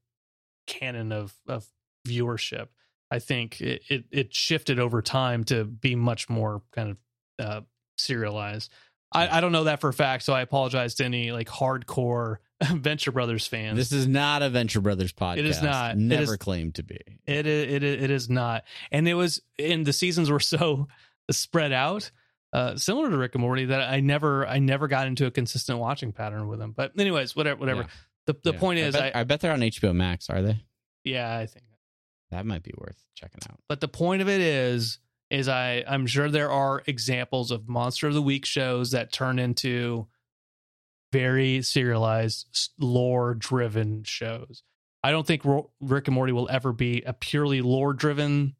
canon 0.67 1.13
of 1.13 1.35
of 1.47 1.67
viewership. 2.09 2.69
I 3.11 3.19
think 3.19 3.61
it, 3.61 3.83
it, 3.89 4.05
it 4.11 4.35
shifted 4.35 4.81
over 4.81 5.01
time 5.01 5.45
to 5.45 5.65
be 5.65 5.95
much 5.95 6.29
more 6.29 6.63
kind 6.73 6.97
of 7.39 7.47
uh, 7.47 7.61
serialized. 7.99 8.73
I, 9.13 9.39
I 9.39 9.41
don't 9.41 9.53
know 9.53 9.65
that 9.65 9.81
for 9.81 9.91
a 9.91 9.93
fact, 9.93 10.25
so 10.25 10.33
I 10.33 10.41
apologize 10.41 10.95
to 10.97 11.05
any 11.05 11.31
like 11.31 11.49
hardcore 11.49 12.39
Venture 12.65 13.13
Brothers 13.13 13.47
fans. 13.47 13.77
This 13.77 13.93
is 13.93 14.07
not 14.07 14.43
a 14.43 14.49
Venture 14.49 14.81
Brothers 14.81 15.13
podcast. 15.13 15.39
It 15.39 15.47
is 15.47 15.63
not. 15.63 15.97
Never 15.97 16.33
is- 16.35 16.37
claimed 16.39 16.77
to 16.77 16.83
be. 16.83 16.99
It 17.27 17.47
is, 17.47 17.73
it 17.75 17.83
is, 17.83 18.03
it 18.05 18.11
is 18.11 18.31
not. 18.31 18.65
And 18.91 19.07
it 19.09 19.15
was, 19.15 19.43
and 19.59 19.85
the 19.87 19.93
seasons 19.93 20.31
were 20.31 20.41
so 20.41 20.89
spread 21.31 21.73
out, 21.73 22.11
uh, 22.53 22.77
similar 22.77 23.11
to 23.11 23.17
Rick 23.19 23.35
and 23.35 23.43
Morty, 23.43 23.67
that 23.67 23.83
I 23.83 24.01
never, 24.01 24.47
I 24.47 24.59
never 24.59 24.89
got 24.89 25.07
into 25.07 25.27
a 25.27 25.31
consistent 25.31 25.79
watching 25.79 26.13
pattern 26.13 26.49
with 26.49 26.59
them. 26.59 26.73
But 26.75 26.93
anyways, 26.99 27.37
whatever, 27.37 27.61
whatever. 27.61 27.83
Yeah. 27.83 27.87
The 28.27 28.37
the 28.43 28.53
Yeah. 28.55 28.59
point 28.59 28.79
is, 28.81 28.97
I 28.97 29.09
I, 29.09 29.21
I 29.21 29.25
bet 29.25 29.41
they're 29.41 29.53
on 29.53 29.61
HBO 29.61 29.95
Max. 29.95 30.31
Are 30.31 30.43
they? 30.43 30.63
yeah, 31.05 31.37
I 31.37 31.47
think. 31.47 31.65
That 32.33 32.45
might 32.47 32.63
be 32.65 32.73
worth 32.77 33.01
checking 33.15 33.39
out. 33.49 33.61
But 33.69 33.81
the 33.81 33.87
point 33.89 34.21
of 34.21 34.29
it 34.29 34.41
is, 34.41 34.99
is 35.31 35.47
I, 35.49 35.85
I'm 35.87 36.07
sure 36.09 36.29
there 36.29 36.51
are 36.51 36.83
examples 36.87 37.53
of 37.53 37.69
Monster 37.69 38.09
of 38.09 38.15
the 38.15 38.23
Week 38.23 38.45
shows 38.45 38.91
that 38.91 39.13
turn 39.13 39.39
into 39.39 40.09
very 41.13 41.63
serialized, 41.63 42.71
lore 42.79 43.35
driven 43.35 44.05
shows. 44.05 44.63
I 45.03 45.11
don't 45.11 45.27
think 45.27 45.43
Rick 45.81 46.09
and 46.09 46.15
Morty 46.15 46.33
will 46.33 46.49
ever 46.51 46.73
be 46.73 47.03
a 47.03 47.13
purely 47.13 47.63
lore 47.63 47.93
driven 47.93 48.57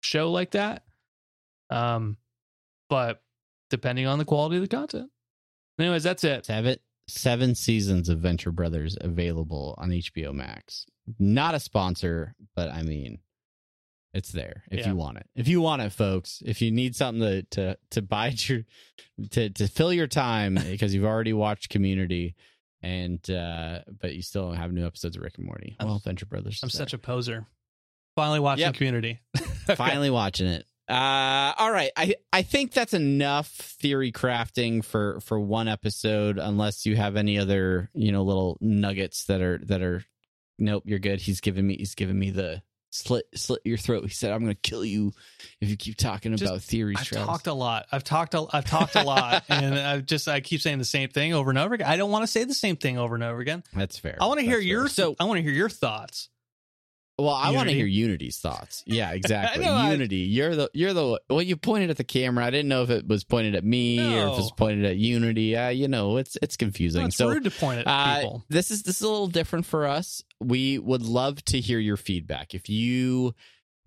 show 0.00 0.30
like 0.30 0.52
that. 0.52 0.84
Um, 1.68 2.16
but 2.88 3.22
depending 3.70 4.06
on 4.06 4.18
the 4.18 4.24
quality 4.24 4.56
of 4.56 4.62
the 4.62 4.68
content. 4.68 5.10
Anyways, 5.78 6.02
that's 6.02 6.24
it. 6.24 6.44
Seven 6.46 6.76
seven 7.08 7.54
seasons 7.54 8.08
of 8.08 8.18
Venture 8.18 8.52
Brothers 8.52 8.96
available 9.00 9.74
on 9.78 9.90
HBO 9.90 10.32
Max. 10.32 10.86
Not 11.18 11.54
a 11.54 11.60
sponsor, 11.60 12.34
but 12.54 12.70
I 12.70 12.82
mean, 12.82 13.18
it's 14.12 14.32
there 14.32 14.64
if 14.70 14.80
Yeah. 14.80 14.88
you 14.88 14.96
want 14.96 15.18
it. 15.18 15.26
If 15.36 15.46
you 15.48 15.60
want 15.60 15.82
it, 15.82 15.92
folks. 15.92 16.42
If 16.44 16.60
you 16.62 16.70
need 16.70 16.96
something 16.96 17.20
to 17.22 17.42
to 17.42 17.78
to 17.90 18.02
bide 18.02 18.40
your 18.48 18.64
to 19.30 19.50
to 19.50 19.68
fill 19.68 19.92
your 19.92 20.06
time 20.08 20.54
because 20.70 20.94
you've 20.94 21.04
already 21.04 21.32
watched 21.32 21.68
Community, 21.70 22.34
and 22.82 23.28
uh 23.30 23.80
but 24.00 24.14
you 24.14 24.22
still 24.22 24.52
have 24.52 24.72
new 24.72 24.86
episodes 24.86 25.16
of 25.16 25.22
Rick 25.22 25.38
and 25.38 25.46
Morty. 25.46 25.76
I'm- 25.78 25.88
Well, 25.88 25.98
Venture 25.98 26.26
Brothers. 26.26 26.60
I'm 26.62 26.70
such 26.70 26.92
a 26.92 26.98
poser. 26.98 27.46
Finally 28.16 28.40
watching 28.40 28.64
Yep. 28.66 28.74
Community. 28.74 29.20
there. 29.66 29.76
finally 29.76 30.10
watching 30.10 30.46
it. 30.48 30.66
Uh, 30.88 31.52
all 31.56 31.70
right. 31.70 31.92
I 31.96 32.16
I 32.32 32.42
think 32.42 32.72
that's 32.72 32.94
enough 32.94 33.46
theory 33.48 34.10
crafting 34.10 34.84
for 34.84 35.20
for 35.20 35.38
one 35.38 35.68
episode. 35.68 36.38
Unless 36.38 36.84
you 36.84 36.96
have 36.96 37.14
any 37.14 37.38
other 37.38 37.88
you 37.94 38.10
know 38.10 38.24
little 38.24 38.58
nuggets 38.60 39.24
that 39.26 39.40
are 39.40 39.58
that 39.66 39.82
are. 39.82 40.04
Nope, 40.58 40.82
you're 40.86 40.98
good. 40.98 41.20
He's 41.20 41.40
giving 41.40 41.64
me 41.66 41.76
he's 41.76 41.94
giving 41.94 42.18
me 42.18 42.30
the 42.30 42.62
slit 42.90 43.24
slit 43.34 43.60
your 43.64 43.78
throat. 43.78 44.02
He 44.04 44.10
said, 44.10 44.32
"I'm 44.32 44.42
going 44.42 44.54
to 44.54 44.60
kill 44.60 44.84
you 44.84 45.12
if 45.60 45.68
you 45.70 45.76
keep 45.76 45.96
talking 45.96 46.32
Just- 46.36 46.42
about 46.50 46.62
theories." 46.62 46.98
I've 47.00 47.06
Travis." 47.06 47.26
talked 47.26 47.46
a 47.46 47.52
lot. 47.54 47.86
I've 47.90 48.04
talked. 48.04 48.34
A, 48.34 48.46
I've 48.52 48.64
talked 48.64 48.96
a 48.96 49.02
lot, 49.02 49.44
and 49.48 49.78
I 49.78 50.00
just 50.00 50.28
I 50.28 50.40
keep 50.40 50.60
saying 50.60 50.78
the 50.78 50.84
same 50.84 51.08
thing 51.08 51.32
over 51.32 51.50
and 51.50 51.58
over 51.58 51.74
again. 51.74 51.86
I 51.88 51.96
don't 51.96 52.10
want 52.10 52.22
to 52.24 52.26
say 52.26 52.44
the 52.44 52.54
same 52.54 52.76
thing 52.76 52.98
over 52.98 53.14
and 53.14 53.24
over 53.24 53.40
again. 53.40 53.62
That's 53.74 53.98
fair. 53.98 54.18
I 54.20 54.26
want 54.26 54.40
to 54.40 54.44
hear 54.46 54.56
fair. 54.58 54.60
your. 54.60 54.88
So, 54.88 55.16
I 55.18 55.24
want 55.24 55.38
to 55.38 55.42
hear 55.42 55.52
your 55.52 55.68
thoughts. 55.70 56.28
Well, 57.20 57.34
I 57.34 57.50
want 57.52 57.68
to 57.68 57.74
hear 57.74 57.86
Unity's 57.86 58.38
thoughts. 58.38 58.82
Yeah, 58.86 59.10
exactly. 59.14 59.64
know, 59.64 59.72
I- 59.72 59.92
Unity. 59.92 60.16
You're 60.16 60.56
the 60.56 60.70
you're 60.74 60.92
the 60.92 61.20
well. 61.28 61.42
You 61.42 61.56
pointed 61.56 61.90
at 61.90 61.96
the 61.96 62.04
camera. 62.04 62.44
I 62.44 62.50
didn't 62.50 62.68
know 62.68 62.82
if 62.82 62.90
it 62.90 63.06
was 63.06 63.24
pointed 63.24 63.54
at 63.54 63.64
me 63.64 63.98
or 63.98 64.26
if 64.28 64.32
it 64.34 64.36
was 64.36 64.52
pointed 64.52 64.84
at 64.84 64.96
Unity. 64.96 65.56
Uh, 65.56 65.68
you 65.68 65.88
know, 65.88 66.16
it's 66.16 66.36
it's 66.42 66.56
confusing. 66.56 67.00
No, 67.02 67.06
it's 67.06 67.16
so 67.16 67.28
rude 67.28 67.44
to 67.44 67.50
point 67.50 67.80
at 67.80 67.86
Uh, 67.86 68.16
people. 68.20 68.44
this 68.48 68.70
is 68.70 68.82
this 68.82 68.96
is 68.96 69.02
a 69.02 69.08
little 69.08 69.26
different 69.28 69.66
for 69.66 69.86
us. 69.86 70.22
We 70.40 70.78
would 70.78 71.02
love 71.02 71.44
to 71.46 71.60
hear 71.60 71.78
your 71.78 71.96
feedback. 71.96 72.54
If 72.54 72.68
you 72.68 73.34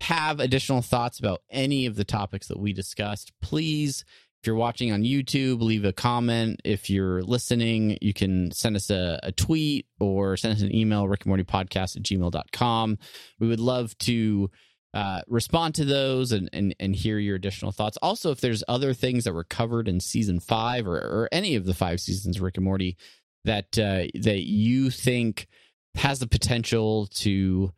have 0.00 0.40
additional 0.40 0.82
thoughts 0.82 1.18
about 1.18 1.42
any 1.50 1.86
of 1.86 1.96
the 1.96 2.04
topics 2.04 2.48
that 2.48 2.58
we 2.58 2.72
discussed, 2.72 3.32
please. 3.40 4.04
If 4.44 4.48
you're 4.48 4.56
watching 4.56 4.92
on 4.92 5.04
YouTube, 5.04 5.62
leave 5.62 5.86
a 5.86 5.92
comment. 5.94 6.60
If 6.66 6.90
you're 6.90 7.22
listening, 7.22 7.96
you 8.02 8.12
can 8.12 8.50
send 8.50 8.76
us 8.76 8.90
a, 8.90 9.18
a 9.22 9.32
tweet 9.32 9.86
or 9.98 10.36
send 10.36 10.54
us 10.54 10.60
an 10.60 10.74
email, 10.74 11.08
Rick 11.08 11.22
and 11.22 11.28
Morty 11.28 11.44
podcast 11.44 11.96
at 11.96 12.02
gmail.com. 12.02 12.98
We 13.40 13.48
would 13.48 13.58
love 13.58 13.96
to 14.00 14.50
uh, 14.92 15.22
respond 15.28 15.76
to 15.76 15.86
those 15.86 16.30
and, 16.32 16.50
and, 16.52 16.76
and 16.78 16.94
hear 16.94 17.18
your 17.18 17.36
additional 17.36 17.72
thoughts. 17.72 17.96
Also, 18.02 18.32
if 18.32 18.42
there's 18.42 18.62
other 18.68 18.92
things 18.92 19.24
that 19.24 19.32
were 19.32 19.44
covered 19.44 19.88
in 19.88 19.98
season 19.98 20.40
five 20.40 20.86
or, 20.86 20.98
or 20.98 21.28
any 21.32 21.54
of 21.54 21.64
the 21.64 21.72
five 21.72 21.98
seasons 21.98 22.36
of 22.36 22.42
Rick 22.42 22.58
and 22.58 22.64
Morty 22.64 22.98
that 23.46 23.78
uh, 23.78 24.04
that 24.20 24.42
you 24.44 24.90
think 24.90 25.48
has 25.94 26.18
the 26.18 26.26
potential 26.26 27.06
to 27.14 27.72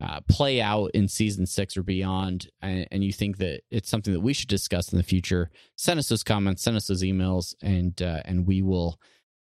uh, 0.00 0.20
play 0.28 0.60
out 0.60 0.90
in 0.94 1.08
season 1.08 1.46
six 1.46 1.76
or 1.76 1.82
beyond, 1.82 2.48
and, 2.62 2.88
and 2.90 3.04
you 3.04 3.12
think 3.12 3.36
that 3.38 3.62
it's 3.70 3.88
something 3.90 4.14
that 4.14 4.20
we 4.20 4.32
should 4.32 4.48
discuss 4.48 4.92
in 4.92 4.98
the 4.98 5.04
future, 5.04 5.50
send 5.76 5.98
us 5.98 6.08
those 6.08 6.24
comments, 6.24 6.62
send 6.62 6.76
us 6.76 6.86
those 6.86 7.02
emails, 7.02 7.54
and 7.62 8.00
uh, 8.00 8.20
and 8.24 8.46
we 8.46 8.62
will, 8.62 8.98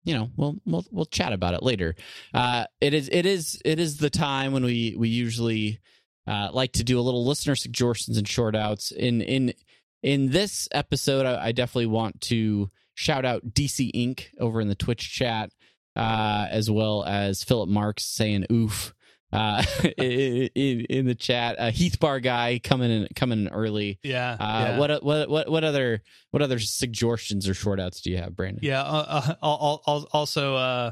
you 0.03 0.13
know, 0.13 0.29
we'll 0.35 0.57
we'll 0.65 0.85
we'll 0.91 1.05
chat 1.05 1.31
about 1.31 1.53
it 1.53 1.63
later. 1.63 1.95
Uh, 2.33 2.65
it 2.81 2.93
is 2.93 3.09
it 3.11 3.25
is 3.25 3.61
it 3.63 3.79
is 3.79 3.97
the 3.97 4.09
time 4.09 4.51
when 4.51 4.65
we 4.65 4.95
we 4.97 5.07
usually 5.07 5.79
uh, 6.27 6.49
like 6.51 6.73
to 6.73 6.83
do 6.83 6.99
a 6.99 7.01
little 7.01 7.25
listener 7.25 7.55
suggestions 7.55 8.17
and 8.17 8.27
short 8.27 8.55
outs. 8.55 8.91
In 8.91 9.21
in 9.21 9.53
in 10.01 10.29
this 10.31 10.67
episode, 10.73 11.25
I, 11.25 11.47
I 11.47 11.51
definitely 11.53 11.85
want 11.85 12.19
to 12.21 12.69
shout 12.95 13.23
out 13.23 13.53
DC 13.53 13.91
Inc. 13.93 14.25
over 14.39 14.59
in 14.59 14.67
the 14.67 14.75
Twitch 14.75 15.09
chat, 15.09 15.51
uh, 15.95 16.47
as 16.51 16.69
well 16.69 17.05
as 17.05 17.45
Philip 17.45 17.69
Marks 17.69 18.03
saying 18.03 18.45
"oof." 18.51 18.93
Uh, 19.33 19.63
in, 19.97 20.85
in, 20.85 21.05
the 21.05 21.15
chat, 21.15 21.59
uh, 21.59 21.71
Heath 21.71 21.99
Bar 21.99 22.19
guy 22.19 22.59
coming 22.63 22.91
in 22.91 23.07
coming 23.15 23.39
in 23.39 23.47
early. 23.49 23.99
Yeah. 24.03 24.37
Uh, 24.39 24.43
yeah. 24.43 24.77
What 24.77 25.03
what 25.03 25.29
what 25.29 25.49
what 25.49 25.63
other 25.63 26.03
what 26.31 26.41
other 26.41 26.59
suggestions 26.59 27.49
or 27.49 27.53
short 27.53 27.79
outs 27.79 28.01
do 28.01 28.11
you 28.11 28.17
have, 28.17 28.35
Brandon? 28.35 28.59
Yeah. 28.61 28.81
Uh, 28.81 29.05
uh, 29.07 29.35
al- 29.41 29.83
al- 29.87 30.09
also, 30.13 30.55
uh, 30.55 30.91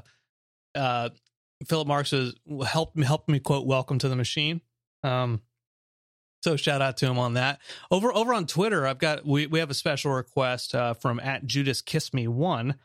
uh, 0.76 1.10
Philip 1.68 1.88
Marks 1.88 2.12
was 2.12 2.36
helped 2.68 2.98
me 2.98 3.06
helped 3.06 3.30
me 3.30 3.40
quote 3.40 3.68
"Welcome 3.68 4.00
to 4.00 4.10
the 4.10 4.16
Machine." 4.16 4.62
Um, 5.04 5.42
so 6.44 6.56
shout 6.56 6.82
out 6.82 6.98
to 6.98 7.06
him 7.06 7.20
on 7.20 7.36
that. 7.36 7.60
Over 7.92 8.14
over 8.14 8.34
on 8.34 8.48
Twitter, 8.48 8.88
I've 8.88 9.00
got 9.00 9.26
we 9.26 9.46
we 9.48 9.60
have 9.60 9.70
a 9.70 9.76
special 9.76 10.12
request 10.12 10.74
uh, 10.74 10.96
from 10.96 11.20
at 11.20 11.46
Judas 11.46 11.82
Kiss 11.82 12.14
Me 12.14 12.28
One. 12.28 12.76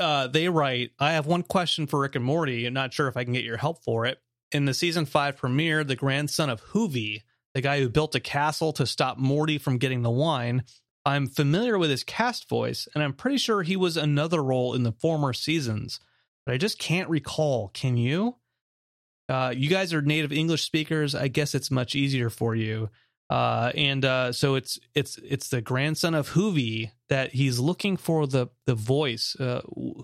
Uh, 0.00 0.26
they 0.26 0.48
write, 0.48 0.92
I 0.98 1.12
have 1.12 1.26
one 1.26 1.42
question 1.42 1.86
for 1.86 2.00
Rick 2.00 2.16
and 2.16 2.24
Morty. 2.24 2.66
I'm 2.66 2.72
not 2.72 2.94
sure 2.94 3.06
if 3.06 3.16
I 3.16 3.24
can 3.24 3.34
get 3.34 3.44
your 3.44 3.58
help 3.58 3.84
for 3.84 4.06
it. 4.06 4.18
In 4.50 4.64
the 4.64 4.74
season 4.74 5.04
five 5.04 5.36
premiere, 5.36 5.84
the 5.84 5.94
grandson 5.94 6.48
of 6.48 6.62
Hoovy, 6.62 7.22
the 7.54 7.60
guy 7.60 7.80
who 7.80 7.88
built 7.88 8.14
a 8.14 8.20
castle 8.20 8.72
to 8.72 8.86
stop 8.86 9.18
Morty 9.18 9.58
from 9.58 9.78
getting 9.78 10.02
the 10.02 10.10
wine, 10.10 10.64
I'm 11.04 11.26
familiar 11.26 11.78
with 11.78 11.90
his 11.90 12.02
cast 12.02 12.48
voice, 12.48 12.88
and 12.94 13.04
I'm 13.04 13.12
pretty 13.12 13.38
sure 13.38 13.62
he 13.62 13.76
was 13.76 13.96
another 13.96 14.42
role 14.42 14.74
in 14.74 14.82
the 14.82 14.92
former 14.92 15.32
seasons, 15.32 16.00
but 16.46 16.54
I 16.54 16.58
just 16.58 16.78
can't 16.78 17.08
recall. 17.08 17.68
Can 17.68 17.96
you? 17.96 18.36
Uh, 19.28 19.52
you 19.56 19.68
guys 19.68 19.94
are 19.94 20.02
native 20.02 20.32
English 20.32 20.64
speakers. 20.64 21.14
I 21.14 21.28
guess 21.28 21.54
it's 21.54 21.70
much 21.70 21.94
easier 21.94 22.30
for 22.30 22.54
you. 22.56 22.90
Uh, 23.30 23.70
and 23.76 24.04
uh, 24.04 24.32
so 24.32 24.56
it's 24.56 24.78
it's 24.94 25.16
it's 25.18 25.48
the 25.48 25.62
grandson 25.62 26.14
of 26.14 26.30
Hoovy 26.30 26.90
that 27.08 27.32
he's 27.32 27.60
looking 27.60 27.96
for 27.96 28.26
the 28.26 28.48
the 28.66 28.74
voice. 28.74 29.36
Uh, 29.38 29.62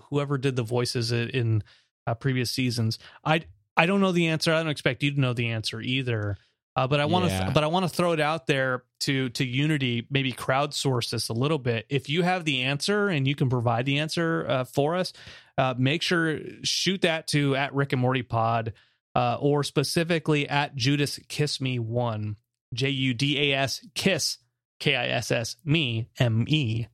whoever 0.09 0.37
did 0.37 0.55
the 0.55 0.63
voices 0.63 1.11
in 1.11 1.61
uh, 2.07 2.13
previous 2.15 2.49
seasons. 2.51 2.97
I 3.25 3.41
I 3.75 3.85
don't 3.85 3.99
know 3.99 4.13
the 4.13 4.27
answer. 4.27 4.53
I 4.53 4.57
don't 4.63 4.71
expect 4.71 5.03
you 5.03 5.11
to 5.13 5.19
know 5.19 5.33
the 5.33 5.49
answer 5.49 5.81
either. 5.81 6.37
Uh, 6.77 6.85
but 6.87 6.99
I 6.99 7.05
want 7.05 7.25
to, 7.25 7.31
Yeah. 7.31 7.49
but 7.49 7.63
I 7.63 7.67
want 7.67 7.85
to 7.85 7.89
throw 7.89 8.11
it 8.11 8.19
out 8.19 8.45
there 8.47 8.83
to 9.01 9.29
to 9.29 9.43
Unity, 9.43 10.05
maybe 10.11 10.31
crowdsource 10.31 11.09
this 11.09 11.27
a 11.27 11.33
little 11.33 11.57
bit. 11.57 11.85
If 11.89 12.07
you 12.07 12.21
have 12.21 12.45
the 12.45 12.61
answer 12.61 13.09
and 13.09 13.27
you 13.27 13.33
can 13.35 13.49
provide 13.49 13.85
the 13.87 13.97
answer 13.99 14.45
uh, 14.47 14.63
for 14.63 14.95
us, 14.95 15.11
uh, 15.57 15.73
make 15.77 16.01
sure 16.03 16.39
shoot 16.63 17.01
that 17.01 17.27
to 17.29 17.55
at 17.55 17.73
Rick 17.73 17.93
and 17.93 18.01
Morty 18.01 18.21
Pod, 18.21 18.73
uh, 19.15 19.37
or 19.41 19.63
specifically 19.63 20.47
at 20.47 20.75
Judas 20.75 21.19
Kiss 21.27 21.59
Me 21.59 21.79
One, 21.79 22.37
J 22.73 22.89
U 22.89 23.13
D 23.13 23.51
A 23.53 23.57
S 23.57 23.85
Kiss 23.95 24.37
K 24.79 24.95
I 24.95 25.07
S 25.07 25.31
S 25.31 25.55
Me 25.65 26.07
M 26.19 26.45
E. 26.47 26.87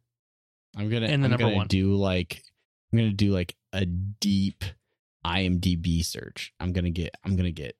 I'm 0.77 0.89
gonna 0.89 1.07
And 1.07 1.21
the 1.23 1.25
I'm 1.27 1.31
number 1.31 1.45
gonna 1.45 1.55
one. 1.55 1.67
do 1.67 1.95
like 1.95 2.41
I'm 2.91 2.99
gonna 2.99 3.11
do 3.11 3.31
like 3.31 3.55
a 3.71 3.85
deep 3.85 4.63
IMDb 5.25 6.03
search. 6.05 6.53
I'm 6.59 6.73
gonna 6.73 6.89
get 6.91 7.15
I'm 7.23 7.35
gonna 7.35 7.51
get 7.51 7.75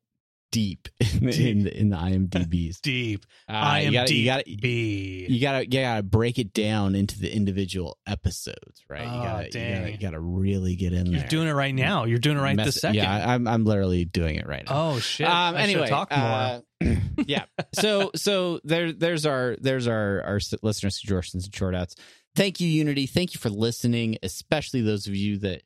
deep 0.59 0.87
in 0.99 1.25
the 1.25 1.49
in 1.49 1.63
the, 1.63 1.79
in 1.79 1.89
the 1.89 1.97
IMDb's. 1.97 2.79
Deep 2.79 3.25
Uh, 3.49 3.79
you 3.83 3.91
gotta 3.91 4.13
you 4.13 4.25
gotta 4.25 4.43
IMDb. 4.43 5.29
you 5.29 5.41
gotta 5.41 5.65
you 5.65 5.71
gotta 5.81 6.03
break 6.03 6.37
it 6.39 6.53
down 6.53 6.93
into 6.95 7.19
the 7.19 7.33
individual 7.35 7.97
episodes, 8.07 8.83
right? 8.89 9.01
you, 9.03 9.07
Oh, 9.09 9.23
gotta, 9.23 9.45
you 9.45 9.51
dang. 9.51 9.79
gotta 9.81 9.91
you 9.91 9.97
gotta 9.97 10.19
really 10.19 10.75
get 10.75 10.93
in 10.93 11.05
there. 11.05 11.11
You're 11.13 11.19
there. 11.21 11.27
doing 11.29 11.47
it 11.47 11.53
right 11.53 11.73
now. 11.73 12.05
You're 12.05 12.19
doing 12.19 12.37
it 12.37 12.41
right 12.41 12.55
Mess- 12.55 12.67
this 12.67 12.75
second. 12.81 12.95
Yeah, 12.95 13.33
I'm 13.33 13.47
I'm 13.47 13.65
literally 13.65 14.05
doing 14.05 14.35
it 14.35 14.47
right 14.47 14.63
now. 14.69 14.91
oh 14.93 14.99
shit! 14.99 15.27
Um, 15.27 15.55
I 15.55 15.61
anyway, 15.61 15.87
talk 15.87 16.11
more. 16.11 16.19
uh, 16.19 16.59
yeah. 17.25 17.45
So 17.73 18.11
so 18.15 18.59
there 18.63 18.91
there's 18.93 19.25
our 19.25 19.57
there's 19.59 19.87
our 19.87 20.21
our 20.23 20.39
listener 20.61 20.89
suggestions 20.91 21.45
and 21.45 21.55
short 21.55 21.75
outs. 21.75 21.95
Thank 22.35 22.59
you, 22.59 22.67
Unity. 22.67 23.05
Thank 23.07 23.33
you 23.33 23.39
for 23.39 23.49
listening, 23.49 24.17
especially 24.23 24.81
those 24.81 25.07
of 25.07 25.15
you 25.15 25.37
that 25.39 25.61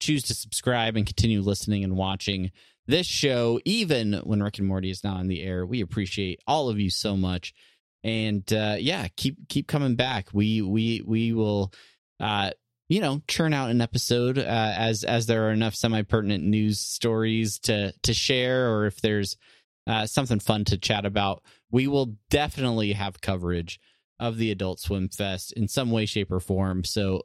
choose 0.00 0.22
to 0.24 0.34
subscribe 0.34 0.96
and 0.96 1.06
continue 1.06 1.40
listening 1.40 1.84
and 1.84 1.96
watching 1.96 2.50
this 2.86 3.06
show, 3.06 3.60
even 3.64 4.14
when 4.24 4.42
Rick 4.42 4.58
and 4.58 4.66
Morty 4.66 4.90
is 4.90 5.04
not 5.04 5.18
on 5.18 5.28
the 5.28 5.42
air. 5.42 5.64
We 5.64 5.80
appreciate 5.80 6.40
all 6.46 6.68
of 6.68 6.78
you 6.78 6.90
so 6.90 7.16
much, 7.16 7.54
and 8.02 8.50
uh, 8.52 8.76
yeah, 8.78 9.08
keep 9.16 9.48
keep 9.48 9.66
coming 9.66 9.96
back. 9.96 10.28
We 10.32 10.62
we 10.62 11.02
we 11.04 11.32
will. 11.32 11.72
Uh, 12.20 12.50
you 12.88 13.00
know, 13.00 13.22
churn 13.26 13.54
out 13.54 13.70
an 13.70 13.80
episode 13.80 14.38
uh, 14.38 14.42
as 14.42 15.02
as 15.02 15.24
there 15.24 15.48
are 15.48 15.52
enough 15.52 15.74
semi 15.74 16.02
pertinent 16.02 16.44
news 16.44 16.78
stories 16.78 17.58
to 17.60 17.94
to 18.02 18.12
share, 18.12 18.70
or 18.70 18.84
if 18.84 19.00
there's 19.00 19.38
uh, 19.86 20.06
something 20.06 20.40
fun 20.40 20.64
to 20.66 20.76
chat 20.76 21.06
about, 21.06 21.42
we 21.70 21.86
will 21.86 22.16
definitely 22.28 22.92
have 22.92 23.20
coverage 23.20 23.80
of 24.20 24.36
the 24.36 24.50
Adult 24.50 24.78
Swim 24.78 25.08
Fest 25.08 25.52
in 25.52 25.68
some 25.68 25.90
way, 25.90 26.06
shape, 26.06 26.30
or 26.30 26.38
form. 26.38 26.84
So 26.84 27.22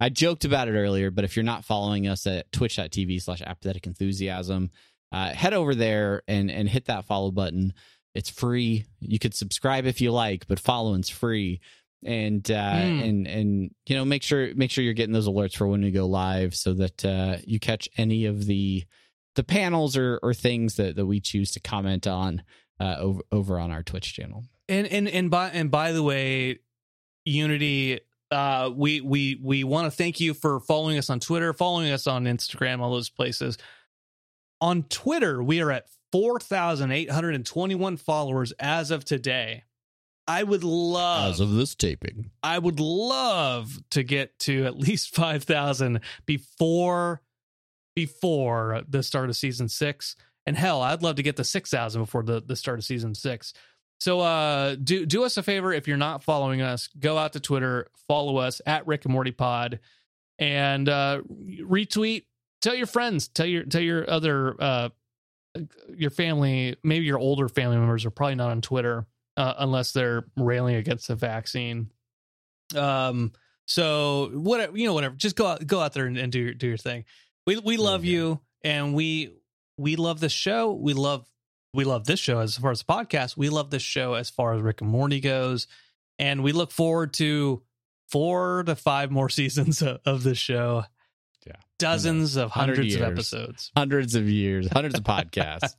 I 0.00 0.08
joked 0.08 0.44
about 0.44 0.68
it 0.68 0.78
earlier, 0.78 1.10
but 1.10 1.24
if 1.24 1.36
you're 1.36 1.42
not 1.42 1.64
following 1.64 2.06
us 2.06 2.26
at 2.26 2.50
twitch.tv 2.52 3.20
slash 3.20 3.42
apathetic 3.42 3.86
enthusiasm, 3.86 4.70
uh, 5.12 5.30
head 5.30 5.54
over 5.54 5.74
there 5.74 6.22
and, 6.28 6.50
and 6.50 6.68
hit 6.68 6.86
that 6.86 7.06
follow 7.06 7.30
button. 7.30 7.72
It's 8.14 8.30
free. 8.30 8.84
You 9.00 9.18
could 9.18 9.34
subscribe 9.34 9.86
if 9.86 10.00
you 10.00 10.10
like, 10.12 10.46
but 10.48 10.58
following's 10.60 11.08
free. 11.08 11.60
And 12.04 12.48
uh, 12.50 12.54
Mm. 12.54 13.08
and 13.08 13.26
and 13.26 13.70
you 13.86 13.96
know 13.96 14.04
make 14.04 14.22
sure 14.22 14.54
make 14.54 14.70
sure 14.70 14.84
you're 14.84 14.92
getting 14.94 15.12
those 15.12 15.26
alerts 15.28 15.56
for 15.56 15.66
when 15.66 15.82
we 15.82 15.90
go 15.90 16.06
live, 16.06 16.54
so 16.54 16.72
that 16.74 17.04
uh, 17.04 17.38
you 17.44 17.58
catch 17.58 17.88
any 17.96 18.24
of 18.26 18.46
the 18.46 18.84
the 19.34 19.42
panels 19.42 19.96
or 19.96 20.20
or 20.22 20.32
things 20.32 20.76
that 20.76 20.94
that 20.94 21.06
we 21.06 21.18
choose 21.20 21.50
to 21.52 21.60
comment 21.60 22.06
on 22.06 22.42
uh, 22.78 22.96
over 23.00 23.22
over 23.32 23.58
on 23.58 23.72
our 23.72 23.82
Twitch 23.82 24.14
channel. 24.14 24.44
And 24.68 24.86
and 24.86 25.08
and 25.08 25.28
by 25.28 25.48
and 25.50 25.72
by 25.72 25.90
the 25.90 26.02
way, 26.04 26.60
Unity, 27.24 28.00
uh, 28.30 28.70
we 28.74 29.00
we 29.00 29.38
we 29.42 29.64
want 29.64 29.86
to 29.86 29.90
thank 29.90 30.20
you 30.20 30.34
for 30.34 30.60
following 30.60 30.98
us 30.98 31.10
on 31.10 31.20
Twitter, 31.20 31.52
following 31.52 31.90
us 31.90 32.06
on 32.06 32.24
Instagram, 32.24 32.78
all 32.80 32.92
those 32.92 33.10
places. 33.10 33.58
On 34.60 34.82
Twitter, 34.84 35.42
we 35.42 35.60
are 35.60 35.70
at 35.70 35.86
four 36.10 36.40
thousand 36.40 36.92
eight 36.92 37.10
hundred 37.10 37.34
and 37.34 37.46
twenty-one 37.46 37.96
followers 37.96 38.52
as 38.58 38.90
of 38.90 39.04
today. 39.04 39.64
I 40.26 40.42
would 40.42 40.62
love 40.62 41.30
As 41.30 41.40
of 41.40 41.52
this 41.52 41.74
taping, 41.74 42.30
I 42.42 42.58
would 42.58 42.80
love 42.80 43.78
to 43.90 44.02
get 44.02 44.38
to 44.40 44.66
at 44.66 44.78
least 44.78 45.14
5,000 45.14 46.00
before 46.26 47.22
before 47.96 48.82
the 48.86 49.02
start 49.02 49.30
of 49.30 49.36
season 49.36 49.68
6 49.68 50.16
and 50.46 50.56
hell 50.56 50.82
I'd 50.82 51.02
love 51.02 51.16
to 51.16 51.22
get 51.22 51.36
to 51.36 51.44
6,000 51.44 52.02
before 52.02 52.22
the 52.22 52.40
the 52.40 52.54
start 52.54 52.78
of 52.78 52.84
season 52.84 53.14
6 53.14 53.52
so 53.98 54.20
uh 54.20 54.76
do 54.76 55.04
do 55.04 55.24
us 55.24 55.36
a 55.36 55.42
favor 55.42 55.72
if 55.72 55.88
you're 55.88 55.96
not 55.96 56.22
following 56.22 56.60
us 56.60 56.88
go 57.00 57.18
out 57.18 57.32
to 57.32 57.40
Twitter 57.40 57.88
follow 58.06 58.36
us 58.36 58.60
at 58.66 58.86
Rick 58.86 59.04
and 59.06 59.12
Morty 59.14 59.32
Pod 59.32 59.80
and 60.38 60.88
uh 60.88 61.22
retweet 61.60 62.26
tell 62.60 62.74
your 62.74 62.86
friends 62.86 63.28
tell 63.28 63.46
your 63.46 63.64
tell 63.64 63.80
your 63.80 64.08
other 64.08 64.56
uh 64.60 64.88
your 65.94 66.10
family 66.10 66.76
maybe 66.82 67.04
your 67.04 67.18
older 67.18 67.48
family 67.48 67.76
members 67.76 68.04
are 68.04 68.10
probably 68.10 68.34
not 68.34 68.50
on 68.50 68.60
Twitter 68.60 69.06
uh, 69.36 69.54
unless 69.58 69.92
they're 69.92 70.24
railing 70.36 70.74
against 70.76 71.08
the 71.08 71.14
vaccine 71.14 71.90
um. 72.76 73.32
So 73.66 74.30
whatever 74.32 74.76
you 74.76 74.86
know, 74.86 74.94
whatever. 74.94 75.14
Just 75.14 75.36
go 75.36 75.46
out, 75.46 75.66
go 75.66 75.80
out 75.80 75.92
there 75.92 76.06
and, 76.06 76.16
and 76.16 76.32
do 76.32 76.40
your 76.40 76.54
do 76.54 76.68
your 76.68 76.76
thing. 76.76 77.04
We 77.46 77.58
we 77.58 77.76
love 77.76 78.04
you 78.04 78.12
you, 78.12 78.40
and 78.64 78.94
we 78.94 79.34
we 79.76 79.96
love 79.96 80.20
this 80.20 80.32
show. 80.32 80.72
We 80.72 80.94
love 80.94 81.26
we 81.74 81.84
love 81.84 82.06
this 82.06 82.20
show 82.20 82.40
as 82.40 82.56
far 82.56 82.70
as 82.70 82.82
the 82.82 82.92
podcast. 82.92 83.36
We 83.36 83.50
love 83.50 83.70
this 83.70 83.82
show 83.82 84.14
as 84.14 84.30
far 84.30 84.54
as 84.54 84.62
Rick 84.62 84.80
and 84.80 84.90
Morty 84.90 85.20
goes, 85.20 85.66
and 86.18 86.42
we 86.42 86.52
look 86.52 86.70
forward 86.70 87.12
to 87.14 87.62
four 88.08 88.64
to 88.64 88.74
five 88.74 89.10
more 89.10 89.28
seasons 89.28 89.82
of, 89.82 90.00
of 90.04 90.22
this 90.22 90.38
show. 90.38 90.84
Dozens 91.78 92.36
of 92.36 92.50
100 92.50 92.76
hundreds 92.76 92.94
of 92.94 93.00
years. 93.00 93.10
episodes. 93.12 93.70
hundreds 93.76 94.14
of 94.14 94.28
years, 94.28 94.68
hundreds 94.72 94.96
of 94.96 95.04
podcasts. 95.04 95.74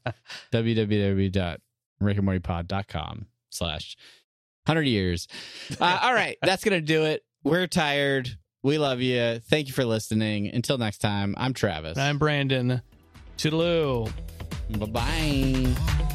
www.rickandmortypod.com 2.01 3.25
slash 3.49 3.97
100 4.65 4.81
years. 4.83 5.27
Uh, 5.79 5.99
all 6.03 6.13
right, 6.13 6.37
that's 6.41 6.63
going 6.63 6.79
to 6.79 6.85
do 6.85 7.03
it. 7.05 7.23
We're 7.43 7.67
tired. 7.67 8.29
We 8.63 8.77
love 8.77 9.01
you. 9.01 9.39
Thank 9.49 9.67
you 9.67 9.73
for 9.73 9.85
listening. 9.85 10.47
Until 10.53 10.77
next 10.77 10.97
time, 10.99 11.33
I'm 11.37 11.53
Travis. 11.53 11.97
I'm 11.97 12.17
Brandon. 12.17 12.81
Toodaloo. 13.37 14.11
Bye-bye. 14.77 16.08